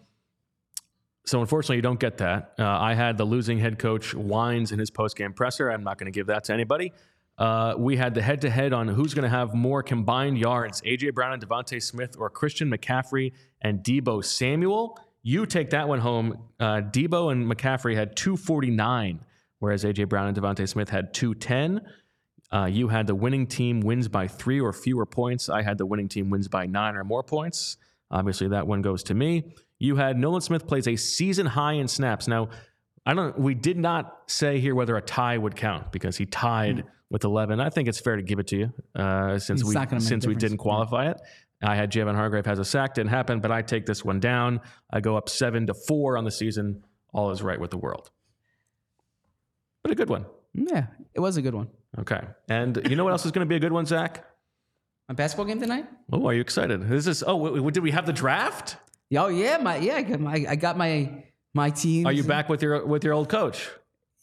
so 1.27 1.41
unfortunately, 1.41 1.77
you 1.77 1.83
don't 1.83 1.99
get 1.99 2.19
that. 2.19 2.55
Uh, 2.59 2.65
I 2.69 2.95
had 2.95 3.17
the 3.19 3.25
losing 3.25 3.59
head 3.59 3.79
coach 3.79 4.15
whines 4.15 4.73
in 4.73 4.79
his 4.79 4.91
post 4.91 5.17
game 5.17 5.33
presser. 5.33 5.69
I'm 5.71 5.83
not 5.83 5.99
going 5.99 6.07
to 6.07 6.17
give 6.17 6.27
that 6.29 6.45
to 6.45 6.53
anybody. 6.53 6.93
Uh, 7.37 7.75
we 7.77 7.97
had 7.97 8.15
the 8.15 8.23
head 8.23 8.41
to 8.43 8.51
head 8.51 8.73
on 8.73 8.87
who's 8.87 9.13
going 9.13 9.25
to 9.25 9.29
have 9.29 9.55
more 9.55 9.83
combined 9.83 10.39
yards: 10.39 10.81
AJ 10.83 11.15
Brown 11.15 11.33
and 11.33 11.47
DeVonta 11.47 11.83
Smith, 11.83 12.17
or 12.19 12.31
Christian 12.31 12.71
McCaffrey 12.71 13.33
and 13.61 13.81
Deebo 13.81 14.25
Samuel. 14.25 14.99
You 15.23 15.47
take 15.47 15.71
that 15.71 15.89
one 15.89 16.01
home. 16.01 16.39
Uh, 16.61 16.83
Deebo 16.83 17.33
and 17.33 17.51
McCaffrey 17.51 17.97
had 17.97 18.15
249, 18.15 19.21
whereas 19.59 19.85
AJ 19.85 20.09
Brown 20.09 20.29
and 20.29 20.37
DeVonta 20.37 20.69
Smith 20.69 20.91
had 20.91 21.15
210. 21.15 21.81
Uh, 22.53 22.67
you 22.67 22.89
had 22.89 23.07
the 23.07 23.15
winning 23.15 23.47
team 23.47 23.81
wins 23.81 24.07
by 24.07 24.29
three 24.29 24.61
or 24.61 24.73
fewer 24.73 25.07
points. 25.07 25.49
I 25.49 25.63
had 25.63 25.79
the 25.79 25.87
winning 25.87 26.09
team 26.09 26.31
wins 26.31 26.47
by 26.47 26.67
nine 26.67 26.95
or 26.95 27.03
more 27.03 27.23
points. 27.25 27.79
Obviously, 28.11 28.49
that 28.49 28.67
one 28.67 28.81
goes 28.81 29.03
to 29.05 29.15
me. 29.15 29.55
You 29.79 29.97
had 29.97 30.17
Nolan 30.19 30.41
Smith 30.41 30.67
plays 30.67 30.87
a 30.87 30.95
season 30.95 31.47
high 31.47 31.73
in 31.73 31.89
snaps. 31.89 32.29
Now, 32.29 32.51
I 33.07 33.15
don't. 33.15 33.37
We 33.39 33.55
did 33.55 33.77
not 33.77 34.31
say 34.31 34.61
here 34.61 34.75
whether 34.75 34.97
a 34.97 35.03
tie 35.03 35.37
would 35.37 35.57
count 35.57 35.91
because 35.91 36.17
he 36.17 36.27
tied 36.27 36.85
with 37.11 37.25
11. 37.25 37.61
I 37.61 37.71
think 37.71 37.89
it's 37.89 38.01
fair 38.01 38.17
to 38.17 38.23
give 38.23 38.39
it 38.39 38.49
to 38.49 38.57
you 38.57 38.73
uh, 38.95 39.39
since 39.39 39.61
It's 39.61 39.69
we 39.69 39.75
not 39.75 39.89
gonna 39.89 40.01
make 40.01 40.07
a 40.07 40.09
since 40.09 40.27
we 40.27 40.35
didn't 40.35 40.59
qualify 40.59 41.11
it. 41.11 41.21
I 41.63 41.77
had 41.77 41.91
Javon 41.91 42.15
Hargrave 42.15 42.47
has 42.47 42.59
a 42.59 42.65
sack, 42.65 42.95
didn't 42.95 43.11
happen, 43.11 43.41
but 43.41 43.51
I 43.51 43.63
take 43.63 43.87
this 43.87 44.05
one 44.05 44.21
down. 44.21 44.61
I 44.91 45.01
go 45.01 45.17
up 45.17 45.29
seven 45.29 45.67
to 45.69 45.75
four 45.75 46.19
on 46.19 46.25
the 46.25 46.31
season. 46.31 46.85
All 47.13 47.31
is 47.31 47.43
right 47.43 47.61
with 47.61 47.71
the 47.71 47.79
world, 47.79 48.11
but 49.83 49.93
a 49.93 49.95
good 49.95 50.09
one. 50.11 50.27
Yeah, 50.53 50.87
it 51.15 51.21
was 51.21 51.37
a 51.37 51.43
good 51.43 51.55
one. 51.55 51.69
Okay, 51.99 52.21
and 52.49 52.81
you 52.89 52.97
know 52.97 53.05
what 53.05 53.13
else 53.13 53.25
is 53.25 53.31
going 53.31 53.47
to 53.47 53.49
be 53.49 53.55
a 53.55 53.61
good 53.61 53.73
one, 53.73 53.87
Zach? 53.87 54.25
My 55.09 55.15
basketball 55.15 55.47
game 55.47 55.61
tonight? 55.61 55.87
Oh, 56.13 56.27
are 56.27 56.35
you 56.35 56.41
excited? 56.41 56.89
This 56.89 57.07
is. 57.07 57.23
Oh, 57.25 57.37
wait, 57.37 57.63
wait, 57.63 57.75
did 57.75 57.83
we 57.83 57.93
have 57.93 58.07
the 58.07 58.13
draft? 58.13 58.77
Oh 59.17 59.29
yeah, 59.29 59.59
my 59.59 59.77
yeah, 59.77 59.97
I 59.97 60.03
got 60.03 60.21
my 60.21 60.47
I 60.49 60.57
got 60.57 60.77
my 60.77 61.25
my 61.53 61.71
team. 61.71 62.07
Are 62.07 62.13
you 62.13 62.25
back 62.25 62.49
with 62.49 62.63
your 62.63 62.85
with 62.85 63.05
your 63.05 63.13
old 63.15 63.29
coach? 63.29 63.71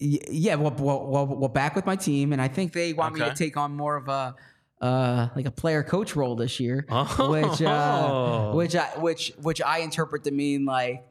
Yeah, 0.04 0.56
well, 0.56 0.74
well, 0.80 1.06
well, 1.06 1.28
well, 1.28 1.48
back 1.50 1.76
with 1.76 1.86
my 1.86 1.96
team, 1.96 2.34
and 2.34 2.42
I 2.42 2.48
think 2.48 2.74
they 2.74 2.92
want 2.94 3.14
me 3.14 3.22
to 3.22 3.36
take 3.36 3.56
on 3.56 3.76
more 3.76 3.96
of 3.98 4.08
a 4.08 4.36
uh 4.82 5.30
like 5.36 5.46
a 5.46 5.52
player 5.52 5.84
coach 5.84 6.16
role 6.16 6.36
this 6.36 6.60
year, 6.60 6.88
Oh. 6.90 7.30
which 7.30 7.62
uh, 7.62 8.52
which 8.54 8.76
I 8.76 8.86
which 9.00 9.32
which 9.40 9.62
I 9.62 9.80
interpret 9.80 10.24
to 10.24 10.32
mean 10.32 10.66
like 10.66 11.06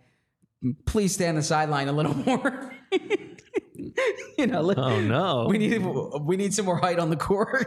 please 0.86 1.14
stay 1.14 1.28
on 1.28 1.36
the 1.36 1.42
sideline 1.42 1.86
a 1.88 1.92
little 1.92 2.14
more. 2.26 2.74
you 4.36 4.46
know, 4.48 4.60
li- 4.62 4.74
Oh 4.76 5.00
no! 5.00 5.46
we 5.48 5.58
need 5.58 5.78
we 6.22 6.36
need 6.36 6.52
some 6.52 6.66
more 6.66 6.78
height 6.78 6.98
on 6.98 7.10
the 7.10 7.16
court. 7.16 7.66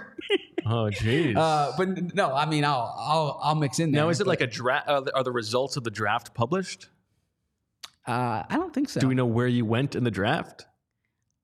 Oh 0.65 0.89
jeez. 0.93 1.37
uh, 1.37 1.71
but 1.77 2.13
no, 2.13 2.33
I 2.33 2.45
mean 2.47 2.65
I'll 2.65 2.93
I'll 2.97 3.39
I'll 3.41 3.55
mix 3.55 3.79
in 3.79 3.91
there. 3.93 4.01
now, 4.03 4.09
is 4.09 4.19
it 4.19 4.27
like 4.27 4.41
a 4.41 4.47
draft? 4.47 4.89
Are, 4.89 5.01
the- 5.01 5.15
are 5.15 5.23
the 5.23 5.31
results 5.31 5.77
of 5.77 5.85
the 5.85 5.91
draft 5.91 6.33
published? 6.33 6.89
Uh, 8.05 8.43
I 8.49 8.57
don't 8.57 8.73
think 8.73 8.89
so. 8.89 8.99
Do 8.99 9.07
we 9.07 9.15
know 9.15 9.25
where 9.25 9.47
you 9.47 9.63
went 9.65 9.95
in 9.95 10.03
the 10.03 10.11
draft? 10.11 10.65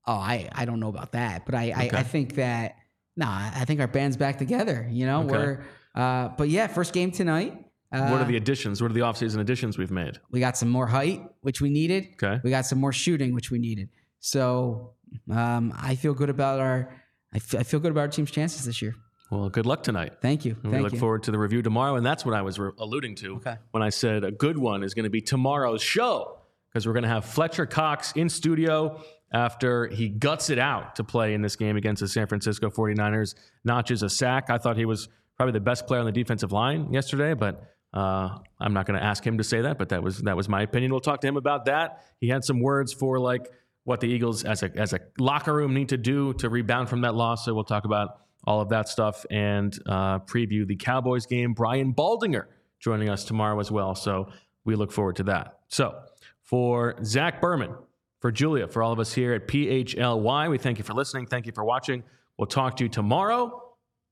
Oh, 0.07 0.13
I, 0.13 0.49
I 0.53 0.65
don't 0.65 0.79
know 0.79 0.89
about 0.89 1.11
that, 1.11 1.45
but 1.45 1.55
I, 1.55 1.71
okay. 1.71 1.89
I, 1.95 1.99
I, 1.99 2.03
think 2.03 2.35
that 2.35 2.75
nah, 3.15 3.51
I 3.53 3.65
think 3.65 3.79
our 3.79 3.87
band's 3.87 4.17
back 4.17 4.37
together. 4.37 4.87
You 4.89 5.05
know, 5.05 5.21
okay. 5.21 5.31
we're 5.31 5.63
uh, 5.95 6.29
but 6.29 6.49
yeah, 6.49 6.67
first 6.67 6.93
game 6.93 7.11
tonight. 7.11 7.65
Uh, 7.91 8.07
what 8.09 8.21
are 8.21 8.25
the 8.25 8.37
additions? 8.37 8.81
What 8.81 8.91
are 8.91 8.93
the 8.93 8.99
offseason 9.01 9.39
additions 9.39 9.77
we've 9.77 9.91
made? 9.91 10.19
We 10.31 10.39
got 10.39 10.57
some 10.57 10.69
more 10.69 10.87
height, 10.87 11.23
which 11.41 11.59
we 11.59 11.69
needed. 11.69 12.09
Okay. 12.21 12.39
We 12.43 12.51
got 12.51 12.65
some 12.65 12.79
more 12.79 12.93
shooting, 12.93 13.33
which 13.33 13.49
we 13.49 13.57
needed. 13.57 13.89
So 14.19 14.93
um, 15.31 15.73
I 15.75 15.95
feel 15.95 16.13
good 16.13 16.29
about 16.29 16.59
our 16.59 16.93
I, 17.33 17.37
f- 17.37 17.55
I 17.55 17.63
feel 17.63 17.79
good 17.79 17.91
about 17.91 18.01
our 18.01 18.07
team's 18.07 18.31
chances 18.31 18.65
this 18.65 18.81
year. 18.81 18.95
Well, 19.31 19.49
good 19.49 19.65
luck 19.65 19.83
tonight. 19.83 20.13
Thank 20.21 20.43
you. 20.43 20.55
And 20.63 20.71
we 20.71 20.79
look 20.79 20.93
you. 20.93 20.99
forward 20.99 21.23
to 21.23 21.31
the 21.31 21.37
review 21.37 21.61
tomorrow, 21.61 21.95
and 21.95 22.05
that's 22.05 22.25
what 22.25 22.33
I 22.33 22.41
was 22.41 22.57
re- 22.57 22.71
alluding 22.79 23.15
to 23.15 23.35
okay. 23.35 23.57
when 23.71 23.83
I 23.83 23.89
said 23.89 24.23
a 24.23 24.31
good 24.31 24.57
one 24.57 24.83
is 24.83 24.95
going 24.95 25.03
to 25.03 25.09
be 25.09 25.21
tomorrow's 25.21 25.83
show 25.83 26.39
because 26.71 26.87
we're 26.87 26.93
going 26.93 27.03
to 27.03 27.09
have 27.09 27.25
Fletcher 27.25 27.67
Cox 27.67 28.11
in 28.13 28.29
studio 28.29 29.03
after 29.31 29.87
he 29.87 30.09
guts 30.09 30.49
it 30.49 30.59
out 30.59 30.95
to 30.95 31.03
play 31.03 31.33
in 31.33 31.41
this 31.41 31.55
game 31.55 31.77
against 31.77 32.01
the 32.01 32.07
San 32.07 32.27
Francisco 32.27 32.69
49ers. 32.69 33.35
Notches 33.63 34.03
a 34.03 34.09
sack. 34.09 34.49
I 34.49 34.57
thought 34.57 34.77
he 34.77 34.85
was 34.85 35.09
probably 35.37 35.53
the 35.53 35.59
best 35.59 35.87
player 35.87 35.99
on 35.99 36.05
the 36.05 36.11
defensive 36.11 36.51
line 36.51 36.91
yesterday, 36.91 37.33
but 37.33 37.63
uh, 37.93 38.37
I'm 38.59 38.73
not 38.73 38.85
going 38.85 38.99
to 38.99 39.05
ask 39.05 39.25
him 39.25 39.37
to 39.37 39.43
say 39.43 39.61
that. 39.61 39.77
But 39.77 39.89
that 39.89 40.03
was 40.03 40.19
that 40.19 40.35
was 40.35 40.49
my 40.49 40.61
opinion. 40.61 40.91
We'll 40.91 40.99
talk 41.01 41.21
to 41.21 41.27
him 41.27 41.37
about 41.37 41.65
that. 41.65 42.03
He 42.19 42.27
had 42.27 42.43
some 42.43 42.59
words 42.59 42.93
for 42.93 43.19
like 43.19 43.47
what 43.83 43.99
the 43.99 44.07
Eagles 44.07 44.43
as 44.43 44.63
a 44.63 44.71
as 44.75 44.93
a 44.93 44.99
locker 45.17 45.53
room 45.53 45.73
need 45.73 45.89
to 45.89 45.97
do 45.97 46.33
to 46.33 46.49
rebound 46.49 46.89
from 46.89 47.01
that 47.01 47.15
loss. 47.15 47.45
So 47.45 47.53
we'll 47.53 47.63
talk 47.63 47.85
about 47.85 48.19
all 48.45 48.61
of 48.61 48.69
that 48.69 48.87
stuff 48.87 49.25
and 49.29 49.77
uh, 49.87 50.19
preview 50.19 50.67
the 50.67 50.75
Cowboys 50.75 51.25
game. 51.25 51.53
Brian 51.53 51.93
Baldinger 51.93 52.45
joining 52.79 53.09
us 53.09 53.25
tomorrow 53.25 53.59
as 53.59 53.71
well. 53.71 53.95
So 53.95 54.29
we 54.65 54.75
look 54.75 54.91
forward 54.91 55.17
to 55.17 55.23
that. 55.23 55.59
So 55.67 55.99
for 56.43 56.95
Zach 57.03 57.41
Berman, 57.41 57.75
for 58.19 58.31
Julia, 58.31 58.67
for 58.67 58.83
all 58.83 58.91
of 58.91 58.99
us 58.99 59.13
here 59.13 59.33
at 59.33 59.47
PHLY, 59.47 60.49
we 60.49 60.57
thank 60.57 60.77
you 60.77 60.83
for 60.83 60.93
listening. 60.93 61.25
Thank 61.25 61.45
you 61.45 61.51
for 61.51 61.63
watching. 61.63 62.03
We'll 62.37 62.47
talk 62.47 62.77
to 62.77 62.83
you 62.83 62.89
tomorrow. 62.89 63.63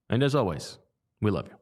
And 0.10 0.24
as 0.24 0.36
always, 0.36 0.78
we 1.22 1.32
love 1.32 1.47
you. 1.47 1.55